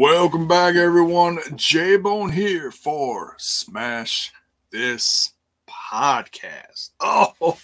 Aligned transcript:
Welcome 0.00 0.46
back, 0.46 0.76
everyone. 0.76 1.40
J 1.56 1.96
Bone 1.96 2.30
here 2.30 2.70
for 2.70 3.34
Smash 3.36 4.32
This 4.70 5.32
Podcast. 5.68 6.90
Oh, 7.00 7.56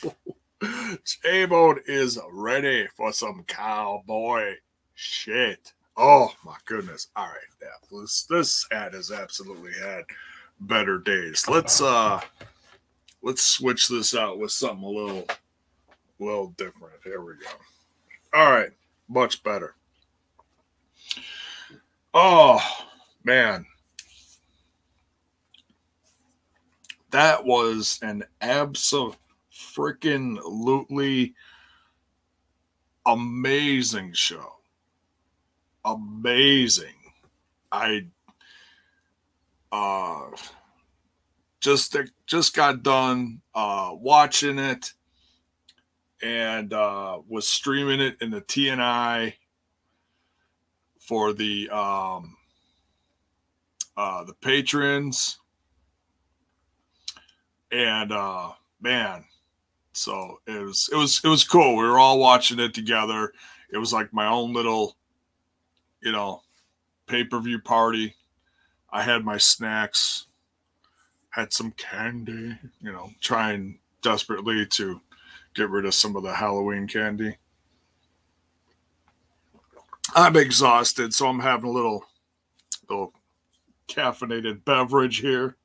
J 1.04 1.46
Bone 1.46 1.78
is 1.86 2.18
ready 2.32 2.88
for 2.96 3.12
some 3.12 3.44
cowboy 3.46 4.54
shit. 4.94 5.74
Oh 5.96 6.34
my 6.44 6.56
goodness! 6.64 7.06
All 7.14 7.26
right, 7.26 7.36
yeah, 7.62 7.68
this 8.00 8.26
this 8.28 8.66
hat 8.68 8.94
has 8.94 9.12
absolutely 9.12 9.74
had 9.80 10.02
better 10.58 10.98
days. 10.98 11.46
Let's 11.46 11.80
uh, 11.80 12.20
let's 13.22 13.44
switch 13.44 13.86
this 13.86 14.12
out 14.12 14.40
with 14.40 14.50
something 14.50 14.82
a 14.82 14.88
little, 14.88 15.26
little 16.18 16.48
different. 16.56 16.96
Here 17.04 17.20
we 17.20 17.34
go. 17.34 18.36
All 18.36 18.50
right, 18.50 18.70
much 19.08 19.44
better. 19.44 19.76
Oh 22.16 22.60
man, 23.24 23.66
that 27.10 27.44
was 27.44 27.98
an 28.02 28.22
absolute 28.40 29.16
freaking 29.52 30.38
lootly 30.38 31.34
amazing 33.04 34.12
show. 34.12 34.52
Amazing. 35.84 36.94
I 37.72 38.06
uh 39.72 40.30
just 41.60 41.96
just 42.26 42.54
got 42.54 42.84
done 42.84 43.40
uh 43.56 43.90
watching 43.92 44.60
it 44.60 44.92
and 46.22 46.72
uh 46.72 47.18
was 47.26 47.48
streaming 47.48 47.98
it 47.98 48.16
in 48.20 48.30
the 48.30 48.40
TNI 48.40 49.34
for 51.04 51.34
the 51.34 51.68
um, 51.70 52.36
uh, 53.96 54.24
the 54.24 54.34
patrons, 54.34 55.38
and 57.70 58.10
uh, 58.10 58.52
man, 58.80 59.24
so 59.92 60.40
it 60.46 60.62
was 60.64 60.88
it 60.90 60.96
was 60.96 61.20
it 61.22 61.28
was 61.28 61.44
cool. 61.44 61.76
We 61.76 61.84
were 61.84 61.98
all 61.98 62.18
watching 62.18 62.58
it 62.58 62.72
together. 62.74 63.32
It 63.70 63.78
was 63.78 63.92
like 63.92 64.12
my 64.12 64.26
own 64.26 64.52
little, 64.54 64.96
you 66.02 66.12
know, 66.12 66.42
pay 67.06 67.24
per 67.24 67.38
view 67.40 67.58
party. 67.60 68.14
I 68.90 69.02
had 69.02 69.24
my 69.24 69.36
snacks, 69.36 70.26
had 71.30 71.52
some 71.52 71.72
candy, 71.72 72.56
you 72.80 72.92
know, 72.92 73.10
trying 73.20 73.78
desperately 74.02 74.64
to 74.66 75.00
get 75.54 75.68
rid 75.68 75.84
of 75.84 75.94
some 75.94 76.16
of 76.16 76.22
the 76.22 76.34
Halloween 76.34 76.86
candy. 76.88 77.36
I'm 80.12 80.36
exhausted, 80.36 81.14
so 81.14 81.28
I'm 81.28 81.40
having 81.40 81.70
a 81.70 81.72
little 81.72 82.04
little 82.88 83.12
caffeinated 83.88 84.64
beverage 84.64 85.18
here. 85.18 85.56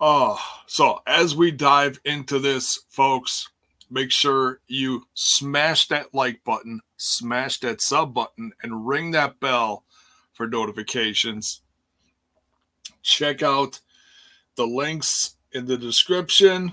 Oh, 0.00 0.40
so 0.66 1.00
as 1.06 1.36
we 1.36 1.50
dive 1.50 2.00
into 2.04 2.38
this, 2.38 2.80
folks, 2.88 3.48
make 3.90 4.10
sure 4.10 4.60
you 4.66 5.06
smash 5.14 5.88
that 5.88 6.14
like 6.14 6.42
button, 6.44 6.80
smash 6.96 7.60
that 7.60 7.82
sub 7.82 8.14
button, 8.14 8.52
and 8.62 8.86
ring 8.86 9.10
that 9.10 9.38
bell 9.40 9.84
for 10.32 10.46
notifications. 10.46 11.60
Check 13.02 13.42
out 13.42 13.80
the 14.56 14.66
links 14.66 15.36
in 15.52 15.66
the 15.66 15.76
description 15.76 16.72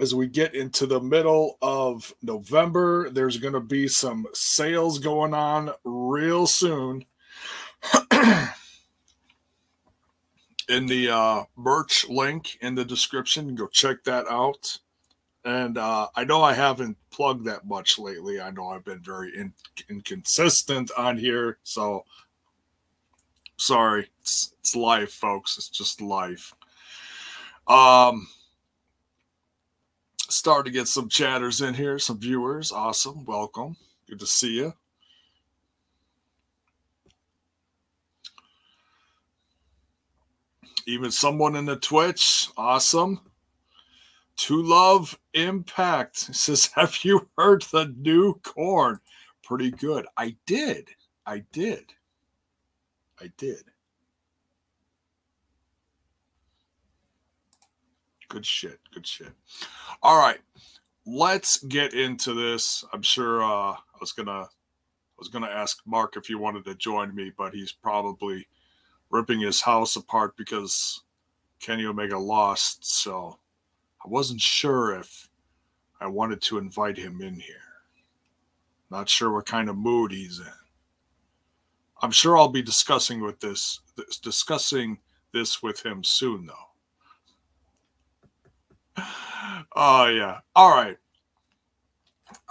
as 0.00 0.14
we 0.14 0.26
get 0.26 0.54
into 0.54 0.86
the 0.86 1.00
middle 1.00 1.58
of 1.60 2.14
November, 2.22 3.10
there's 3.10 3.36
going 3.36 3.52
to 3.54 3.60
be 3.60 3.86
some 3.86 4.26
sales 4.32 4.98
going 4.98 5.34
on 5.34 5.70
real 5.84 6.46
soon. 6.46 7.04
in 10.68 10.86
the 10.86 11.10
uh, 11.10 11.44
merch 11.56 12.08
link 12.08 12.56
in 12.60 12.74
the 12.74 12.84
description, 12.84 13.54
go 13.54 13.66
check 13.66 14.04
that 14.04 14.26
out. 14.28 14.78
And 15.44 15.76
uh, 15.76 16.08
I 16.14 16.24
know 16.24 16.42
I 16.42 16.52
haven't 16.52 16.96
plugged 17.10 17.46
that 17.46 17.66
much 17.66 17.98
lately. 17.98 18.40
I 18.40 18.50
know 18.50 18.68
I've 18.68 18.84
been 18.84 19.02
very 19.02 19.36
in- 19.36 19.54
inconsistent 19.88 20.90
on 20.96 21.16
here. 21.16 21.58
So 21.64 22.04
sorry. 23.56 24.10
It's, 24.20 24.54
it's 24.60 24.76
life, 24.76 25.12
folks. 25.12 25.56
It's 25.58 25.70
just 25.70 26.00
life. 26.00 26.54
Um, 27.66 28.28
Start 30.30 30.64
to 30.66 30.70
get 30.70 30.86
some 30.86 31.08
chatters 31.08 31.60
in 31.60 31.74
here, 31.74 31.98
some 31.98 32.20
viewers. 32.20 32.70
Awesome. 32.70 33.24
Welcome. 33.24 33.76
Good 34.08 34.20
to 34.20 34.26
see 34.26 34.56
you. 34.58 34.72
Even 40.86 41.10
someone 41.10 41.56
in 41.56 41.64
the 41.64 41.76
Twitch. 41.76 42.48
Awesome. 42.56 43.20
To 44.36 44.62
Love 44.62 45.18
Impact 45.34 46.16
says, 46.34 46.70
Have 46.76 46.96
you 47.02 47.28
heard 47.36 47.62
the 47.72 47.92
new 47.98 48.34
corn? 48.44 49.00
Pretty 49.42 49.72
good. 49.72 50.06
I 50.16 50.36
did. 50.46 50.90
I 51.26 51.44
did. 51.52 51.92
I 53.20 53.32
did. 53.36 53.69
Good 58.30 58.46
shit. 58.46 58.78
Good 58.94 59.06
shit. 59.06 59.32
All 60.04 60.16
right. 60.16 60.38
Let's 61.04 61.58
get 61.64 61.94
into 61.94 62.32
this. 62.32 62.84
I'm 62.92 63.02
sure 63.02 63.42
uh, 63.42 63.72
I 63.72 63.98
was 64.00 64.12
gonna 64.12 64.42
I 64.42 65.18
was 65.18 65.28
gonna 65.28 65.48
ask 65.48 65.80
Mark 65.84 66.16
if 66.16 66.26
he 66.26 66.36
wanted 66.36 66.64
to 66.66 66.76
join 66.76 67.12
me, 67.12 67.32
but 67.36 67.52
he's 67.52 67.72
probably 67.72 68.46
ripping 69.10 69.40
his 69.40 69.60
house 69.60 69.96
apart 69.96 70.36
because 70.36 71.02
Kenny 71.58 71.84
Omega 71.86 72.16
lost. 72.16 72.86
So 72.86 73.36
I 74.04 74.08
wasn't 74.08 74.40
sure 74.40 74.94
if 74.94 75.28
I 76.00 76.06
wanted 76.06 76.40
to 76.42 76.58
invite 76.58 76.96
him 76.96 77.20
in 77.20 77.34
here. 77.34 77.56
Not 78.90 79.08
sure 79.08 79.32
what 79.32 79.46
kind 79.46 79.68
of 79.68 79.76
mood 79.76 80.12
he's 80.12 80.38
in. 80.38 80.46
I'm 82.00 82.12
sure 82.12 82.38
I'll 82.38 82.48
be 82.48 82.62
discussing 82.62 83.20
with 83.22 83.40
this, 83.40 83.80
this 83.96 84.18
discussing 84.18 84.98
this 85.32 85.64
with 85.64 85.84
him 85.84 86.04
soon 86.04 86.46
though 86.46 86.69
oh 89.76 90.06
yeah. 90.06 90.38
All 90.54 90.70
right. 90.70 90.96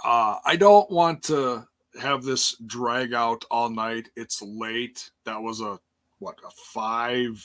Uh, 0.04 0.36
I 0.44 0.56
don't 0.56 0.90
want 0.90 1.22
to 1.24 1.66
have 2.00 2.22
this 2.22 2.56
drag 2.66 3.12
out 3.12 3.44
all 3.50 3.68
night. 3.68 4.08
It's 4.16 4.42
late. 4.42 5.10
That 5.24 5.42
was 5.42 5.60
a 5.60 5.78
what 6.18 6.38
a 6.46 6.50
five 6.72 7.44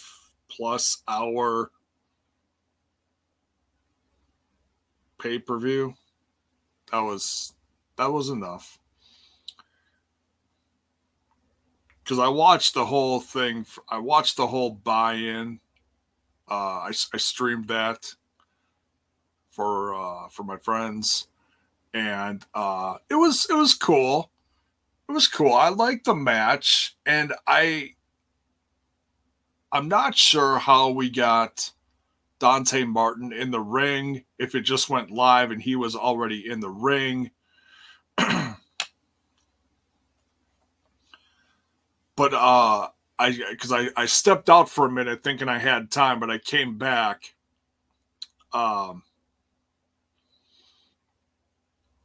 plus 0.49 1.03
hour 1.07 1.71
pay 5.19 5.39
per 5.39 5.57
view. 5.57 5.95
That 6.91 7.01
was 7.01 7.53
that 7.97 8.11
was 8.11 8.29
enough. 8.29 8.79
Because 12.03 12.19
I 12.19 12.27
watched 12.27 12.75
the 12.75 12.85
whole 12.85 13.19
thing. 13.19 13.65
I 13.89 13.97
watched 13.97 14.37
the 14.37 14.45
whole 14.45 14.69
buy-in. 14.69 15.59
Uh, 16.47 16.53
I, 16.53 16.91
I 17.13 17.17
streamed 17.17 17.67
that 17.69 18.13
for 19.55 19.95
uh, 19.95 20.27
for 20.29 20.43
my 20.43 20.57
friends, 20.57 21.27
and 21.93 22.45
uh, 22.53 22.97
it 23.09 23.15
was 23.15 23.47
it 23.49 23.55
was 23.55 23.73
cool. 23.73 24.29
It 25.07 25.13
was 25.13 25.27
cool. 25.27 25.53
I 25.53 25.69
liked 25.69 26.05
the 26.05 26.15
match, 26.15 26.95
and 27.05 27.33
I 27.47 27.91
I'm 29.71 29.87
not 29.87 30.15
sure 30.15 30.57
how 30.57 30.89
we 30.89 31.09
got 31.09 31.71
Dante 32.39 32.83
Martin 32.83 33.31
in 33.31 33.51
the 33.51 33.59
ring. 33.59 34.23
If 34.37 34.55
it 34.55 34.61
just 34.61 34.89
went 34.89 35.11
live 35.11 35.51
and 35.51 35.61
he 35.61 35.75
was 35.75 35.95
already 35.95 36.49
in 36.49 36.59
the 36.59 36.69
ring. 36.69 37.31
but 38.17 38.57
uh 42.17 42.87
I 43.17 43.31
because 43.51 43.71
I, 43.71 43.87
I 43.95 44.05
stepped 44.05 44.49
out 44.49 44.69
for 44.69 44.85
a 44.85 44.91
minute 44.91 45.23
thinking 45.23 45.47
I 45.47 45.59
had 45.59 45.91
time, 45.91 46.19
but 46.19 46.29
I 46.29 46.39
came 46.39 46.77
back. 46.77 47.33
Um 48.53 49.03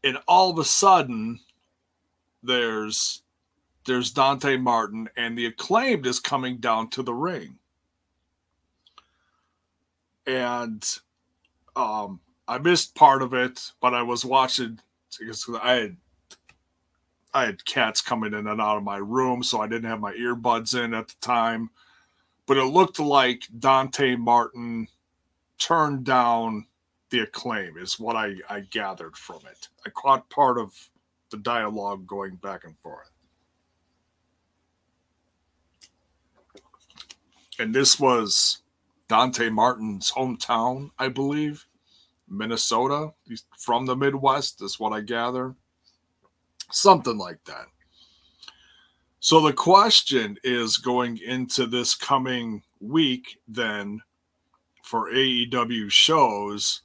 and 0.05 0.19
all 0.26 0.50
of 0.50 0.58
a 0.58 0.64
sudden 0.64 1.41
there's 2.43 3.23
there's 3.87 4.11
Dante 4.11 4.56
Martin 4.56 5.08
and 5.17 5.37
the 5.37 5.47
acclaimed 5.47 6.06
is 6.06 6.20
coming 6.20 6.58
down 6.58 6.91
to 6.91 7.02
the 7.02 7.14
ring. 7.14 7.58
And 10.26 10.87
um 11.76 12.20
I 12.47 12.58
missed 12.58 12.94
part 12.94 13.23
of 13.23 13.32
it, 13.32 13.73
but 13.81 13.94
I 13.94 14.02
was 14.02 14.25
watching 14.25 14.81
because 15.19 15.49
I 15.62 15.73
had 15.75 15.97
I 17.32 17.44
had 17.44 17.64
cats 17.64 18.00
coming 18.00 18.35
in 18.35 18.49
and 18.49 18.61
out 18.61 18.76
of 18.76 18.82
my 18.82 18.97
room, 18.97 19.43
so 19.43 19.61
I 19.61 19.69
didn't 19.69 19.88
have 19.88 20.00
my 20.00 20.12
earbuds 20.14 20.82
in 20.82 20.94
at 20.94 21.08
the 21.08 21.14
time. 21.20 21.70
But 22.47 22.56
it 22.56 22.64
looked 22.64 22.99
like 22.99 23.44
Dante 23.61 24.17
Martin 24.17 24.88
turned 25.58 26.05
down 26.05 26.67
the 27.11 27.21
acclaim 27.21 27.77
is 27.77 27.99
what 27.99 28.17
I, 28.17 28.35
I 28.49 28.61
gathered 28.61 29.17
from 29.17 29.41
it. 29.51 29.69
I 29.87 29.91
caught 29.91 30.31
part 30.31 30.59
of 30.59 30.73
the 31.31 31.39
dialogue 31.39 32.07
going 32.07 32.37
back 32.37 32.65
and 32.65 32.77
forth. 32.79 33.11
And 37.59 37.75
this 37.75 38.01
was 38.01 38.62
Dante 39.09 39.51
Martin's 39.51 40.12
hometown, 40.12 40.91
I 40.99 41.09
believe, 41.09 41.67
Minnesota. 42.29 43.12
He's 43.27 43.45
from 43.59 43.87
the 43.87 43.97
Midwest, 43.97 44.62
is 44.62 44.81
what 44.81 44.93
I 44.93 45.01
gather. 45.01 45.55
Something 46.71 47.19
like 47.19 47.45
that. 47.45 47.67
So 49.19 49.41
the 49.41 49.53
question 49.53 50.39
is 50.43 50.79
going 50.79 51.19
into 51.19 51.67
this 51.67 51.95
coming 51.95 52.62
week, 52.81 53.39
then 53.47 54.01
for 54.83 55.12
AEW 55.12 55.91
shows, 55.91 56.81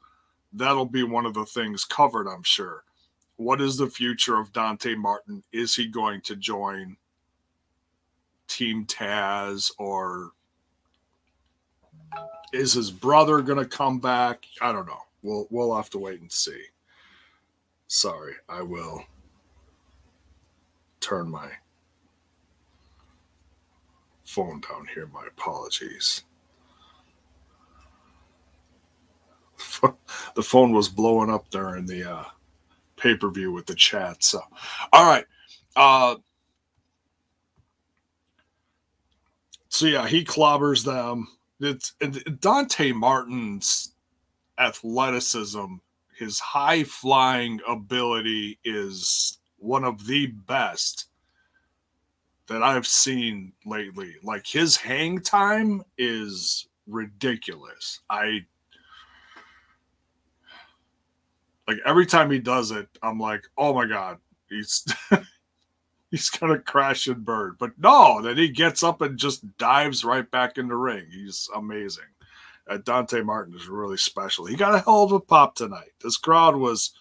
that'll 0.55 0.85
be 0.85 1.03
one 1.03 1.25
of 1.25 1.33
the 1.33 1.45
things 1.45 1.85
covered, 1.85 2.27
I'm 2.27 2.43
sure. 2.43 2.83
What 3.37 3.61
is 3.61 3.77
the 3.77 3.89
future 3.89 4.39
of 4.39 4.53
Dante 4.53 4.95
Martin? 4.95 5.43
Is 5.51 5.75
he 5.75 5.87
going 5.87 6.21
to 6.21 6.35
join 6.35 6.95
Team 8.47 8.85
Taz 8.85 9.71
or 9.77 10.31
is 12.53 12.73
his 12.73 12.91
brother 12.91 13.41
going 13.41 13.59
to 13.59 13.65
come 13.65 13.99
back? 13.99 14.45
I 14.61 14.71
don't 14.71 14.85
know. 14.85 15.01
We'll 15.21 15.47
we'll 15.49 15.75
have 15.75 15.89
to 15.91 15.97
wait 15.97 16.21
and 16.21 16.31
see. 16.31 16.61
Sorry, 17.87 18.33
I 18.47 18.61
will 18.61 19.03
turn 21.01 21.29
my 21.29 21.49
phone 24.23 24.61
down 24.61 24.87
here. 24.93 25.07
My 25.07 25.25
apologies. 25.27 26.23
The 30.35 30.43
phone 30.43 30.73
was 30.73 30.89
blowing 30.89 31.29
up 31.29 31.49
during 31.49 31.85
the 31.85 32.11
uh, 32.11 32.25
pay 32.97 33.15
per 33.15 33.29
view 33.29 33.51
with 33.51 33.65
the 33.65 33.75
chat. 33.75 34.23
So, 34.23 34.41
all 34.91 35.05
right. 35.05 35.25
Uh, 35.75 36.15
so 39.69 39.85
yeah, 39.85 40.07
he 40.07 40.25
clobbers 40.25 40.83
them. 40.83 41.27
It's 41.59 41.93
Dante 42.39 42.91
Martin's 42.91 43.95
athleticism, 44.57 45.75
his 46.17 46.39
high 46.39 46.83
flying 46.83 47.59
ability 47.67 48.59
is 48.63 49.37
one 49.57 49.83
of 49.83 50.05
the 50.07 50.27
best 50.27 51.07
that 52.47 52.63
I've 52.63 52.87
seen 52.87 53.53
lately. 53.65 54.15
Like 54.23 54.45
his 54.47 54.77
hang 54.77 55.19
time 55.19 55.83
is 55.97 56.67
ridiculous. 56.87 58.01
I 58.09 58.45
like 61.67 61.77
every 61.85 62.05
time 62.05 62.31
he 62.31 62.39
does 62.39 62.71
it, 62.71 62.87
I'm 63.01 63.19
like, 63.19 63.43
oh 63.57 63.73
my 63.73 63.85
god, 63.85 64.17
he's 64.49 64.85
he's 66.11 66.29
gonna 66.29 66.59
crash 66.59 67.07
and 67.07 67.25
burn. 67.25 67.55
But 67.59 67.71
no, 67.77 68.21
then 68.21 68.37
he 68.37 68.49
gets 68.49 68.83
up 68.83 69.01
and 69.01 69.17
just 69.17 69.57
dives 69.57 70.03
right 70.03 70.29
back 70.29 70.57
in 70.57 70.67
the 70.67 70.75
ring. 70.75 71.07
He's 71.11 71.49
amazing. 71.55 72.05
Uh, 72.67 72.77
Dante 72.77 73.21
Martin 73.21 73.55
is 73.55 73.67
really 73.67 73.97
special. 73.97 74.45
He 74.45 74.55
got 74.55 74.73
a 74.73 74.79
hell 74.79 75.03
of 75.03 75.11
a 75.11 75.19
pop 75.19 75.55
tonight. 75.55 75.91
This 76.01 76.17
crowd 76.17 76.55
was 76.55 76.91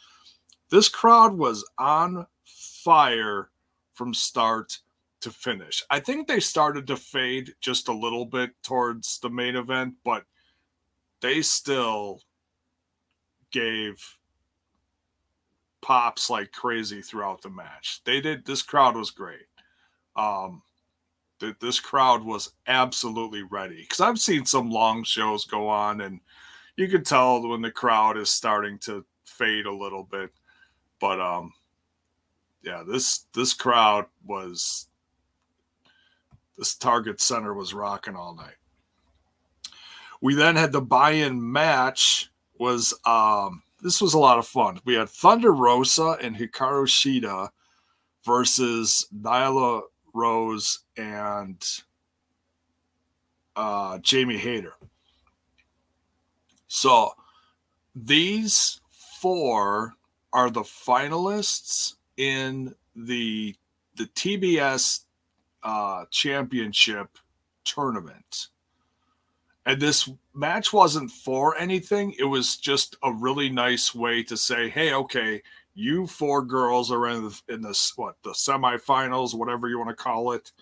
this 0.70 0.88
crowd 0.88 1.34
was 1.34 1.68
on 1.78 2.26
fire 2.44 3.50
from 3.92 4.12
start 4.12 4.78
to 5.20 5.30
finish. 5.30 5.82
I 5.88 6.00
think 6.00 6.26
they 6.26 6.40
started 6.40 6.86
to 6.88 6.96
fade 6.96 7.54
just 7.60 7.88
a 7.88 7.92
little 7.92 8.26
bit 8.26 8.50
towards 8.62 9.18
the 9.20 9.30
main 9.30 9.56
event, 9.56 9.94
but 10.04 10.24
they 11.22 11.40
still 11.40 12.20
gave 13.50 14.04
pops 15.84 16.30
like 16.30 16.50
crazy 16.50 17.02
throughout 17.02 17.42
the 17.42 17.50
match. 17.50 18.00
They 18.04 18.22
did. 18.22 18.46
This 18.46 18.62
crowd 18.62 18.96
was 18.96 19.10
great. 19.10 19.46
Um, 20.16 20.62
that 21.40 21.60
this 21.60 21.78
crowd 21.78 22.24
was 22.24 22.54
absolutely 22.66 23.42
ready 23.42 23.82
because 23.82 24.00
I've 24.00 24.18
seen 24.18 24.46
some 24.46 24.70
long 24.70 25.04
shows 25.04 25.44
go 25.44 25.68
on, 25.68 26.00
and 26.00 26.20
you 26.76 26.88
can 26.88 27.04
tell 27.04 27.46
when 27.46 27.60
the 27.60 27.70
crowd 27.70 28.16
is 28.16 28.30
starting 28.30 28.78
to 28.80 29.04
fade 29.26 29.66
a 29.66 29.74
little 29.74 30.04
bit. 30.04 30.30
But 31.00 31.20
um, 31.20 31.52
yeah, 32.62 32.82
this 32.88 33.26
this 33.34 33.52
crowd 33.52 34.06
was 34.24 34.88
this 36.56 36.74
Target 36.76 37.20
Center 37.20 37.52
was 37.52 37.74
rocking 37.74 38.16
all 38.16 38.34
night. 38.34 38.56
We 40.22 40.34
then 40.34 40.56
had 40.56 40.72
the 40.72 40.80
buy-in 40.80 41.52
match 41.52 42.30
was 42.58 42.94
um 43.04 43.64
this 43.84 44.00
was 44.00 44.14
a 44.14 44.18
lot 44.18 44.38
of 44.38 44.46
fun. 44.46 44.80
We 44.86 44.94
had 44.94 45.10
Thunder 45.10 45.52
Rosa 45.52 46.16
and 46.22 46.34
Hikaru 46.34 46.86
Shida 46.86 47.50
versus 48.24 49.06
Nyla 49.14 49.82
Rose 50.14 50.80
and 50.96 51.62
uh, 53.54 53.98
Jamie 53.98 54.38
Hayter. 54.38 54.72
So 56.66 57.10
these 57.94 58.80
four 59.20 59.92
are 60.32 60.48
the 60.48 60.62
finalists 60.62 61.94
in 62.16 62.74
the 62.96 63.54
the 63.96 64.06
TBS 64.06 65.04
uh, 65.62 66.06
championship 66.10 67.18
tournament. 67.64 68.48
And 69.66 69.80
this 69.80 70.10
match 70.34 70.72
wasn't 70.72 71.10
for 71.10 71.56
anything. 71.56 72.14
It 72.18 72.24
was 72.24 72.56
just 72.56 72.96
a 73.02 73.12
really 73.12 73.48
nice 73.48 73.94
way 73.94 74.22
to 74.24 74.36
say, 74.36 74.68
hey, 74.68 74.92
okay, 74.92 75.42
you 75.74 76.06
four 76.06 76.42
girls 76.42 76.90
are 76.90 77.08
in 77.08 77.24
the, 77.24 77.40
in 77.48 77.62
this 77.62 77.96
what 77.96 78.16
the 78.22 78.30
semifinals, 78.30 79.34
whatever 79.34 79.68
you 79.68 79.78
want 79.78 79.90
to 79.90 79.96
call 79.96 80.32
it. 80.32 80.52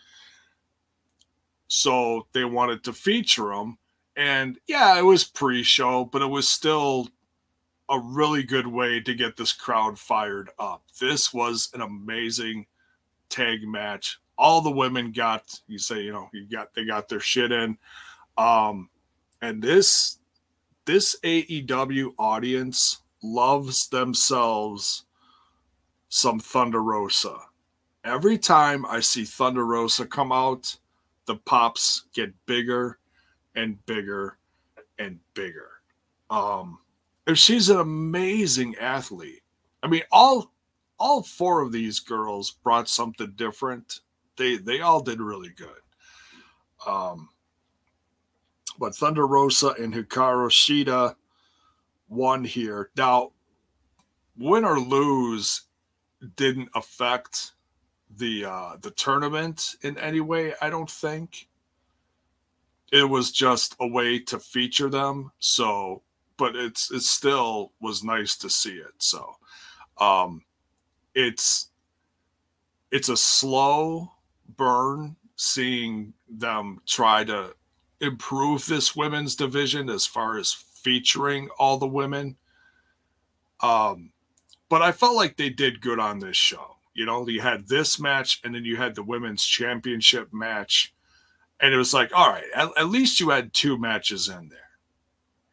So 1.69 2.27
they 2.33 2.45
wanted 2.45 2.85
to 2.85 2.93
feature 2.93 3.49
them, 3.49 3.79
and 4.17 4.59
yeah, 4.67 4.99
it 4.99 5.03
was 5.03 5.25
pre-show, 5.25 6.05
but 6.05 6.21
it 6.21 6.27
was 6.27 6.49
still 6.49 7.09
a 7.89 7.99
really 7.99 8.43
good 8.43 8.67
way 8.67 9.01
to 9.01 9.15
get 9.15 9.37
this 9.37 9.53
crowd 9.53 9.99
fired 9.99 10.51
up. 10.59 10.83
This 11.01 11.33
was 11.33 11.71
an 11.75 11.81
amazing 11.81 12.67
tag 13.29 13.67
match. 13.67 14.19
All 14.37 14.61
the 14.61 14.71
women 14.71 15.13
got 15.13 15.61
you 15.67 15.79
say 15.79 16.03
you 16.03 16.13
know 16.13 16.29
you 16.33 16.47
got 16.47 16.75
they 16.75 16.85
got 16.85 17.09
their 17.09 17.21
shit 17.21 17.53
in. 17.53 17.79
Um, 18.37 18.89
and 19.43 19.61
this 19.61 20.19
this 20.87 21.19
AEW 21.23 22.15
audience 22.19 23.03
loves 23.23 23.89
themselves 23.89 25.05
some 26.09 26.41
Thunder 26.41 26.83
Rosa. 26.83 27.37
Every 28.05 28.39
time 28.39 28.85
I 28.87 29.01
see 29.01 29.25
Thunder 29.25 29.65
Rosa 29.65 30.07
come 30.07 30.33
out, 30.33 30.77
the 31.27 31.37
pops 31.37 32.05
get 32.15 32.33
bigger 32.47 32.99
and 33.55 33.85
bigger 33.87 34.39
and 34.99 35.21
bigger. 35.35 35.71
Um, 36.31 36.79
and 37.27 37.39
she's 37.39 37.69
an 37.69 37.79
amazing 37.79 38.77
athlete. 38.77 39.43
I 39.83 39.89
mean, 39.89 40.03
all 40.11 40.53
all 40.99 41.23
four 41.23 41.63
of 41.63 41.73
these 41.73 42.01
girls 42.01 42.51
brought 42.51 42.89
something 42.89 43.33
different. 43.37 44.01
They 44.37 44.57
they 44.57 44.81
all 44.81 45.01
did 45.01 45.21
really 45.21 45.51
good. 45.51 45.81
Um, 46.87 47.29
but 48.83 48.97
Thunder 48.97 49.29
Rosa 49.29 49.77
and 49.79 49.95
Hikaru 49.95 50.51
Shida 50.51 51.15
won 52.09 52.43
here. 52.43 52.91
Now, 52.97 53.31
win 54.37 54.65
or 54.65 54.81
lose 54.81 55.69
didn't 56.35 56.69
affect 56.75 57.53
the 58.17 58.45
uh, 58.45 58.73
the 58.81 58.91
tournament 58.91 59.77
in 59.83 59.97
any 59.99 60.19
way. 60.19 60.55
I 60.61 60.69
don't 60.69 60.91
think 60.91 61.49
it 62.91 63.09
was 63.09 63.31
just 63.31 63.77
a 63.79 63.87
way 63.87 64.19
to 64.19 64.41
feature 64.41 64.91
them. 64.91 65.31
So, 65.39 66.03
but 66.37 66.57
it's 66.57 66.91
it 66.91 67.03
still 67.03 67.71
was 67.81 68.03
nice 68.03 68.37
to 68.39 68.51
see 68.51 68.79
it. 68.79 68.95
So, 68.99 69.37
um, 69.99 70.43
it's 71.15 71.71
it's 72.91 73.11
a 73.11 73.17
slow 73.17 74.11
burn 74.57 75.15
seeing 75.37 76.15
them 76.29 76.81
try 76.85 77.23
to 77.23 77.55
improve 78.03 78.67
this 78.67 78.95
women's 78.95 79.37
division 79.37 79.89
as 79.89 80.05
far 80.05 80.37
as 80.37 80.53
featuring 80.53 81.49
all 81.59 81.79
the 81.79 81.87
women. 81.87 82.37
Um, 83.61 84.11
but 84.69 84.83
I 84.83 84.93
felt 84.93 85.15
like 85.15 85.37
they 85.37 85.49
did 85.49 85.81
good 85.81 86.01
on 86.01 86.19
this 86.19 86.37
show. 86.37 86.77
You 86.95 87.07
know, 87.07 87.27
you 87.27 87.41
had 87.41 87.69
this 87.69 88.01
match 88.01 88.41
and 88.45 88.55
then 88.55 88.65
you 88.65 88.77
had 88.77 88.95
the 88.95 89.03
women's 89.05 89.47
championship 89.47 90.33
match. 90.33 90.93
And 91.61 91.73
it 91.73 91.77
was 91.77 91.95
like, 91.95 92.11
all 92.13 92.29
right, 92.29 92.45
at, 92.55 92.69
at 92.77 92.89
least 92.89 93.21
you 93.21 93.31
had 93.31 93.55
two 93.55 93.79
matches 93.79 94.29
in 94.29 94.49
there. 94.49 94.59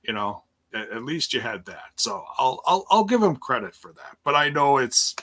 You 0.01 0.13
know, 0.13 0.44
at, 0.74 0.89
at 0.89 1.03
least 1.03 1.34
you 1.34 1.41
had 1.41 1.65
that. 1.65 1.91
So 1.98 2.24
I'll, 2.38 2.62
I'll 2.65 2.86
I'll 2.89 3.03
give 3.03 3.22
them 3.22 3.36
credit 3.36 3.75
for 3.75 3.94
that. 3.94 4.18
But 4.24 4.34
I 4.34 4.50
know 4.50 4.77
it's 4.77 5.15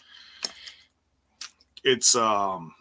it's 1.82 2.14
um 2.14 2.72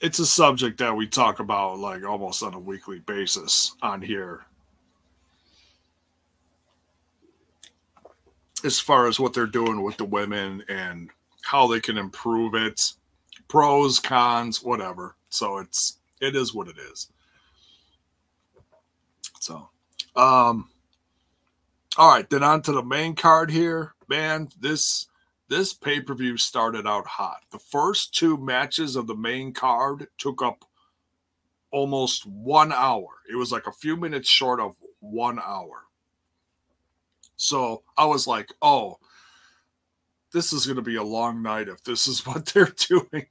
it's 0.00 0.18
a 0.18 0.26
subject 0.26 0.78
that 0.78 0.96
we 0.96 1.06
talk 1.06 1.40
about 1.40 1.78
like 1.78 2.04
almost 2.04 2.42
on 2.42 2.54
a 2.54 2.58
weekly 2.58 3.00
basis 3.00 3.74
on 3.82 4.02
here. 4.02 4.46
as 8.64 8.80
far 8.80 9.06
as 9.06 9.20
what 9.20 9.32
they're 9.32 9.46
doing 9.46 9.82
with 9.82 9.96
the 9.96 10.04
women 10.04 10.64
and 10.68 11.10
how 11.42 11.66
they 11.66 11.80
can 11.80 11.96
improve 11.96 12.54
it, 12.54 12.92
pros, 13.48 13.98
cons, 13.98 14.62
whatever. 14.62 15.16
So 15.30 15.58
it's 15.58 15.98
it 16.20 16.34
is 16.34 16.54
what 16.54 16.68
it 16.68 16.76
is. 16.90 17.08
So, 19.40 19.68
um, 20.16 20.68
all 21.96 22.10
right, 22.10 22.28
then 22.28 22.42
on 22.42 22.62
to 22.62 22.72
the 22.72 22.82
main 22.82 23.14
card 23.14 23.50
here, 23.50 23.94
man. 24.08 24.48
This 24.60 25.06
this 25.48 25.72
pay 25.72 26.00
per 26.00 26.14
view 26.14 26.36
started 26.36 26.86
out 26.86 27.06
hot. 27.06 27.40
The 27.50 27.58
first 27.58 28.14
two 28.14 28.36
matches 28.36 28.96
of 28.96 29.06
the 29.06 29.14
main 29.14 29.52
card 29.52 30.08
took 30.18 30.42
up 30.42 30.64
almost 31.70 32.26
one 32.26 32.72
hour. 32.72 33.08
It 33.30 33.36
was 33.36 33.52
like 33.52 33.66
a 33.66 33.72
few 33.72 33.96
minutes 33.96 34.28
short 34.28 34.60
of 34.60 34.76
one 35.00 35.38
hour. 35.38 35.84
So 37.36 37.82
I 37.96 38.04
was 38.04 38.26
like, 38.26 38.52
oh, 38.62 38.98
this 40.32 40.52
is 40.52 40.66
going 40.66 40.76
to 40.76 40.82
be 40.82 40.96
a 40.96 41.02
long 41.02 41.42
night 41.42 41.68
if 41.68 41.82
this 41.82 42.06
is 42.06 42.26
what 42.26 42.46
they're 42.46 42.74
doing. 42.88 43.26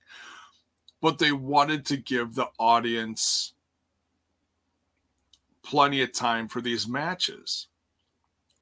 But 1.01 1.19
they 1.19 1.31
wanted 1.31 1.85
to 1.87 1.97
give 1.97 2.33
the 2.33 2.49
audience 2.57 3.53
plenty 5.61 6.01
of 6.01 6.13
time 6.13 6.47
for 6.47 6.61
these 6.61 6.87
matches. 6.87 7.67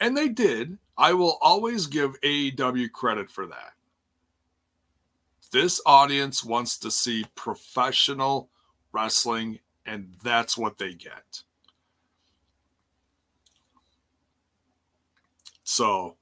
And 0.02 0.18
they 0.18 0.28
did. 0.28 0.78
I 0.98 1.14
will 1.14 1.38
always 1.42 1.88
give 1.88 2.20
AEW 2.22 2.92
credit 2.92 3.30
for 3.30 3.46
that. 3.48 3.74
This 5.52 5.82
audience 5.86 6.44
wants 6.44 6.78
to 6.80 6.92
see 6.92 7.26
professional 7.36 8.50
wrestling, 8.92 9.60
and 9.86 10.16
that's 10.24 10.58
what 10.58 10.78
they 10.78 10.94
get. 10.94 11.44
So, 15.64 16.18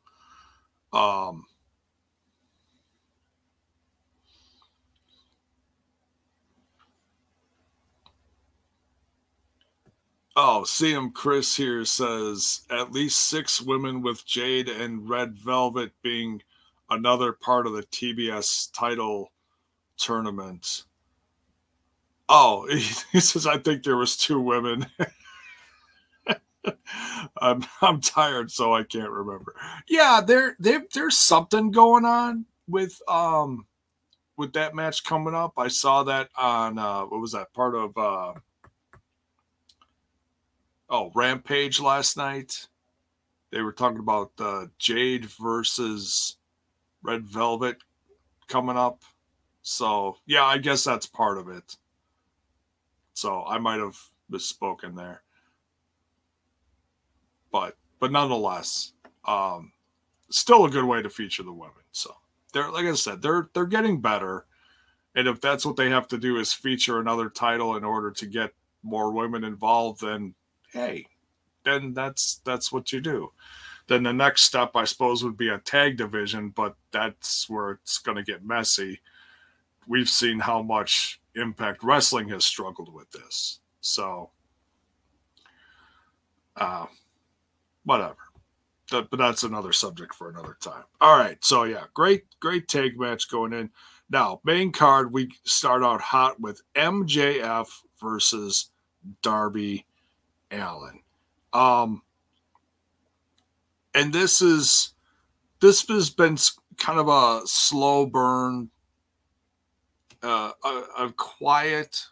um, 0.92 1.46
Oh, 10.36 10.64
CM 10.66 11.14
Chris 11.14 11.58
here 11.58 11.86
says 11.86 12.62
at 12.68 12.92
least 12.92 13.30
six 13.30 13.62
women 13.62 14.02
with 14.02 14.26
Jade 14.26 14.68
and 14.68 15.08
Red 15.08 15.38
Velvet 15.38 15.92
being 16.02 16.42
another 16.90 17.34
part 17.34 17.68
of 17.68 17.74
the 17.74 17.84
TBS 17.84 18.72
title 18.74 19.32
tournament. 19.96 20.86
Oh, 22.28 22.68
he, 23.12 23.20
says 23.20 23.46
I 23.46 23.60
think 23.60 23.84
there 23.84 23.98
was 23.98 24.18
two 24.18 24.40
women. 24.40 24.88
I'm 27.38 27.64
I'm 27.82 28.02
tired, 28.02 28.50
so 28.50 28.74
I 28.74 28.82
can't 28.84 29.12
remember. 29.12 29.54
Yeah, 29.88 30.20
there 30.26 30.56
there 30.58 30.84
there's 30.96 31.20
something 31.20 31.70
going 31.70 32.06
on 32.06 32.46
with 32.68 33.00
um 33.08 33.68
with 34.36 34.54
that 34.54 34.74
match 34.74 35.04
coming 35.04 35.36
up. 35.36 35.54
I 35.58 35.68
saw 35.68 36.02
that 36.04 36.30
on 36.36 36.80
uh 36.80 37.02
what 37.02 37.22
was 37.22 37.34
that 37.34 37.54
part 37.54 37.76
of 37.76 37.96
uh 37.98 38.34
oh 40.94 41.12
Rampage 41.16 41.82
last 41.82 42.16
night. 42.16 42.68
They 43.52 43.62
were 43.62 43.74
talking 43.74 44.00
about 44.00 44.32
uh, 44.40 44.68
Jade 44.78 45.26
versus 45.26 46.38
Red 47.02 47.26
Velvet 47.26 47.78
coming 48.48 48.78
up. 48.78 49.02
So 49.64 50.18
yeah, 50.26 50.46
I 50.46 50.60
guess 50.60 50.84
that's 50.84 51.06
part 51.08 51.38
of 51.38 51.50
it. 51.50 51.76
So 53.16 53.44
I 53.46 53.58
might 53.58 53.80
have 53.80 53.98
misspoken 54.32 54.96
there, 54.96 55.24
but 57.52 57.76
but 58.00 58.12
nonetheless, 58.12 58.94
um, 59.26 59.72
still 60.30 60.66
a 60.66 60.70
good 60.70 60.86
way 60.86 61.02
to 61.02 61.10
feature 61.10 61.44
the 61.44 61.54
women. 61.54 61.84
So 61.92 62.16
they're 62.54 62.72
like 62.72 62.86
I 62.86 62.94
said, 62.94 63.22
they're 63.22 63.50
they're 63.54 63.66
getting 63.66 64.02
better, 64.02 64.46
and 65.16 65.28
if 65.28 65.42
that's 65.42 65.66
what 65.66 65.76
they 65.76 65.90
have 65.90 66.08
to 66.10 66.18
do 66.18 66.38
is 66.38 66.54
feature 66.54 67.00
another 67.00 67.30
title 67.30 67.78
in 67.78 67.84
order 67.84 68.12
to 68.12 68.26
get 68.26 68.52
more 68.82 69.12
women 69.12 69.44
involved, 69.44 70.02
then 70.02 70.34
hey, 70.74 71.06
then 71.64 71.94
that's 71.94 72.42
that's 72.44 72.72
what 72.72 72.92
you 72.92 73.00
do. 73.00 73.32
Then 73.88 74.04
the 74.04 74.14
next 74.14 74.44
step, 74.44 74.72
I 74.76 74.86
suppose, 74.86 75.24
would 75.24 75.38
be 75.38 75.50
a 75.50 75.60
tag 75.60 75.98
division, 75.98 76.50
but 76.50 76.76
that's 76.92 77.50
where 77.50 77.72
it's 77.72 77.98
going 77.98 78.18
to 78.18 78.24
get 78.24 78.46
messy. 78.46 79.02
We've 79.88 80.10
seen 80.10 80.40
how 80.40 80.62
much 80.62 81.22
Impact 81.36 81.84
Wrestling 81.84 82.30
has 82.30 82.46
struggled 82.46 82.94
with 82.94 83.12
this, 83.12 83.60
so 83.82 84.32
uh, 86.56 86.86
whatever. 87.84 88.16
That, 88.92 89.10
but 89.10 89.18
that's 89.18 89.44
another 89.44 89.74
subject 89.74 90.14
for 90.14 90.30
another 90.30 90.58
time. 90.62 90.84
All 91.02 91.18
right, 91.18 91.44
so 91.44 91.64
yeah, 91.64 91.86
great, 91.94 92.24
great 92.40 92.68
tag 92.68 92.98
match 92.98 93.30
going 93.30 93.54
in. 93.54 93.70
Now, 94.10 94.42
main 94.44 94.72
card, 94.72 95.12
we 95.12 95.32
start 95.44 95.84
out 95.84 96.02
hot 96.02 96.40
with 96.40 96.62
MJF 96.76 97.68
versus 98.00 98.70
Darby 99.22 99.86
Allin. 100.60 101.00
Um, 101.52 102.02
and 103.94 104.12
this 104.14 104.42
is 104.42 104.94
this 105.62 105.88
has 105.88 106.10
been 106.10 106.38
kind 106.78 107.00
of 107.00 107.08
a 107.08 107.46
slow 107.46 108.06
burn, 108.06 108.70
uh, 110.22 110.52
a, 110.64 110.84
a 111.00 111.14
quiet 111.16 112.06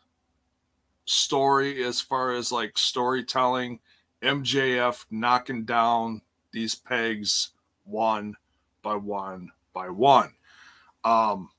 story 1.06 1.84
as 1.84 2.00
far 2.00 2.32
as 2.32 2.52
like 2.52 2.78
storytelling. 2.78 3.80
MJF 4.22 5.06
knocking 5.10 5.66
down 5.66 6.22
these 6.52 6.76
pegs 6.76 7.50
one 7.86 8.36
by 8.84 8.96
one 8.96 9.50
by 9.74 9.90
one. 9.90 10.34
Um, 11.04 11.50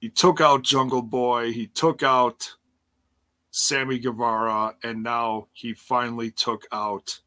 he 0.00 0.08
took 0.08 0.40
out 0.40 0.62
Jungle 0.62 1.02
Boy. 1.02 1.52
He 1.52 1.66
took 1.66 2.02
out 2.02 2.54
Sammy 3.58 3.98
Guevara, 3.98 4.76
and 4.84 5.02
now 5.02 5.48
he 5.52 5.74
finally 5.74 6.30
took 6.30 6.64
out 6.70 7.18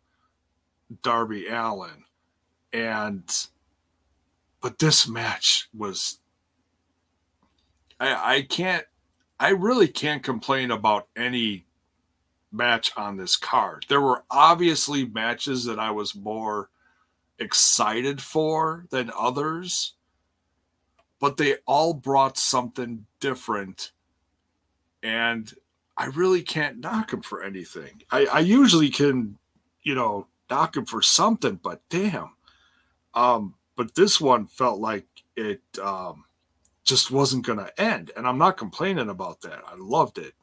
Darby 1.04 1.48
Allin. 1.48 2.06
And 2.72 3.30
but 4.62 4.80
this 4.80 5.10
match 5.10 5.68
was 5.78 6.20
I 8.00 8.36
I 8.36 8.42
can't 8.44 8.86
I 9.42 9.50
really 9.50 9.90
can't 9.90 10.24
complain 10.24 10.72
about 10.72 11.10
any 11.18 11.66
match 12.50 12.94
on 12.96 13.18
this 13.18 13.36
card. 13.36 13.86
There 13.90 14.00
were 14.00 14.24
obviously 14.32 15.06
matches 15.06 15.66
that 15.66 15.80
I 15.80 15.92
was 15.92 16.16
more 16.16 16.70
excited 17.40 18.22
for 18.22 18.86
than 18.90 19.12
others, 19.20 19.96
but 21.20 21.36
they 21.36 21.58
all 21.66 21.94
brought 21.94 22.38
something 22.38 23.06
different. 23.20 23.92
And 25.04 25.54
I 26.02 26.06
really 26.06 26.42
can't 26.42 26.80
knock 26.80 27.14
him 27.14 27.22
for 27.22 27.44
anything. 27.44 28.02
I, 28.10 28.26
I 28.26 28.40
usually 28.40 28.90
can, 28.90 29.38
you 29.84 29.94
know, 29.94 30.26
knock 30.50 30.76
him 30.76 30.88
for 30.88 31.04
something, 31.04 31.60
but 31.62 31.84
damn. 31.92 32.32
Um, 33.14 33.54
but 33.76 33.94
this 33.94 34.20
one 34.20 34.48
felt 34.48 34.80
like 34.80 35.06
it 35.36 35.62
um, 35.80 36.26
just 36.84 37.12
wasn't 37.12 37.46
going 37.46 37.60
to 37.60 37.80
end. 37.80 38.10
And 38.18 38.28
I'm 38.28 38.40
not 38.40 38.58
complaining 38.58 39.10
about 39.10 39.42
that. 39.42 39.62
I 39.68 39.76
loved 39.78 40.18
it. 40.18 40.34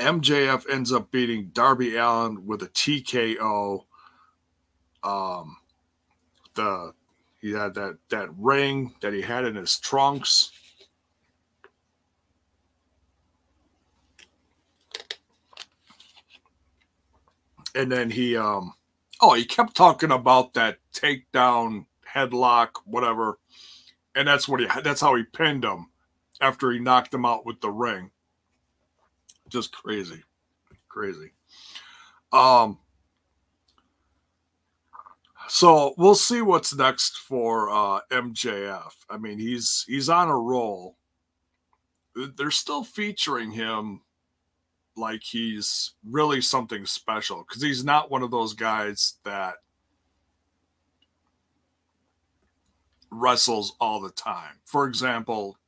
MJF 0.00 0.68
ends 0.68 0.92
up 0.92 1.12
beating 1.12 1.50
Darby 1.52 1.94
Allin 1.94 2.44
with 2.48 2.64
a 2.64 2.68
TKO. 2.68 3.84
Um, 5.04 5.56
the 6.54 6.94
he 7.40 7.52
had 7.52 7.74
that 7.74 7.98
that 8.08 8.36
ring 8.36 8.96
that 9.02 9.12
he 9.12 9.20
had 9.20 9.44
in 9.44 9.54
his 9.54 9.78
trunks 9.78 10.50
and 17.74 17.90
then 17.90 18.10
he 18.10 18.36
um 18.36 18.74
oh 19.20 19.34
he 19.34 19.44
kept 19.44 19.76
talking 19.76 20.10
about 20.10 20.54
that 20.54 20.78
takedown 20.94 21.86
headlock 22.12 22.70
whatever. 22.84 23.38
And 24.14 24.28
that's 24.28 24.48
what 24.48 24.60
he 24.60 24.66
that's 24.82 25.00
how 25.00 25.14
he 25.14 25.24
pinned 25.24 25.64
him 25.64 25.86
after 26.40 26.70
he 26.70 26.78
knocked 26.78 27.14
him 27.14 27.24
out 27.24 27.46
with 27.46 27.60
the 27.60 27.70
ring. 27.70 28.10
Just 29.48 29.72
crazy. 29.72 30.22
Crazy. 30.88 31.32
Um 32.32 32.78
so 35.48 35.94
we'll 35.98 36.14
see 36.14 36.40
what's 36.40 36.74
next 36.74 37.18
for 37.18 37.68
uh 37.68 38.00
mjf 38.10 38.92
i 39.10 39.18
mean 39.18 39.38
he's 39.38 39.84
he's 39.88 40.08
on 40.08 40.28
a 40.28 40.38
roll. 40.38 40.96
They're 42.14 42.50
still 42.50 42.84
featuring 42.84 43.50
him 43.50 44.02
like 44.96 45.22
he's 45.22 45.92
really 46.08 46.40
something 46.40 46.84
special 46.86 47.44
because 47.46 47.62
he's 47.62 47.84
not 47.84 48.10
one 48.10 48.22
of 48.22 48.30
those 48.30 48.54
guys 48.54 49.14
that 49.24 49.54
wrestles 53.10 53.74
all 53.80 54.00
the 54.00 54.10
time. 54.10 54.58
For 54.64 54.86
example, 54.86 55.58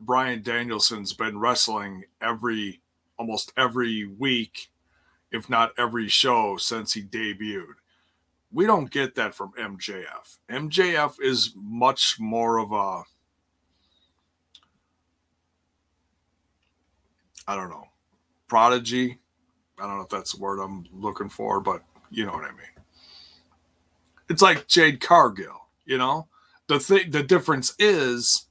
Bryan 0.00 0.42
Danielson's 0.42 1.12
been 1.12 1.38
wrestling 1.38 2.04
every 2.20 2.80
almost 3.18 3.52
every 3.56 4.06
week, 4.06 4.70
if 5.30 5.48
not 5.48 5.72
every 5.78 6.08
show 6.08 6.56
since 6.56 6.92
he 6.92 7.02
debuted. 7.02 7.74
we 8.50 8.66
don't 8.66 8.90
get 8.90 9.16
that 9.16 9.34
from 9.34 9.52
MJF. 9.58 10.38
MJF 10.48 11.14
is 11.20 11.52
much 11.56 12.16
more 12.20 12.58
of 12.58 12.72
a 12.72 13.02
I 17.46 17.54
don't 17.56 17.68
know, 17.68 17.88
prodigy. 18.54 19.18
I 19.80 19.82
don't 19.82 19.96
know 19.96 20.04
if 20.04 20.08
that's 20.10 20.34
the 20.34 20.40
word 20.40 20.60
I'm 20.60 20.84
looking 20.92 21.28
for, 21.28 21.58
but 21.58 21.82
you 22.08 22.24
know 22.24 22.30
what 22.30 22.44
I 22.44 22.52
mean. 22.52 22.84
It's 24.30 24.42
like 24.42 24.68
Jade 24.68 25.00
Cargill, 25.00 25.66
you 25.86 25.98
know? 25.98 26.28
The 26.68 26.78
thing 26.78 27.10
the 27.10 27.24
difference 27.24 27.74
is 27.80 28.46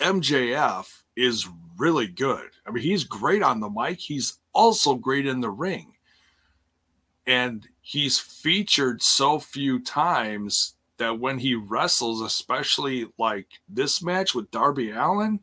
MJF 0.00 1.02
is 1.14 1.48
really 1.78 2.08
good. 2.08 2.48
I 2.66 2.72
mean, 2.72 2.82
he's 2.82 3.04
great 3.04 3.44
on 3.44 3.60
the 3.60 3.70
mic. 3.70 4.00
He's 4.00 4.38
also 4.52 4.96
great 4.96 5.28
in 5.28 5.40
the 5.40 5.50
ring. 5.50 5.92
And 7.28 7.64
he's 7.82 8.18
featured 8.18 9.00
so 9.00 9.38
few 9.38 9.78
times 9.78 10.74
that 10.96 11.20
when 11.20 11.38
he 11.38 11.54
wrestles, 11.54 12.20
especially 12.20 13.06
like 13.16 13.46
this 13.68 14.02
match 14.02 14.34
with 14.34 14.50
Darby 14.50 14.90
Allin, 14.90 15.38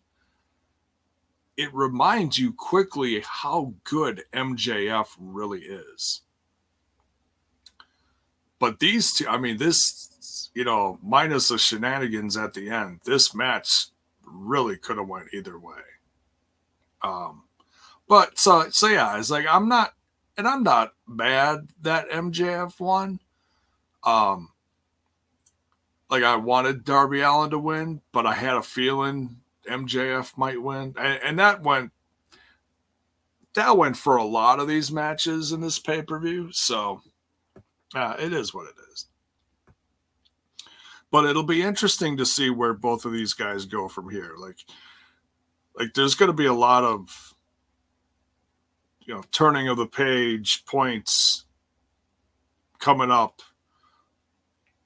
it 1.57 1.73
reminds 1.73 2.37
you 2.37 2.53
quickly 2.53 3.23
how 3.25 3.73
good 3.83 4.23
MJF 4.31 5.07
really 5.19 5.61
is. 5.61 6.21
But 8.59 8.79
these 8.79 9.13
two, 9.13 9.27
I 9.27 9.37
mean, 9.37 9.57
this, 9.57 10.49
you 10.53 10.63
know, 10.63 10.99
minus 11.03 11.47
the 11.47 11.57
shenanigans 11.57 12.37
at 12.37 12.53
the 12.53 12.69
end, 12.69 13.01
this 13.05 13.33
match 13.33 13.87
really 14.23 14.77
could 14.77 14.97
have 14.97 15.07
went 15.07 15.33
either 15.33 15.57
way. 15.59 15.81
Um, 17.01 17.43
but 18.07 18.39
so 18.39 18.69
so 18.69 18.87
yeah, 18.87 19.17
it's 19.19 19.29
like 19.29 19.45
I'm 19.49 19.67
not, 19.67 19.93
and 20.37 20.47
I'm 20.47 20.63
not 20.63 20.93
mad 21.07 21.69
that 21.81 22.09
MJF 22.09 22.79
won. 22.79 23.19
Um, 24.03 24.49
like 26.09 26.23
I 26.23 26.35
wanted 26.35 26.85
Darby 26.85 27.21
Allin 27.21 27.49
to 27.51 27.59
win, 27.59 28.01
but 28.11 28.25
I 28.25 28.33
had 28.33 28.55
a 28.55 28.61
feeling 28.61 29.37
MJF 29.67 30.37
might 30.37 30.61
win, 30.61 30.93
and, 30.97 31.19
and 31.23 31.39
that 31.39 31.63
went 31.63 31.91
that 33.57 33.75
went 33.75 33.97
for 33.97 34.17
a 34.17 34.23
lot 34.23 34.59
of 34.59 34.67
these 34.67 34.91
matches 34.91 35.51
in 35.51 35.61
this 35.61 35.79
pay 35.79 36.01
per 36.01 36.19
view. 36.19 36.51
So 36.51 37.01
uh, 37.95 38.15
it 38.19 38.31
is 38.31 38.53
what 38.53 38.67
it 38.67 38.75
is. 38.91 39.07
But 41.09 41.25
it'll 41.25 41.43
be 41.43 41.63
interesting 41.63 42.17
to 42.17 42.25
see 42.25 42.49
where 42.49 42.73
both 42.73 43.05
of 43.05 43.13
these 43.13 43.33
guys 43.33 43.65
go 43.65 43.87
from 43.87 44.09
here. 44.09 44.35
Like, 44.37 44.57
like 45.77 45.93
there's 45.93 46.15
going 46.15 46.27
to 46.27 46.33
be 46.33 46.45
a 46.45 46.53
lot 46.53 46.83
of 46.83 47.33
you 49.01 49.13
know 49.15 49.23
turning 49.31 49.67
of 49.67 49.77
the 49.77 49.87
page 49.87 50.65
points 50.65 51.45
coming 52.79 53.09
up 53.09 53.41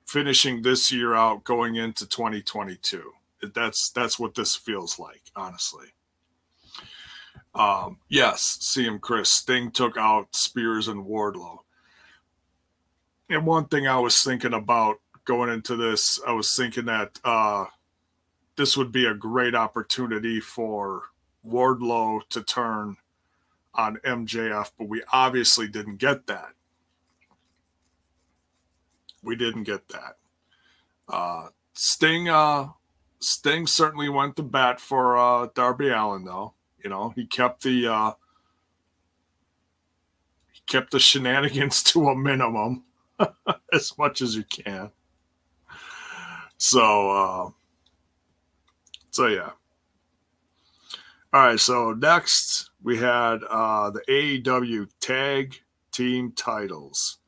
finishing 0.05 0.61
this 0.61 0.91
year 0.91 1.13
out 1.13 1.43
going 1.43 1.75
into 1.75 2.05
2022 2.05 3.11
that's 3.53 3.89
that's 3.89 4.19
what 4.19 4.35
this 4.35 4.55
feels 4.55 4.99
like, 4.99 5.21
honestly. 5.35 5.87
Um, 7.53 7.97
yes, 8.07 8.59
CM 8.61 9.01
Chris 9.01 9.29
Sting 9.29 9.71
took 9.71 9.97
out 9.97 10.35
Spears 10.35 10.87
and 10.87 11.05
Wardlow. 11.05 11.59
And 13.29 13.45
one 13.45 13.65
thing 13.65 13.87
I 13.87 13.99
was 13.99 14.23
thinking 14.23 14.53
about 14.53 14.97
going 15.25 15.49
into 15.49 15.75
this, 15.75 16.19
I 16.25 16.31
was 16.33 16.55
thinking 16.55 16.85
that 16.85 17.19
uh, 17.23 17.65
this 18.55 18.75
would 18.77 18.91
be 18.91 19.05
a 19.05 19.13
great 19.13 19.55
opportunity 19.55 20.39
for 20.39 21.03
Wardlow 21.45 22.21
to 22.29 22.43
turn 22.43 22.97
on 23.73 23.97
MJF, 23.97 24.71
but 24.77 24.87
we 24.87 25.01
obviously 25.13 25.67
didn't 25.67 25.97
get 25.97 26.27
that. 26.27 26.49
We 29.23 29.35
didn't 29.35 29.63
get 29.63 29.87
that. 29.89 30.17
Uh, 31.07 31.47
Sting 31.73 32.27
uh, 32.27 32.69
Sting 33.21 33.67
certainly 33.67 34.09
went 34.09 34.35
to 34.35 34.43
bat 34.43 34.79
for 34.79 35.17
uh, 35.17 35.47
Darby 35.53 35.89
Allin, 35.89 36.25
though. 36.25 36.53
You 36.83 36.89
know, 36.89 37.09
he 37.09 37.25
kept 37.25 37.61
the 37.61 37.87
uh, 37.87 38.11
he 40.51 40.61
kept 40.67 40.91
the 40.91 40.99
shenanigans 40.99 41.83
to 41.91 42.09
a 42.09 42.15
minimum 42.15 42.83
as 43.73 43.97
much 43.97 44.21
as 44.21 44.35
you 44.35 44.43
can. 44.43 44.91
So, 46.57 47.11
uh, 47.11 47.49
so 49.11 49.27
yeah. 49.27 49.51
All 51.33 51.45
right. 51.45 51.59
So 51.59 51.93
next 51.93 52.71
we 52.83 52.97
had 52.97 53.39
uh, 53.49 53.91
the 53.91 54.01
AEW 54.09 54.89
Tag 54.99 55.61
Team 55.91 56.31
Titles. 56.35 57.19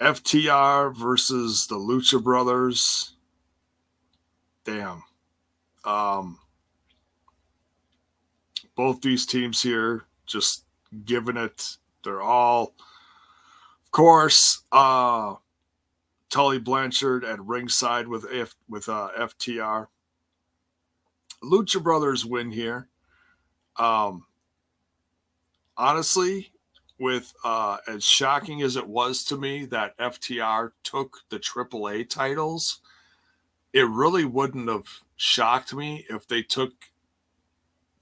FTR 0.00 0.96
versus 0.96 1.66
the 1.68 1.76
Lucha 1.76 2.20
Brothers 2.20 3.11
damn. 4.64 5.02
Um, 5.84 6.38
both 8.76 9.00
these 9.00 9.26
teams 9.26 9.62
here 9.62 10.04
just 10.26 10.64
giving 11.04 11.36
it. 11.36 11.76
They're 12.04 12.22
all, 12.22 12.74
of 13.84 13.90
course, 13.90 14.62
uh, 14.72 15.34
Tully 16.30 16.58
Blanchard 16.58 17.24
at 17.24 17.40
ringside 17.44 18.08
with 18.08 18.26
F, 18.32 18.54
with 18.68 18.88
uh, 18.88 19.10
FTR. 19.18 19.88
Lucha 21.42 21.82
Brothers 21.82 22.24
win 22.24 22.50
here. 22.50 22.88
Um, 23.76 24.24
honestly, 25.76 26.52
with 26.98 27.32
uh, 27.44 27.78
as 27.88 28.04
shocking 28.04 28.62
as 28.62 28.76
it 28.76 28.86
was 28.86 29.24
to 29.24 29.36
me 29.36 29.64
that 29.66 29.98
FTR 29.98 30.70
took 30.84 31.18
the 31.30 31.38
AAA 31.38 32.08
titles 32.08 32.81
it 33.72 33.88
really 33.88 34.24
wouldn't 34.24 34.68
have 34.68 34.86
shocked 35.16 35.74
me 35.74 36.06
if 36.10 36.26
they 36.26 36.42
took 36.42 36.72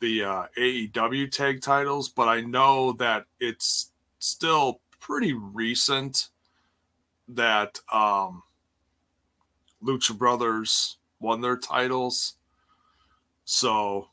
the 0.00 0.24
uh, 0.24 0.46
AEW 0.56 1.30
tag 1.30 1.60
titles, 1.60 2.08
but 2.08 2.26
I 2.26 2.40
know 2.40 2.92
that 2.92 3.26
it's 3.38 3.92
still 4.18 4.80
pretty 4.98 5.32
recent 5.32 6.28
that 7.28 7.78
um, 7.92 8.42
Lucha 9.84 10.16
Brothers 10.16 10.96
won 11.20 11.40
their 11.40 11.56
titles. 11.56 12.36
So 13.44 14.08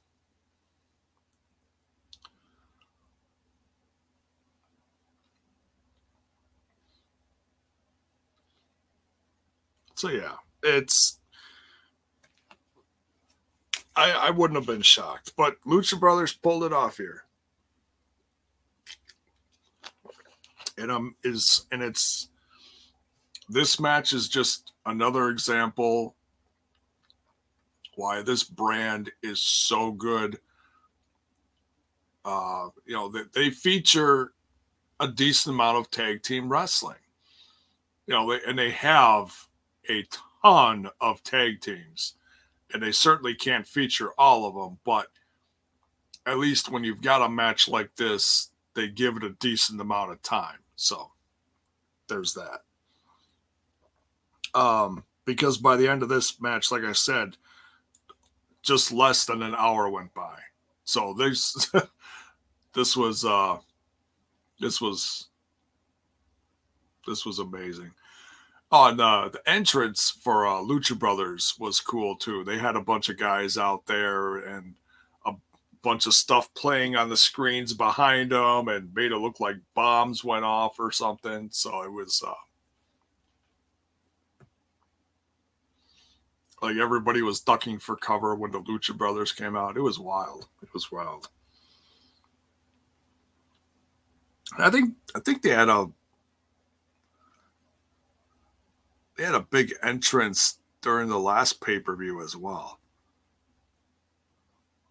So 9.98 10.10
yeah, 10.10 10.34
it's 10.62 11.20
I, 13.98 14.12
I 14.12 14.30
wouldn't 14.30 14.58
have 14.58 14.68
been 14.68 14.84
shocked, 14.84 15.34
but 15.36 15.60
Lucha 15.66 16.00
Brothers 16.00 16.32
pulled 16.32 16.64
it 16.64 16.72
off 16.72 16.98
here. 16.98 17.24
And 20.78 20.92
um 20.92 21.16
is 21.24 21.66
and 21.72 21.82
it's 21.82 22.30
this 23.50 23.80
match 23.80 24.14
is 24.14 24.30
just 24.30 24.74
another 24.86 25.30
example 25.30 26.16
why 27.96 28.22
this 28.22 28.44
brand 28.44 29.10
is 29.24 29.42
so 29.42 29.92
good. 29.92 30.38
Uh, 32.24 32.70
you 32.86 32.94
know, 32.94 33.10
that 33.10 33.34
they, 33.34 33.46
they 33.46 33.50
feature 33.50 34.34
a 35.00 35.08
decent 35.08 35.56
amount 35.56 35.78
of 35.78 35.90
tag 35.90 36.22
team 36.22 36.50
wrestling. 36.50 36.98
You 38.06 38.14
know, 38.14 38.30
they, 38.30 38.40
and 38.48 38.60
they 38.60 38.70
have 38.72 39.34
a 39.90 40.06
ton 40.44 40.90
of 41.02 41.24
tag 41.24 41.62
teams 41.62 42.14
and 42.74 42.82
they 42.82 42.92
certainly 42.92 43.34
can't 43.34 43.68
feature 43.68 44.12
all 44.18 44.46
of 44.46 44.56
them, 44.56 44.80
but 44.84 45.08
at 46.26 46.38
least 46.38 46.70
when 46.70 46.84
you've 46.84 47.02
got 47.02 47.22
a 47.22 47.30
match 47.30 47.68
like 47.68 47.96
this, 47.96 48.52
they 48.74 48.90
give 48.90 49.18
it 49.18 49.24
a 49.24 49.30
decent 49.40 49.80
amount 49.80 50.12
of 50.12 50.22
time. 50.22 50.60
So 50.76 51.12
there's 52.08 52.34
that. 52.34 52.64
Um, 54.54 55.04
because 55.26 55.58
by 55.58 55.76
the 55.76 55.88
end 55.88 56.04
of 56.04 56.10
this 56.10 56.42
match, 56.42 56.72
like 56.72 56.84
I 56.84 56.94
said, 56.94 57.38
just 58.62 58.92
less 58.92 59.26
than 59.26 59.42
an 59.42 59.56
hour 59.56 59.90
went 59.90 60.14
by. 60.14 60.38
So 60.84 61.14
this 61.14 61.72
this 62.74 62.98
was 62.98 63.24
uh 63.24 63.58
this 64.60 64.82
was 64.82 65.28
this 67.08 67.26
was 67.26 67.40
amazing. 67.40 67.92
Oh, 68.70 68.90
and 68.90 69.00
uh, 69.00 69.30
the 69.30 69.50
entrance 69.50 70.12
for 70.22 70.46
uh, 70.46 70.56
Lucha 70.56 70.98
Brothers 70.98 71.56
was 71.58 71.80
cool 71.80 72.18
too. 72.18 72.44
They 72.44 72.58
had 72.58 72.76
a 72.76 72.82
bunch 72.82 73.08
of 73.08 73.18
guys 73.18 73.58
out 73.58 73.86
there 73.86 74.38
and 74.38 74.76
a 75.26 75.34
bunch 75.84 76.06
of 76.06 76.14
stuff 76.14 76.54
playing 76.54 76.98
on 76.98 77.08
the 77.08 77.16
screens 77.16 77.74
behind 77.74 78.32
them, 78.32 78.68
and 78.68 78.94
made 78.94 79.14
it 79.14 79.18
look 79.18 79.40
like 79.40 79.56
bombs 79.74 80.24
went 80.24 80.44
off 80.44 80.80
or 80.80 80.92
something. 80.92 81.48
So 81.50 81.84
it 81.84 81.92
was 81.92 82.22
uh, 82.28 82.34
like 86.62 86.76
everybody 86.76 87.22
was 87.22 87.40
ducking 87.40 87.80
for 87.80 87.96
cover 87.96 88.36
when 88.36 88.52
the 88.52 88.60
Lucha 88.62 88.98
Brothers 88.98 89.32
came 89.32 89.56
out. 89.56 89.78
It 89.78 89.82
was 89.82 89.98
wild. 89.98 90.48
It 90.62 90.74
was 90.74 90.92
wild. 90.92 91.30
I 94.58 94.70
think 94.70 94.94
I 95.16 95.20
think 95.20 95.42
they 95.42 95.50
had 95.50 95.70
a 95.70 95.88
they 99.18 99.24
had 99.24 99.36
a 99.36 99.42
big 99.42 99.74
entrance 99.84 100.60
during 100.82 101.10
the 101.10 101.20
last 101.20 101.60
pay 101.62 101.80
per 101.80 101.96
view 101.96 102.22
as 102.22 102.36
well. 102.36 102.80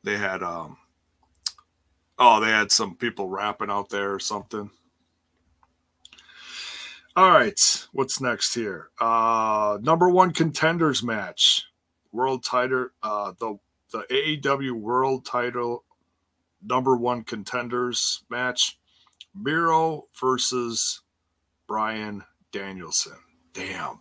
They 0.03 0.19
had 0.19 0.43
um 0.43 0.77
oh 2.19 2.41
they 2.41 2.51
had 2.51 2.71
some 2.73 2.97
people 2.97 3.29
rapping 3.29 3.71
out 3.71 3.89
there 3.89 4.13
or 4.13 4.21
something. 4.21 4.71
All 7.15 7.31
right, 7.31 7.59
what's 7.93 8.21
next 8.21 8.55
here? 8.55 8.91
Uh 9.01 9.79
number 9.81 10.09
one 10.11 10.33
contenders 10.33 11.03
match, 11.03 11.65
world 12.13 12.45
title, 12.45 12.89
uh 13.03 13.33
the 13.39 13.59
the 13.93 14.05
AEW 14.11 14.73
world 14.73 15.25
title 15.25 15.85
number 16.63 16.97
one 16.97 17.23
contenders 17.23 18.25
match, 18.29 18.79
Miro 19.35 20.09
versus 20.21 21.03
Bryan 21.67 22.25
Danielson. 22.53 23.19
Damn. 23.53 24.01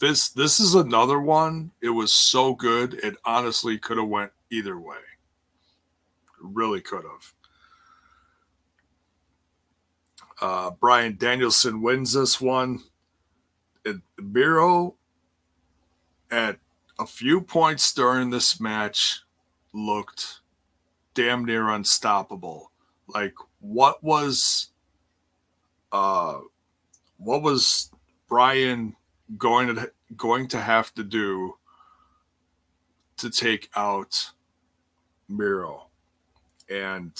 This 0.00 0.28
this 0.28 0.60
is 0.60 0.74
another 0.74 1.20
one. 1.20 1.72
It 1.80 1.90
was 1.90 2.12
so 2.12 2.54
good. 2.54 2.94
It 2.94 3.16
honestly 3.24 3.78
could 3.78 3.98
have 3.98 4.08
went 4.08 4.30
either 4.50 4.78
way. 4.78 4.96
Really 6.40 6.80
could 6.80 7.04
have. 7.04 7.34
Uh, 10.40 10.70
Bryan 10.70 11.16
Danielson 11.16 11.82
wins 11.82 12.12
this 12.12 12.40
one. 12.40 12.80
And 13.84 14.02
Miro 14.20 14.94
at 16.30 16.58
a 16.98 17.06
few 17.06 17.40
points 17.40 17.92
during 17.92 18.30
this 18.30 18.60
match 18.60 19.22
looked 19.72 20.40
damn 21.14 21.44
near 21.44 21.70
unstoppable. 21.70 22.70
Like 23.08 23.34
what 23.60 24.02
was 24.04 24.70
uh 25.90 26.38
what 27.16 27.42
was 27.42 27.90
Bryan 28.28 28.94
going 29.36 29.74
to 29.74 29.92
going 30.16 30.48
to 30.48 30.60
have 30.60 30.94
to 30.94 31.04
do 31.04 31.56
to 33.18 33.30
take 33.30 33.68
out 33.76 34.30
Miro? 35.28 35.88
And 36.70 37.12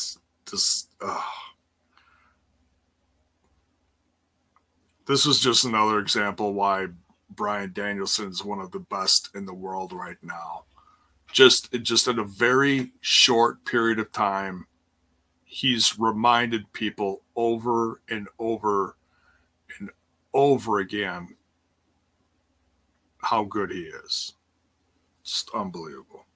this 0.50 0.86
uh, 1.00 1.22
this 5.06 5.26
was 5.26 5.40
just 5.40 5.64
another 5.64 5.98
example 5.98 6.54
why 6.54 6.88
Bryan 7.30 7.72
Danielson 7.72 8.28
is 8.28 8.44
one 8.44 8.60
of 8.60 8.70
the 8.70 8.80
best 8.80 9.30
in 9.34 9.46
the 9.46 9.54
world 9.54 9.92
right 9.92 10.18
now. 10.22 10.64
Just 11.32 11.72
just 11.82 12.08
in 12.08 12.18
a 12.18 12.24
very 12.24 12.92
short 13.00 13.64
period 13.64 13.98
of 13.98 14.12
time, 14.12 14.66
he's 15.44 15.98
reminded 15.98 16.72
people 16.72 17.22
over 17.36 18.00
and 18.08 18.28
over 18.38 18.96
and 19.78 19.90
over 20.34 20.78
again 20.80 21.36
how 23.30 23.44
good 23.44 23.70
he 23.70 23.82
is. 23.82 24.34
Just 25.24 25.50
unbelievable. 25.54 26.26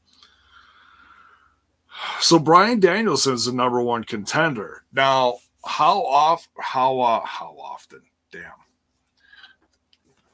So 2.20 2.38
Bryan 2.38 2.80
Danielson 2.80 3.34
is 3.34 3.46
the 3.46 3.52
number 3.52 3.80
one 3.80 4.04
contender. 4.04 4.84
Now, 4.92 5.38
how 5.64 6.02
off 6.04 6.48
how 6.58 7.00
uh, 7.00 7.24
how 7.24 7.56
often? 7.58 8.02
Damn 8.30 8.62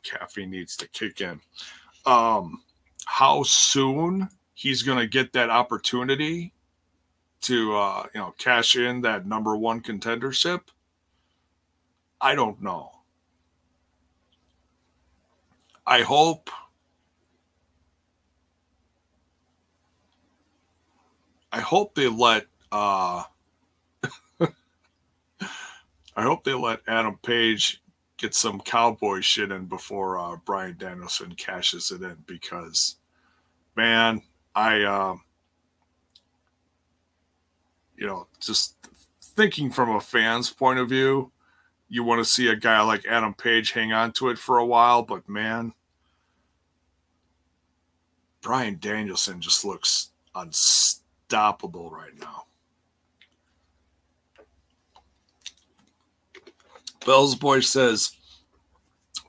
caffeine 0.08 0.50
needs 0.50 0.76
to 0.76 0.88
kick 0.88 1.20
in. 1.20 1.40
Um, 2.06 2.62
how 3.04 3.42
soon 3.42 4.28
he's 4.54 4.82
to 4.98 5.06
get 5.06 5.32
that 5.32 5.50
opportunity 5.50 6.52
to 7.42 7.76
uh, 7.76 8.06
you 8.14 8.20
know 8.20 8.34
cash 8.38 8.76
in 8.76 9.00
that 9.02 9.26
number 9.26 9.56
one 9.56 9.80
contendership? 9.80 10.60
I 12.20 12.34
don't 12.34 12.60
know. 12.60 12.90
I 15.88 16.02
hope. 16.02 16.50
I 21.50 21.60
hope 21.60 21.94
they 21.94 22.08
let 22.08 22.44
uh 22.70 23.24
I 26.14 26.22
hope 26.22 26.44
they 26.44 26.52
let 26.52 26.80
Adam 26.86 27.18
Page 27.22 27.82
get 28.18 28.34
some 28.34 28.60
cowboy 28.60 29.22
shit 29.22 29.50
in 29.50 29.64
before 29.64 30.18
uh, 30.18 30.36
Bryan 30.44 30.76
Danielson 30.78 31.34
cashes 31.36 31.90
it 31.90 32.02
in 32.02 32.18
because, 32.26 32.96
man, 33.76 34.20
I, 34.54 34.82
uh, 34.82 35.14
you 37.96 38.06
know, 38.06 38.26
just 38.40 38.76
thinking 39.22 39.70
from 39.70 39.90
a 39.90 40.00
fan's 40.00 40.50
point 40.50 40.80
of 40.80 40.88
view, 40.90 41.32
you 41.88 42.04
want 42.04 42.20
to 42.20 42.30
see 42.30 42.48
a 42.48 42.56
guy 42.56 42.80
like 42.82 43.06
Adam 43.06 43.34
Page 43.34 43.72
hang 43.72 43.92
on 43.92 44.12
to 44.12 44.28
it 44.28 44.38
for 44.38 44.58
a 44.58 44.66
while, 44.66 45.02
but 45.02 45.28
man, 45.28 45.72
Bryan 48.42 48.78
Danielson 48.78 49.40
just 49.40 49.64
looks 49.64 50.10
unstoppable 50.34 51.90
right 51.90 52.16
now. 52.18 52.44
Bell's 57.06 57.34
Boy 57.34 57.60
says 57.60 58.12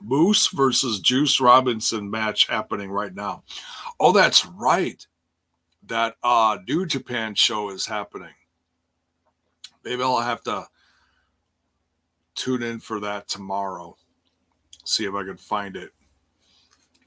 Moose 0.02 0.48
versus 0.48 1.00
Juice 1.00 1.40
Robinson 1.40 2.10
match 2.10 2.46
happening 2.46 2.90
right 2.90 3.14
now. 3.14 3.42
Oh, 3.98 4.12
that's 4.12 4.44
right. 4.44 5.06
That 5.86 6.16
uh 6.22 6.58
New 6.68 6.84
Japan 6.86 7.34
show 7.34 7.70
is 7.70 7.86
happening. 7.86 8.34
Maybe 9.82 10.02
I'll 10.02 10.20
have 10.20 10.42
to 10.42 10.66
tune 12.34 12.62
in 12.62 12.80
for 12.80 13.00
that 13.00 13.28
tomorrow. 13.28 13.96
See 14.84 15.04
if 15.04 15.14
I 15.14 15.24
can 15.24 15.36
find 15.36 15.76
it. 15.76 15.90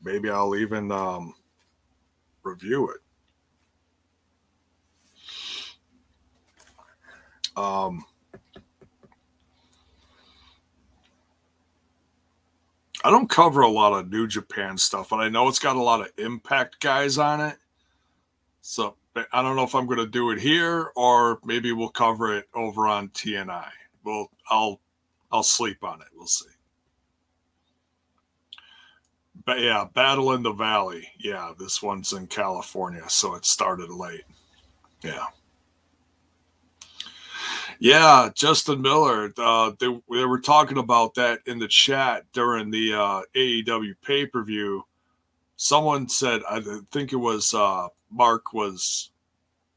Maybe 0.03 0.29
I'll 0.29 0.55
even 0.55 0.91
um, 0.91 1.33
review 2.43 2.89
it. 2.89 2.97
Um, 7.55 8.05
I 13.03 13.11
don't 13.11 13.29
cover 13.29 13.61
a 13.61 13.67
lot 13.67 13.93
of 13.93 14.09
New 14.09 14.27
Japan 14.27 14.77
stuff, 14.77 15.09
but 15.09 15.17
I 15.17 15.29
know 15.29 15.47
it's 15.47 15.59
got 15.59 15.75
a 15.75 15.81
lot 15.81 16.01
of 16.01 16.11
Impact 16.17 16.79
guys 16.79 17.17
on 17.17 17.41
it. 17.41 17.57
So 18.61 18.95
I 19.31 19.41
don't 19.41 19.55
know 19.55 19.63
if 19.63 19.75
I'm 19.75 19.85
going 19.85 19.99
to 19.99 20.07
do 20.07 20.31
it 20.31 20.39
here 20.39 20.91
or 20.95 21.39
maybe 21.43 21.73
we'll 21.73 21.89
cover 21.89 22.35
it 22.35 22.47
over 22.53 22.87
on 22.87 23.09
TNI. 23.09 23.69
Well, 24.03 24.31
I'll 24.49 24.79
I'll 25.33 25.41
sleep 25.41 25.83
on 25.83 25.99
it. 25.99 26.07
We'll 26.15 26.27
see. 26.27 26.45
But 29.45 29.59
yeah, 29.59 29.87
Battle 29.93 30.33
in 30.33 30.43
the 30.43 30.53
Valley. 30.53 31.09
Yeah, 31.17 31.53
this 31.57 31.81
one's 31.81 32.13
in 32.13 32.27
California, 32.27 33.03
so 33.09 33.33
it 33.33 33.43
started 33.43 33.89
late. 33.89 34.23
Yeah. 35.03 35.25
Yeah, 37.79 38.29
Justin 38.35 38.81
Miller. 38.81 39.33
Uh, 39.35 39.71
they, 39.79 39.87
they 39.87 40.23
were 40.23 40.39
talking 40.39 40.77
about 40.77 41.15
that 41.15 41.39
in 41.47 41.57
the 41.57 41.67
chat 41.67 42.25
during 42.31 42.69
the 42.69 42.93
uh, 42.93 43.21
AEW 43.35 43.95
pay 44.05 44.27
per 44.27 44.43
view. 44.43 44.85
Someone 45.55 46.07
said, 46.07 46.41
I 46.47 46.61
think 46.91 47.11
it 47.11 47.17
was 47.17 47.55
uh, 47.55 47.87
Mark 48.11 48.53
was 48.53 49.09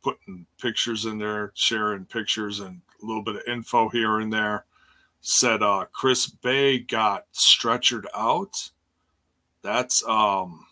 putting 0.03 0.47
pictures 0.61 1.07
in 1.07 1.19
there, 1.19 1.53
sharing 1.55 2.05
pictures 2.05 2.61
and 2.61 2.83
a 3.03 3.07
little 3.07 3.23
bit 3.23 3.37
of 3.37 3.43
info 3.49 3.89
here 3.89 4.21
and 4.21 4.31
there. 4.31 4.66
Said 5.29 5.61
uh, 5.61 5.87
Chris 5.91 6.29
Bey 6.29 6.79
got 6.79 7.25
stretchered 7.33 8.05
out. 8.15 8.71
That's 9.61 10.07
um, 10.07 10.67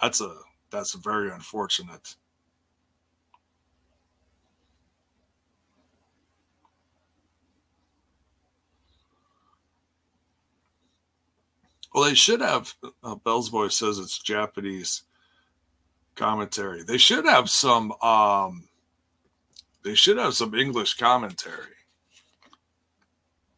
that's 0.00 0.20
a 0.20 0.32
that's 0.70 0.94
very 0.94 1.28
unfortunate. 1.28 2.14
Well, 11.92 12.04
they 12.04 12.14
should 12.14 12.42
have. 12.42 12.76
Uh, 13.02 13.16
Bell's 13.16 13.50
Boy 13.50 13.68
says 13.68 13.98
it's 13.98 14.20
Japanese 14.20 15.02
commentary. 16.14 16.84
They 16.84 16.98
should 16.98 17.26
have 17.26 17.50
some. 17.50 17.90
Um, 18.00 18.68
they 19.82 19.96
should 19.96 20.16
have 20.18 20.34
some 20.34 20.54
English 20.54 20.94
commentary. 20.94 21.74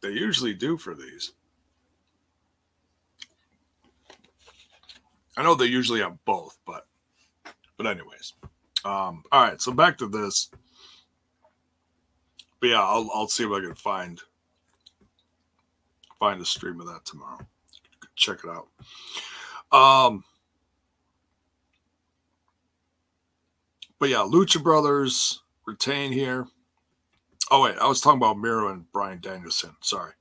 They 0.01 0.09
usually 0.09 0.53
do 0.53 0.77
for 0.77 0.95
these. 0.95 1.33
I 5.35 5.43
know 5.43 5.55
they 5.55 5.65
usually 5.65 6.01
have 6.01 6.23
both, 6.25 6.57
but 6.65 6.87
but 7.77 7.87
anyways. 7.87 8.33
Um, 8.85 9.23
all 9.31 9.43
right, 9.43 9.61
so 9.61 9.71
back 9.71 9.97
to 9.99 10.07
this. 10.07 10.49
But 12.59 12.69
yeah, 12.69 12.81
I'll 12.81 13.09
I'll 13.13 13.27
see 13.27 13.43
if 13.43 13.51
I 13.51 13.59
can 13.59 13.75
find 13.75 14.19
find 16.19 16.41
a 16.41 16.45
stream 16.45 16.79
of 16.79 16.87
that 16.87 17.05
tomorrow 17.05 17.39
check 18.17 18.39
it 18.43 18.49
out. 18.49 18.67
Um, 19.71 20.23
but 23.99 24.09
yeah, 24.09 24.27
Lucha 24.27 24.61
Brothers 24.61 25.41
retain 25.65 26.11
here. 26.11 26.47
Oh 27.49 27.63
wait, 27.63 27.77
I 27.79 27.87
was 27.87 28.01
talking 28.01 28.17
about 28.17 28.37
Miro 28.37 28.71
and 28.71 28.91
Bryan 28.91 29.19
Danielson. 29.21 29.75
Sorry. 29.81 30.11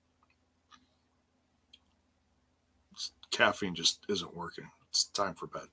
caffeine 3.30 3.74
just 3.74 4.04
isn't 4.08 4.36
working. 4.36 4.70
It's 4.88 5.04
time 5.04 5.34
for 5.34 5.46
bed. 5.46 5.66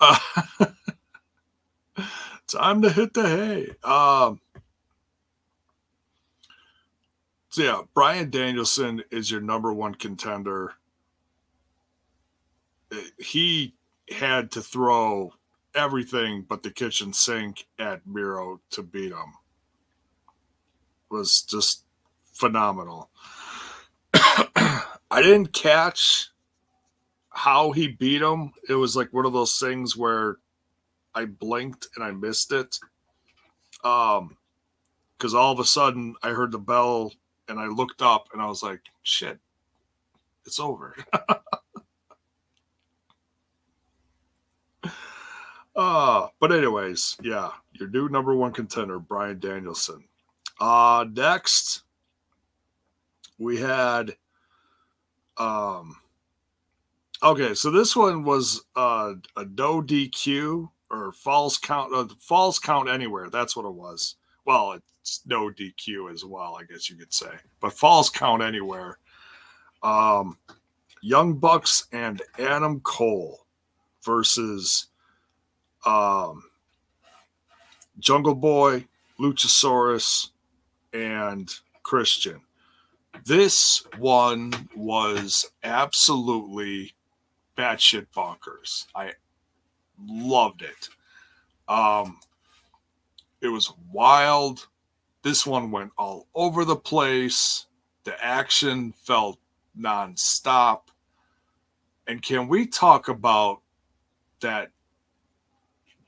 Uh, 0.00 0.18
time 2.46 2.82
to 2.82 2.90
hit 2.90 3.12
the 3.14 3.28
hay. 3.28 3.68
Um, 3.82 4.40
so 7.48 7.62
yeah, 7.62 7.82
Bryan 7.94 8.30
Danielson 8.30 9.02
is 9.10 9.30
your 9.30 9.40
number 9.40 9.72
one 9.72 9.94
contender. 9.94 10.74
He 13.18 13.74
had 14.10 14.52
to 14.52 14.62
throw 14.62 15.32
everything 15.74 16.42
but 16.48 16.62
the 16.62 16.70
kitchen 16.70 17.12
sink 17.12 17.66
at 17.78 18.06
Miro 18.06 18.60
to 18.70 18.82
beat 18.82 19.12
him. 19.12 19.34
Was 21.10 21.42
just 21.42 21.84
phenomenal. 22.32 23.10
I 24.14 25.22
didn't 25.22 25.52
catch 25.52 26.30
how 27.30 27.72
he 27.72 27.88
beat 27.88 28.22
him. 28.22 28.52
It 28.68 28.74
was 28.74 28.96
like 28.96 29.12
one 29.12 29.26
of 29.26 29.32
those 29.32 29.58
things 29.58 29.96
where 29.96 30.38
I 31.14 31.26
blinked 31.26 31.88
and 31.94 32.04
I 32.04 32.10
missed 32.10 32.52
it. 32.52 32.78
Um, 33.84 34.36
because 35.16 35.34
all 35.34 35.52
of 35.52 35.60
a 35.60 35.64
sudden 35.64 36.14
I 36.22 36.30
heard 36.30 36.52
the 36.52 36.58
bell 36.58 37.12
and 37.48 37.58
I 37.58 37.66
looked 37.66 38.02
up 38.02 38.28
and 38.32 38.42
I 38.42 38.46
was 38.46 38.62
like, 38.62 38.80
shit, 39.02 39.38
it's 40.44 40.60
over. 40.60 40.94
uh, 45.76 46.28
but 46.38 46.52
anyways, 46.52 47.16
yeah, 47.22 47.50
your 47.72 47.88
new 47.88 48.08
number 48.08 48.34
one 48.34 48.52
contender, 48.52 48.98
Bryan 48.98 49.38
Danielson. 49.38 50.04
Uh 50.60 51.04
next 51.12 51.82
we 53.38 53.58
had 53.58 54.16
um 55.36 55.96
okay, 57.22 57.54
so 57.54 57.70
this 57.70 57.96
one 57.96 58.24
was 58.24 58.64
uh, 58.74 59.14
a 59.36 59.44
no 59.44 59.82
DQ 59.82 60.70
or 60.90 61.12
falls 61.12 61.58
count 61.58 61.94
uh, 61.94 62.06
falls 62.18 62.58
count 62.58 62.88
anywhere. 62.88 63.28
That's 63.30 63.56
what 63.56 63.66
it 63.66 63.74
was. 63.74 64.16
Well, 64.44 64.78
it's 65.00 65.22
no 65.26 65.50
DQ 65.50 66.12
as 66.12 66.24
well, 66.24 66.56
I 66.60 66.64
guess 66.64 66.88
you 66.88 66.96
could 66.96 67.12
say. 67.12 67.30
But 67.60 67.72
falls 67.72 68.10
count 68.10 68.42
anywhere. 68.42 68.98
Um, 69.82 70.38
Young 71.02 71.34
Bucks 71.34 71.86
and 71.92 72.22
Adam 72.38 72.80
Cole 72.80 73.44
versus 74.02 74.86
um, 75.84 76.44
Jungle 77.98 78.34
Boy, 78.34 78.86
Luchasaurus, 79.20 80.30
and 80.92 81.52
Christian. 81.82 82.40
This 83.24 83.84
one 83.98 84.52
was 84.74 85.50
absolutely 85.64 86.94
batshit 87.56 88.06
bonkers. 88.14 88.86
I 88.94 89.12
loved 90.06 90.62
it. 90.62 90.88
Um, 91.68 92.18
it 93.40 93.48
was 93.48 93.72
wild. 93.90 94.66
This 95.22 95.46
one 95.46 95.70
went 95.70 95.92
all 95.98 96.26
over 96.34 96.64
the 96.64 96.76
place. 96.76 97.66
The 98.04 98.22
action 98.24 98.92
felt 98.92 99.38
nonstop. 99.78 100.82
And 102.06 102.22
can 102.22 102.46
we 102.48 102.66
talk 102.66 103.08
about 103.08 103.60
that 104.40 104.70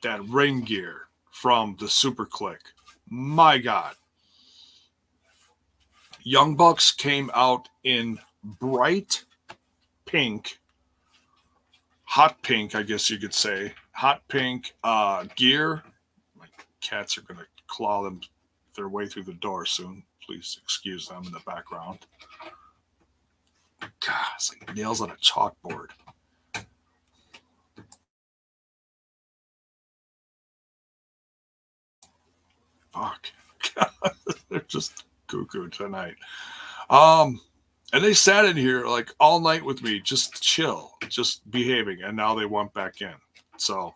that 0.02 0.24
ring 0.26 0.60
gear 0.60 1.08
from 1.32 1.76
the 1.80 1.88
Super 1.88 2.24
Kliq? 2.24 2.58
My 3.08 3.58
God. 3.58 3.94
Young 6.28 6.56
Bucks 6.56 6.92
came 6.92 7.30
out 7.32 7.70
in 7.84 8.18
bright 8.44 9.24
pink, 10.04 10.58
hot 12.04 12.42
pink, 12.42 12.74
I 12.74 12.82
guess 12.82 13.08
you 13.08 13.16
could 13.16 13.32
say, 13.32 13.72
hot 13.92 14.20
pink 14.28 14.74
uh, 14.84 15.24
gear. 15.36 15.82
My 16.38 16.44
cats 16.82 17.16
are 17.16 17.22
going 17.22 17.40
to 17.40 17.46
claw 17.66 18.02
them 18.02 18.20
their 18.76 18.90
way 18.90 19.06
through 19.06 19.22
the 19.22 19.32
door 19.32 19.64
soon. 19.64 20.02
Please 20.22 20.60
excuse 20.62 21.08
them 21.08 21.24
in 21.24 21.32
the 21.32 21.40
background. 21.46 22.00
God, 23.80 24.26
it's 24.36 24.52
like 24.52 24.76
nails 24.76 25.00
on 25.00 25.10
a 25.10 25.14
chalkboard. 25.14 25.92
Fuck. 32.92 33.28
God, 33.74 34.10
They're 34.50 34.60
just 34.68 35.04
cuckoo 35.28 35.68
tonight. 35.68 36.16
Um, 36.90 37.40
and 37.92 38.02
they 38.04 38.14
sat 38.14 38.44
in 38.44 38.56
here 38.56 38.86
like 38.86 39.12
all 39.20 39.40
night 39.40 39.64
with 39.64 39.82
me, 39.82 40.00
just 40.00 40.42
chill, 40.42 40.92
just 41.08 41.48
behaving, 41.50 42.02
and 42.02 42.16
now 42.16 42.34
they 42.34 42.46
went 42.46 42.72
back 42.74 43.00
in. 43.00 43.14
So 43.56 43.94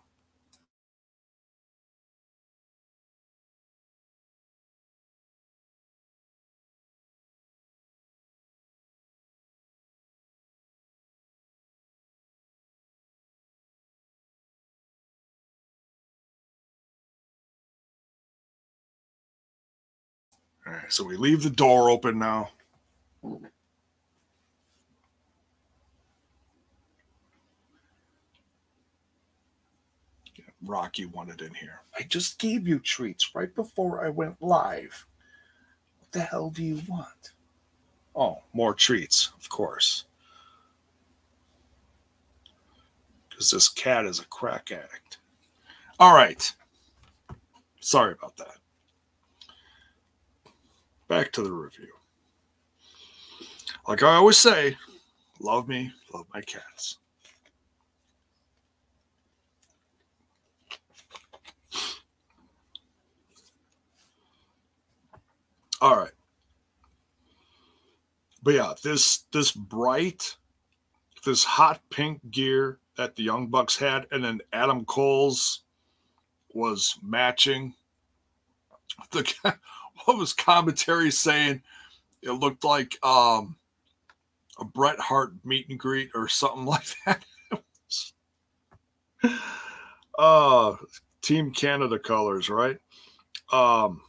All 20.67 20.73
right, 20.73 20.93
so 20.93 21.05
we 21.05 21.17
leave 21.17 21.43
the 21.43 21.51
door 21.51 21.91
open 21.91 22.19
now. 22.19 22.51
Rocky 30.65 31.05
wanted 31.07 31.43
in 31.43 31.55
here. 31.55 31.81
I 31.99 32.05
just 32.05 32.39
gave 32.39 32.69
you 32.69 32.79
treats 32.79 33.35
right 33.35 33.53
before 33.53 34.05
I 34.05 34.11
went 34.11 34.41
live. 34.41 35.07
What 35.99 36.13
the 36.13 36.21
hell 36.21 36.51
do 36.51 36.63
you 36.63 36.81
want? 36.89 37.33
Oh, 38.15 38.43
more 38.53 38.75
treats, 38.75 39.33
of 39.41 39.49
course. 39.49 40.05
Because 43.29 43.51
this 43.51 43.69
cat 43.69 44.05
is 44.05 44.21
a 44.21 44.27
crack 44.27 44.71
addict. 44.71 45.19
All 45.99 46.15
right. 46.15 46.53
Sorry 47.81 48.13
about 48.13 48.37
that 48.37 48.62
back 51.13 51.31
to 51.31 51.43
the 51.43 51.53
review. 51.53 51.93
Like 53.87 54.03
I 54.03 54.15
always 54.15 54.39
say, 54.39 54.79
love 55.41 55.69
me, 55.69 55.93
love 56.15 56.25
my 56.33 56.41
cats. 56.41 56.97
All 65.83 65.97
right. 65.97 66.13
But 68.43 68.55
yeah, 68.55 68.73
this 68.83 69.25
this 69.33 69.53
bright, 69.53 70.37
this 71.27 71.45
hot 71.45 71.83
pink 71.91 72.31
gear 72.31 72.79
that 72.97 73.17
the 73.17 73.23
Young 73.23 73.49
Bucks 73.49 73.77
had, 73.77 74.07
and 74.11 74.25
then 74.25 74.41
Adam 74.51 74.87
Cole's 74.87 75.61
was 76.55 76.97
matching. 77.03 77.75
The 79.11 79.59
what 80.05 80.19
was 80.19 80.33
commentary 80.33 81.11
saying? 81.11 81.63
It 82.23 82.33
looked 82.33 82.65
like 82.65 83.05
um, 83.05 83.57
a 84.59 84.65
Bret 84.65 84.99
Hart 84.99 85.33
meet 85.45 85.69
and 85.69 85.79
greet 85.79 86.11
or 86.15 86.29
something 86.29 86.65
like 86.67 86.87
that. 87.07 87.25
uh, 90.19 90.77
Team 91.21 91.53
Canada 91.53 91.99
colors, 91.99 92.49
right? 92.49 92.79
Um, 93.53 94.03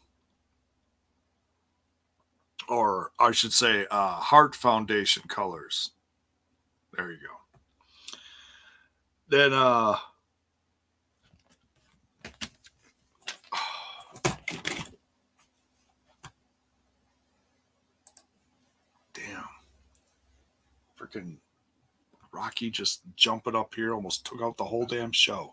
or 2.69 3.11
I 3.19 3.31
should 3.31 3.53
say, 3.53 3.85
uh, 3.91 4.15
Hart 4.15 4.55
Foundation 4.55 5.23
colors. 5.27 5.91
There 6.95 7.11
you 7.11 7.17
go. 7.17 8.17
Then, 9.27 9.53
uh, 9.53 9.97
freaking 21.13 21.37
Rocky 22.31 22.69
just 22.69 23.01
jumping 23.15 23.55
up 23.55 23.73
here 23.75 23.93
almost 23.93 24.25
took 24.25 24.41
out 24.41 24.57
the 24.57 24.63
whole 24.63 24.85
damn 24.85 25.11
show. 25.11 25.51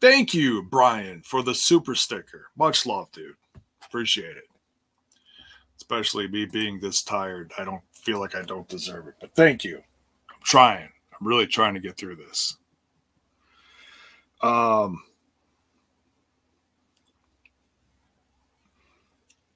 Thank 0.00 0.32
you, 0.32 0.62
Brian, 0.62 1.22
for 1.22 1.42
the 1.42 1.54
super 1.54 1.94
sticker. 1.94 2.46
Much 2.56 2.86
love, 2.86 3.10
dude. 3.10 3.34
Appreciate 3.84 4.36
it. 4.36 4.44
Especially 5.76 6.28
me 6.28 6.46
being 6.46 6.78
this 6.78 7.02
tired. 7.02 7.52
I 7.58 7.64
don't 7.64 7.82
feel 7.92 8.20
like 8.20 8.36
I 8.36 8.42
don't 8.42 8.68
deserve 8.68 9.08
it, 9.08 9.14
but 9.20 9.34
thank 9.34 9.64
you. 9.64 9.78
I'm 9.78 10.40
trying. 10.44 10.90
I'm 11.18 11.26
really 11.26 11.46
trying 11.46 11.74
to 11.74 11.80
get 11.80 11.96
through 11.96 12.16
this. 12.16 12.56
Um, 14.40 15.02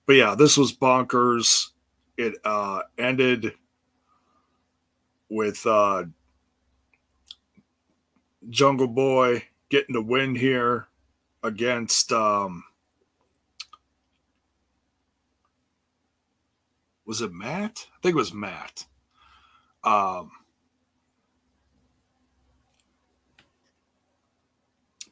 but 0.06 0.14
yeah, 0.14 0.34
this 0.36 0.56
was 0.56 0.72
bonkers. 0.72 1.68
It 2.16 2.34
uh, 2.44 2.82
ended 2.98 3.52
with 5.32 5.66
uh, 5.66 6.04
Jungle 8.50 8.88
Boy 8.88 9.44
getting 9.70 9.94
the 9.94 10.02
win 10.02 10.34
here 10.34 10.88
against 11.42 12.12
um 12.12 12.64
was 17.04 17.20
it 17.20 17.32
Matt? 17.32 17.86
I 17.94 17.98
think 18.02 18.14
it 18.14 18.16
was 18.16 18.34
Matt. 18.34 18.84
Um 19.82 20.30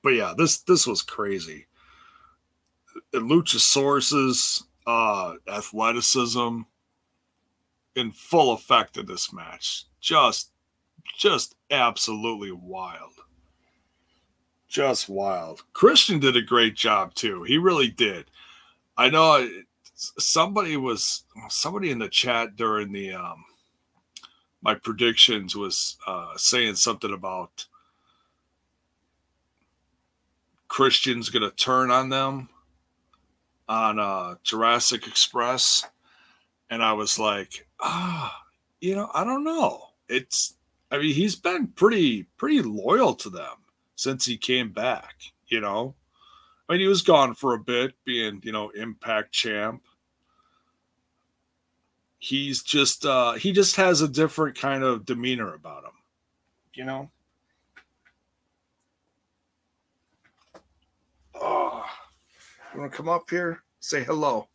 but 0.02 0.10
yeah, 0.10 0.34
this 0.36 0.58
this 0.58 0.86
was 0.86 1.02
crazy. 1.02 1.66
Luchasaurus's 3.14 4.64
uh 4.86 5.34
athleticism 5.48 6.60
in 8.00 8.10
full 8.10 8.52
effect 8.52 8.96
in 8.96 9.06
this 9.06 9.32
match. 9.32 9.84
Just 10.00 10.50
just 11.16 11.54
absolutely 11.70 12.50
wild. 12.50 13.12
Just 14.68 15.08
wild. 15.08 15.62
Christian 15.72 16.18
did 16.18 16.36
a 16.36 16.42
great 16.42 16.74
job 16.74 17.14
too. 17.14 17.42
He 17.42 17.58
really 17.58 17.88
did. 17.88 18.30
I 18.96 19.10
know 19.10 19.48
somebody 19.94 20.76
was 20.76 21.24
somebody 21.48 21.90
in 21.90 21.98
the 21.98 22.08
chat 22.08 22.56
during 22.56 22.92
the 22.92 23.12
um 23.12 23.44
my 24.62 24.74
predictions 24.74 25.54
was 25.54 25.96
uh 26.06 26.36
saying 26.36 26.74
something 26.74 27.12
about 27.12 27.66
Christian's 30.68 31.28
to 31.42 31.50
turn 31.50 31.90
on 31.90 32.08
them 32.08 32.48
on 33.68 33.98
uh 33.98 34.36
Jurassic 34.42 35.06
Express 35.06 35.84
and 36.70 36.82
I 36.82 36.92
was 36.92 37.18
like, 37.18 37.66
ah, 37.80 38.44
you 38.80 38.94
know, 38.94 39.10
I 39.12 39.24
don't 39.24 39.44
know. 39.44 39.82
It's 40.08 40.54
I 40.90 40.98
mean, 40.98 41.14
he's 41.14 41.36
been 41.36 41.68
pretty 41.68 42.24
pretty 42.36 42.62
loyal 42.62 43.14
to 43.16 43.30
them 43.30 43.56
since 43.96 44.24
he 44.24 44.36
came 44.36 44.72
back, 44.72 45.14
you 45.48 45.60
know. 45.60 45.94
I 46.68 46.74
mean, 46.74 46.80
he 46.80 46.86
was 46.86 47.02
gone 47.02 47.34
for 47.34 47.54
a 47.54 47.58
bit, 47.58 47.94
being, 48.04 48.40
you 48.44 48.52
know, 48.52 48.70
impact 48.70 49.32
champ. 49.32 49.82
He's 52.18 52.62
just 52.62 53.04
uh 53.04 53.32
he 53.32 53.52
just 53.52 53.76
has 53.76 54.00
a 54.00 54.08
different 54.08 54.56
kind 54.56 54.84
of 54.84 55.04
demeanor 55.04 55.54
about 55.54 55.84
him, 55.84 55.92
you 56.74 56.84
know. 56.84 57.10
Oh, 61.34 61.84
you 62.72 62.80
want 62.80 62.92
to 62.92 62.96
come 62.96 63.08
up 63.08 63.28
here? 63.30 63.62
Say 63.80 64.04
hello. 64.04 64.46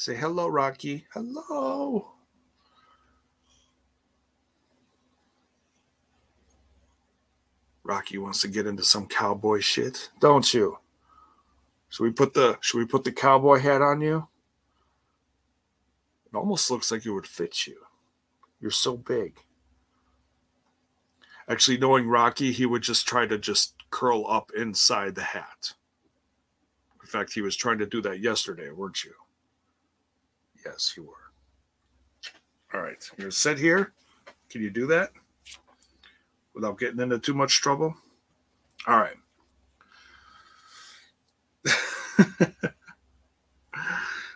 Say 0.00 0.16
hello, 0.16 0.48
Rocky. 0.48 1.04
Hello. 1.12 2.12
Rocky 7.82 8.16
wants 8.16 8.40
to 8.40 8.48
get 8.48 8.66
into 8.66 8.82
some 8.82 9.06
cowboy 9.06 9.60
shit, 9.60 10.08
don't 10.18 10.54
you? 10.54 10.78
Should 11.90 12.04
we 12.04 12.12
put 12.12 12.32
the 12.32 12.56
should 12.62 12.78
we 12.78 12.86
put 12.86 13.04
the 13.04 13.12
cowboy 13.12 13.58
hat 13.58 13.82
on 13.82 14.00
you? 14.00 14.26
It 16.32 16.34
almost 16.34 16.70
looks 16.70 16.90
like 16.90 17.04
it 17.04 17.10
would 17.10 17.26
fit 17.26 17.66
you. 17.66 17.76
You're 18.58 18.70
so 18.70 18.96
big. 18.96 19.34
Actually, 21.46 21.76
knowing 21.76 22.08
Rocky, 22.08 22.52
he 22.52 22.64
would 22.64 22.80
just 22.80 23.06
try 23.06 23.26
to 23.26 23.36
just 23.36 23.74
curl 23.90 24.26
up 24.30 24.50
inside 24.56 25.14
the 25.14 25.24
hat. 25.24 25.74
In 27.02 27.06
fact, 27.06 27.34
he 27.34 27.42
was 27.42 27.54
trying 27.54 27.80
to 27.80 27.86
do 27.86 28.00
that 28.00 28.20
yesterday, 28.20 28.70
weren't 28.70 29.04
you? 29.04 29.12
Yes, 30.64 30.94
you 30.96 31.04
were. 31.04 31.14
All 32.72 32.80
right, 32.82 33.02
you're 33.18 33.30
sit 33.30 33.58
here. 33.58 33.92
Can 34.48 34.62
you 34.62 34.70
do 34.70 34.86
that 34.86 35.10
without 36.54 36.78
getting 36.78 37.00
into 37.00 37.18
too 37.18 37.34
much 37.34 37.60
trouble? 37.60 37.94
All 38.86 38.98
right. 38.98 39.16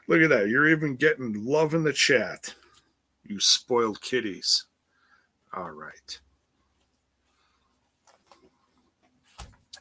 Look 0.07 0.21
at 0.21 0.29
that. 0.31 0.49
You're 0.49 0.69
even 0.69 0.97
getting 0.97 1.45
love 1.45 1.75
in 1.75 1.83
the 1.83 1.93
chat. 1.93 2.55
You 3.25 3.41
spoiled 3.41 4.01
kitties. 4.01 4.67
All 5.55 5.71
right. 5.71 6.19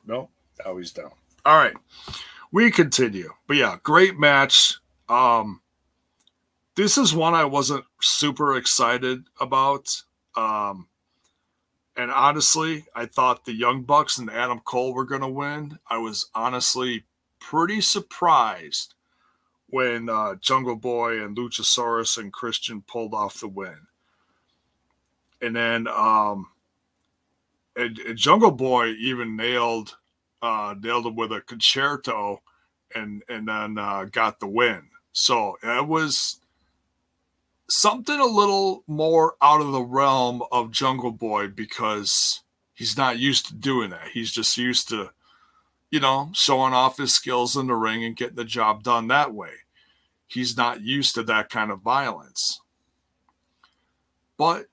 No, 0.06 0.30
he's 0.78 0.92
down. 0.92 1.12
All 1.46 1.58
right. 1.58 1.76
We 2.52 2.72
continue. 2.72 3.32
But 3.48 3.58
yeah, 3.58 3.78
great 3.84 4.18
match. 4.18 4.78
Um 5.10 5.62
this 6.76 6.98
is 6.98 7.14
one 7.14 7.34
I 7.34 7.46
wasn't 7.46 7.86
super 8.02 8.56
excited 8.56 9.24
about. 9.40 10.02
Um, 10.36 10.88
and 11.96 12.12
honestly, 12.12 12.86
I 12.96 13.06
thought 13.06 13.46
the 13.46 13.54
Young 13.54 13.84
Bucks 13.84 14.18
and 14.18 14.30
Adam 14.30 14.60
Cole 14.62 14.94
were 14.94 15.06
going 15.06 15.22
to 15.22 15.28
win. 15.28 15.78
I 15.88 16.00
was 16.00 16.30
honestly 16.34 17.06
pretty 17.40 17.82
surprised 17.82 18.96
when 19.70 20.10
uh, 20.10 20.36
Jungle 20.36 20.76
Boy 20.76 21.24
and 21.24 21.38
Luchasaurus 21.38 22.18
and 22.18 22.34
Christian 22.34 22.84
pulled 22.88 23.14
off 23.14 23.40
the 23.40 23.48
win. 23.48 23.88
And 25.42 25.56
then 25.56 25.88
um, 25.88 26.48
and, 27.76 27.98
and 28.00 28.18
Jungle 28.18 28.52
Boy 28.52 28.90
even 28.94 29.36
nailed 29.36 29.98
uh, 30.42 30.76
nailed 30.80 31.06
him 31.06 31.16
with 31.16 31.32
a 31.32 31.42
Con-Chair-To 31.42 32.38
and 32.96 33.24
and 33.30 33.48
then 33.48 33.78
uh, 33.78 34.06
got 34.06 34.40
the 34.40 34.48
win. 34.48 34.84
So 35.12 35.58
it 35.62 35.88
was 35.88 36.40
something 37.70 38.20
a 38.20 38.26
little 38.26 38.84
more 38.88 39.36
out 39.42 39.62
of 39.62 39.72
the 39.72 39.82
realm 39.82 40.44
of 40.52 40.72
Jungle 40.72 41.12
Boy 41.12 41.48
because 41.48 42.42
he's 42.74 42.98
not 42.98 43.20
used 43.20 43.48
to 43.48 43.56
doing 43.56 43.90
that. 43.92 44.10
He's 44.14 44.32
just 44.32 44.58
used 44.58 44.90
to, 44.90 45.12
you 45.90 46.00
know, 46.00 46.30
showing 46.34 46.74
off 46.74 46.98
his 46.98 47.14
skills 47.14 47.56
in 47.56 47.68
the 47.68 47.76
ring 47.76 48.04
and 48.04 48.16
getting 48.16 48.36
the 48.36 48.46
job 48.46 48.84
done 48.84 49.08
that 49.08 49.34
way. 49.34 49.52
He's 50.28 50.58
not 50.58 50.82
used 50.82 51.16
to 51.16 51.24
that 51.24 51.50
kind 51.50 51.72
of 51.72 51.82
violence. 51.82 52.62
But 54.38 54.66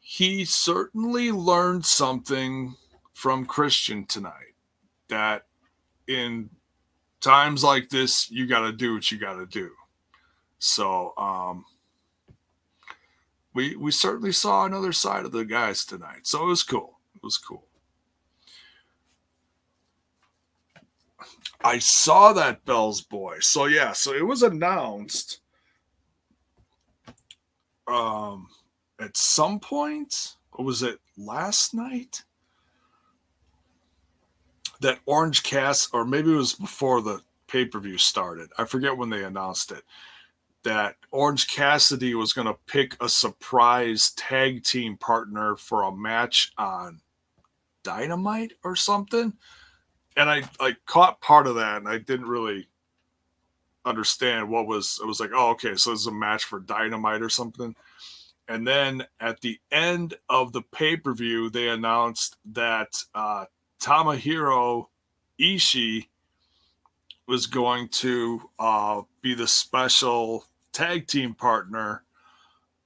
he 0.00 0.44
certainly 0.44 1.32
learned 1.32 1.86
something 1.86 2.74
from 3.12 3.46
Christian 3.46 4.04
tonight 4.04 4.54
that 5.08 5.46
in 6.06 6.50
times 7.20 7.64
like 7.64 7.88
this, 7.88 8.30
you 8.30 8.46
got 8.46 8.60
to 8.60 8.72
do 8.72 8.94
what 8.94 9.10
you 9.10 9.18
got 9.18 9.34
to 9.34 9.46
do. 9.46 9.70
So, 10.58 11.14
um, 11.16 11.64
we 13.54 13.76
we 13.76 13.90
certainly 13.92 14.32
saw 14.32 14.64
another 14.64 14.92
side 14.92 15.24
of 15.24 15.32
the 15.32 15.44
guys 15.44 15.84
tonight. 15.84 16.26
So 16.26 16.44
it 16.44 16.48
was 16.48 16.62
cool. 16.62 16.98
It 17.14 17.22
was 17.22 17.38
cool. 17.38 17.64
I 21.62 21.78
saw 21.78 22.32
that 22.34 22.64
Bell's 22.66 23.00
boy. 23.00 23.38
So 23.40 23.64
yeah, 23.66 23.92
so 23.92 24.12
it 24.12 24.26
was 24.26 24.42
announced 24.42 25.40
um 27.86 28.48
at 29.00 29.16
some 29.16 29.60
point, 29.60 30.36
or 30.52 30.64
was 30.64 30.82
it 30.82 30.98
last 31.16 31.74
night? 31.74 32.24
That 34.80 34.98
Orange 35.06 35.42
Cast, 35.44 35.90
or 35.94 36.04
maybe 36.04 36.32
it 36.32 36.36
was 36.36 36.54
before 36.54 37.00
the 37.00 37.22
pay-per-view 37.46 37.98
started. 37.98 38.50
I 38.58 38.64
forget 38.64 38.96
when 38.96 39.08
they 39.08 39.24
announced 39.24 39.70
it 39.70 39.84
that 40.64 40.96
Orange 41.10 41.48
Cassidy 41.48 42.14
was 42.14 42.32
going 42.32 42.46
to 42.46 42.58
pick 42.66 42.96
a 43.00 43.08
surprise 43.08 44.10
tag 44.12 44.64
team 44.64 44.96
partner 44.96 45.56
for 45.56 45.82
a 45.82 45.94
match 45.94 46.52
on 46.58 47.00
Dynamite 47.82 48.52
or 48.64 48.74
something. 48.74 49.34
And 50.16 50.30
I 50.30 50.42
I 50.60 50.76
caught 50.86 51.20
part 51.20 51.46
of 51.46 51.56
that 51.56 51.78
and 51.78 51.88
I 51.88 51.98
didn't 51.98 52.28
really 52.28 52.68
understand 53.84 54.48
what 54.48 54.66
was 54.66 54.98
it 55.02 55.06
was 55.06 55.20
like, 55.20 55.30
oh, 55.34 55.50
okay, 55.50 55.76
so 55.76 55.90
this 55.90 56.00
is 56.00 56.06
a 56.06 56.12
match 56.12 56.44
for 56.44 56.60
Dynamite 56.60 57.22
or 57.22 57.28
something. 57.28 57.76
And 58.48 58.66
then 58.66 59.04
at 59.20 59.40
the 59.40 59.58
end 59.70 60.14
of 60.28 60.52
the 60.52 60.62
pay-per-view, 60.62 61.50
they 61.50 61.68
announced 61.68 62.36
that 62.52 63.02
uh 63.14 63.46
Tomohiro 63.80 64.86
Ishii 65.38 66.06
was 67.26 67.46
going 67.46 67.88
to 67.88 68.50
uh, 68.58 69.02
be 69.22 69.34
the 69.34 69.46
special 69.46 70.44
tag 70.74 71.06
team 71.06 71.32
partner 71.34 72.02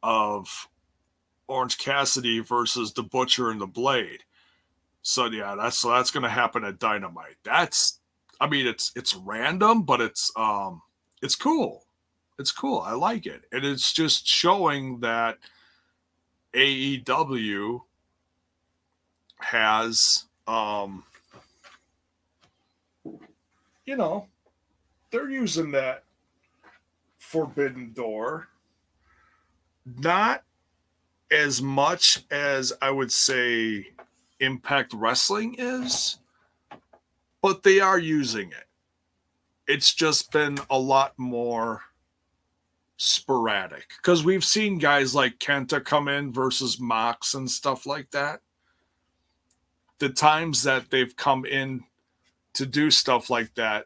of 0.02 0.68
Orange 1.48 1.78
Cassidy 1.78 2.40
versus 2.40 2.92
the 2.92 3.02
Butcher 3.02 3.50
and 3.50 3.60
the 3.60 3.66
Blade. 3.66 4.22
So 5.02 5.26
yeah, 5.26 5.56
that's 5.56 5.78
so 5.78 5.90
that's 5.90 6.10
gonna 6.10 6.28
happen 6.28 6.64
at 6.64 6.78
Dynamite. 6.78 7.36
That's 7.42 7.98
I 8.40 8.46
mean 8.46 8.66
it's 8.66 8.92
it's 8.94 9.14
random, 9.16 9.82
but 9.82 10.00
it's 10.00 10.30
um 10.36 10.82
it's 11.22 11.34
cool. 11.34 11.84
It's 12.38 12.52
cool. 12.52 12.80
I 12.80 12.92
like 12.92 13.26
it. 13.26 13.44
And 13.50 13.64
it's 13.64 13.92
just 13.92 14.28
showing 14.28 15.00
that 15.00 15.38
AEW 16.54 17.80
has 19.40 20.24
um 20.46 21.04
you 23.86 23.96
know 23.96 24.26
they're 25.10 25.30
using 25.30 25.70
that 25.70 26.04
Forbidden 27.28 27.92
Door. 27.92 28.48
Not 29.84 30.44
as 31.30 31.60
much 31.60 32.24
as 32.30 32.72
I 32.80 32.90
would 32.90 33.12
say 33.12 33.88
Impact 34.40 34.94
Wrestling 34.94 35.56
is, 35.58 36.18
but 37.42 37.62
they 37.64 37.80
are 37.80 37.98
using 37.98 38.48
it. 38.48 38.64
It's 39.66 39.92
just 39.92 40.32
been 40.32 40.58
a 40.70 40.78
lot 40.78 41.18
more 41.18 41.82
sporadic 42.96 43.90
because 43.98 44.24
we've 44.24 44.44
seen 44.44 44.78
guys 44.78 45.14
like 45.14 45.38
Kenta 45.38 45.84
come 45.84 46.08
in 46.08 46.32
versus 46.32 46.80
Mox 46.80 47.34
and 47.34 47.50
stuff 47.50 47.84
like 47.84 48.10
that. 48.12 48.40
The 49.98 50.08
times 50.08 50.62
that 50.62 50.90
they've 50.90 51.14
come 51.14 51.44
in 51.44 51.84
to 52.54 52.64
do 52.64 52.90
stuff 52.90 53.28
like 53.28 53.54
that 53.56 53.84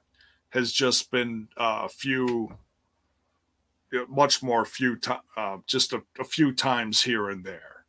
has 0.50 0.70
just 0.72 1.10
been 1.10 1.48
a 1.56 1.62
uh, 1.62 1.88
few, 1.88 2.56
much 4.08 4.42
more 4.42 4.64
few, 4.64 4.98
uh, 5.36 5.58
just 5.66 5.92
a, 5.92 6.02
a 6.18 6.24
few 6.24 6.52
times 6.52 7.02
here 7.02 7.28
and 7.28 7.44
there. 7.44 7.84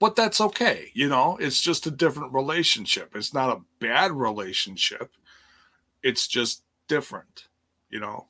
But 0.00 0.16
that's 0.16 0.40
okay. 0.40 0.90
You 0.94 1.08
know, 1.08 1.36
it's 1.40 1.60
just 1.60 1.86
a 1.86 1.90
different 1.90 2.32
relationship. 2.32 3.14
It's 3.14 3.32
not 3.32 3.56
a 3.56 3.62
bad 3.80 4.12
relationship. 4.12 5.12
It's 6.02 6.26
just 6.26 6.62
different, 6.88 7.46
you 7.90 8.00
know. 8.00 8.26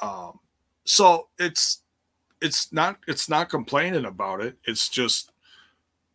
Um, 0.00 0.38
so 0.84 1.28
it's 1.38 1.82
it's 2.40 2.72
not 2.72 2.98
it's 3.08 3.28
not 3.28 3.48
complaining 3.48 4.04
about 4.04 4.40
it. 4.40 4.56
It's 4.64 4.88
just, 4.88 5.32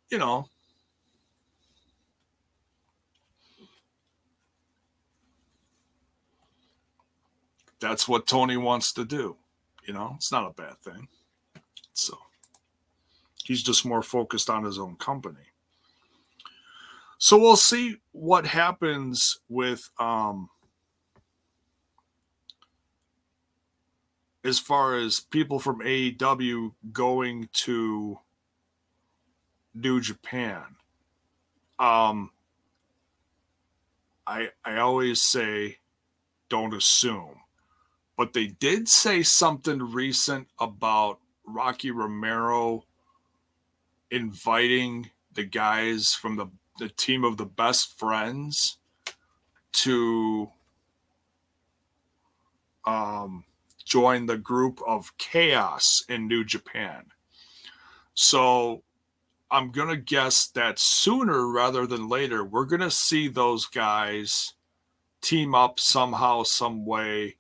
you 0.10 0.18
know, 0.18 0.48
that's 7.84 8.08
what 8.08 8.26
Tony 8.26 8.56
wants 8.56 8.94
to 8.94 9.04
do. 9.04 9.36
You 9.86 9.94
know, 9.94 10.14
it's 10.16 10.32
not 10.32 10.50
a 10.50 10.54
bad 10.54 10.78
thing. 10.80 11.10
So 11.92 12.18
he's 13.44 13.62
just 13.62 13.86
more 13.86 14.02
focused 14.02 14.50
on 14.50 14.64
his 14.64 14.80
own 14.80 14.96
company. 14.96 15.52
So 17.18 17.38
we'll 17.38 17.58
see 17.58 17.98
what 18.14 18.46
happens 18.46 19.40
with 19.50 19.90
um 20.00 20.50
as 24.46 24.60
far 24.60 24.96
as 24.96 25.20
people 25.20 25.60
from 25.60 25.80
AEW 25.80 26.74
going 26.94 27.50
to 27.52 28.18
New 29.76 30.00
Japan. 30.00 30.64
Um 31.80 32.32
I 34.26 34.52
I 34.64 34.78
always 34.78 35.22
say 35.22 35.80
don't 36.48 36.74
assume 36.74 37.43
but 38.18 38.34
they 38.34 38.48
did 38.48 38.88
say 38.88 39.24
something 39.24 39.80
recent 39.80 40.48
about 40.60 41.20
Rocky 41.46 41.92
Romero 41.92 42.86
inviting 44.12 45.10
the 45.34 45.44
guys 45.44 46.14
from 46.14 46.36
the, 46.36 46.48
the 46.80 46.90
team 46.90 47.24
of 47.24 47.38
the 47.38 47.46
best 47.46 47.98
friends 47.98 48.78
to 49.72 50.52
um, 52.86 53.44
join 53.84 54.28
the 54.28 54.38
group 54.38 54.80
of 54.88 55.18
chaos 55.18 56.04
in 56.08 56.28
New 56.28 56.44
Japan. 56.44 57.06
So 58.14 58.84
I'm 59.50 59.72
going 59.72 59.90
to 59.90 59.98
guess 59.98 60.48
that 60.48 60.78
sooner 60.78 61.48
rather 61.48 61.88
than 61.88 62.08
later, 62.08 62.44
we're 62.44 62.66
going 62.66 62.82
to 62.82 62.92
see 62.92 63.28
those 63.28 63.66
guys 63.66 64.54
team 65.22 65.56
up 65.56 65.80
somehow, 65.80 66.44
some 66.44 66.86
way 66.86 67.38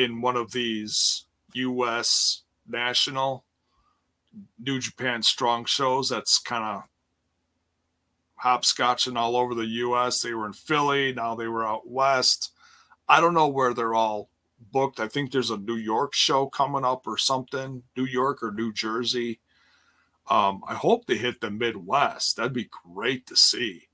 in 0.00 0.22
one 0.22 0.36
of 0.36 0.52
these 0.52 1.26
U.S. 1.52 2.42
national 2.66 3.44
New 4.58 4.78
Japan 4.78 5.22
Strong 5.22 5.66
shows. 5.66 6.08
That's 6.08 6.38
kind 6.38 6.64
of 6.64 6.82
hopscotching 8.42 9.16
all 9.16 9.36
over 9.36 9.54
the 9.54 9.66
U.S. 9.66 10.22
They 10.22 10.32
were 10.32 10.46
in 10.46 10.54
Philly, 10.54 11.12
now 11.12 11.34
they 11.34 11.48
were 11.48 11.66
out 11.66 11.88
west. 11.88 12.52
I 13.08 13.20
don't 13.20 13.34
know 13.34 13.48
where 13.48 13.74
they're 13.74 13.94
all 13.94 14.30
booked. 14.72 15.00
I 15.00 15.08
think 15.08 15.32
there's 15.32 15.50
a 15.50 15.56
New 15.56 15.76
York 15.76 16.14
show 16.14 16.46
coming 16.46 16.84
up 16.84 17.06
or 17.06 17.18
something, 17.18 17.82
New 17.96 18.04
York 18.04 18.42
or 18.42 18.52
New 18.52 18.72
Jersey. 18.72 19.40
Um, 20.30 20.62
I 20.66 20.74
hope 20.74 21.06
they 21.06 21.16
hit 21.16 21.40
the 21.40 21.50
Midwest. 21.50 22.36
That'd 22.36 22.52
be 22.52 22.70
great 22.84 23.26
to 23.26 23.36
see. 23.36 23.88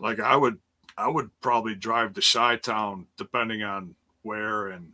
Like 0.00 0.20
I 0.20 0.36
would, 0.36 0.58
I 0.96 1.08
would 1.08 1.30
probably 1.40 1.74
drive 1.74 2.14
to 2.14 2.20
Chi 2.20 2.56
Town 2.56 3.06
depending 3.16 3.62
on 3.62 3.96
where 4.22 4.68
and 4.68 4.92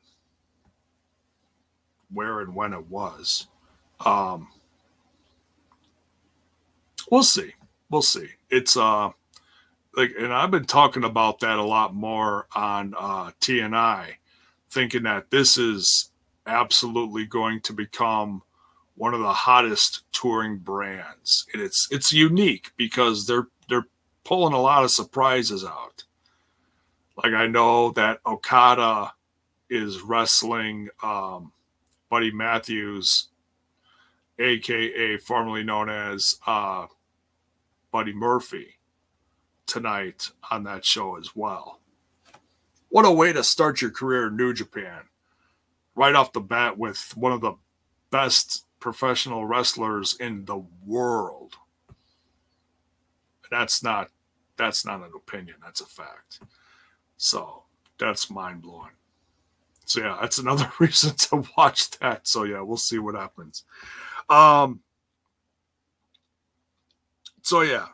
where 2.12 2.41
and 2.41 2.55
when 2.55 2.72
it 2.72 2.89
was. 2.89 3.49
Um, 4.05 4.49
we'll 7.11 7.22
see. 7.22 7.55
We'll 7.91 8.03
see. 8.03 8.29
It's 8.51 8.77
uh 8.77 9.11
like 9.97 10.12
and 10.18 10.33
I've 10.33 10.51
been 10.51 10.64
talking 10.64 11.05
about 11.05 11.41
that 11.41 11.59
a 11.59 11.64
lot 11.64 11.95
more 11.95 12.47
on 12.55 12.95
uh 12.99 13.31
TNI, 13.41 14.14
thinking 14.70 15.05
that 15.05 15.31
this 15.31 15.57
is 15.57 16.11
absolutely 16.47 17.27
going 17.27 17.61
to 17.62 17.72
become 17.72 18.43
one 18.97 19.14
of 19.14 19.20
the 19.20 19.33
hottest 19.33 20.03
touring 20.12 20.59
brands. 20.59 21.47
And 21.53 21.62
it's 21.62 21.89
it's 21.91 22.12
unique 22.12 22.72
because 22.77 23.27
they're 23.27 23.49
they're 23.68 23.87
pulling 24.25 24.55
a 24.55 24.61
lot 24.61 24.85
of 24.85 24.91
surprises 24.91 25.64
out. 25.64 25.93
Like 27.17 27.33
I 27.33 27.47
know 27.47 27.91
that 27.93 28.21
Okada 28.27 29.12
is 29.71 30.03
wrestling 30.03 30.89
um, 31.03 31.53
Buddy 32.11 32.33
Matthews, 32.33 33.29
aka 34.39 35.17
formerly 35.19 35.62
known 35.62 35.89
as 35.89 36.39
uh, 36.47 36.87
Buddy 37.93 38.12
Murphy, 38.12 38.79
tonight 39.67 40.31
on 40.51 40.65
that 40.65 40.85
show 40.85 41.17
as 41.17 41.35
well. 41.35 41.81
What 42.89 43.05
a 43.05 43.11
way 43.11 43.33
to 43.33 43.43
start 43.43 43.81
your 43.81 43.91
career 43.91 44.29
in 44.29 44.37
New 44.37 44.53
Japan. 44.53 45.03
Right 45.97 46.15
off 46.15 46.33
the 46.33 46.41
bat 46.41 46.79
with 46.79 47.12
one 47.17 47.33
of 47.33 47.41
the 47.41 47.55
best 48.11 48.65
professional 48.81 49.47
wrestlers 49.47 50.17
in 50.19 50.45
the 50.45 50.65
world. 50.85 51.55
That's 53.51 53.83
not 53.83 54.11
that's 54.57 54.85
not 54.85 55.01
an 55.01 55.12
opinion, 55.15 55.57
that's 55.62 55.81
a 55.81 55.87
fact. 55.87 56.41
So 57.17 57.65
that's 57.99 58.31
mind 58.31 58.62
blowing. 58.62 58.93
So 59.85 60.01
yeah, 60.01 60.19
that's 60.21 60.39
another 60.39 60.71
reason 60.79 61.15
to 61.17 61.45
watch 61.57 61.91
that. 61.99 62.27
So 62.27 62.45
yeah, 62.45 62.61
we'll 62.61 62.77
see 62.77 62.99
what 62.99 63.15
happens. 63.15 63.65
Um 64.29 64.81
so 67.43 67.61
yeah, 67.61 67.89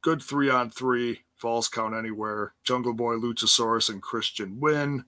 good 0.00 0.22
three 0.22 0.48
on 0.48 0.70
three, 0.70 1.20
falls 1.36 1.68
count 1.68 1.94
anywhere. 1.94 2.54
Jungle 2.64 2.94
Boy, 2.94 3.14
Luchasaurus, 3.14 3.90
and 3.90 4.00
Christian 4.00 4.58
win. 4.58 5.04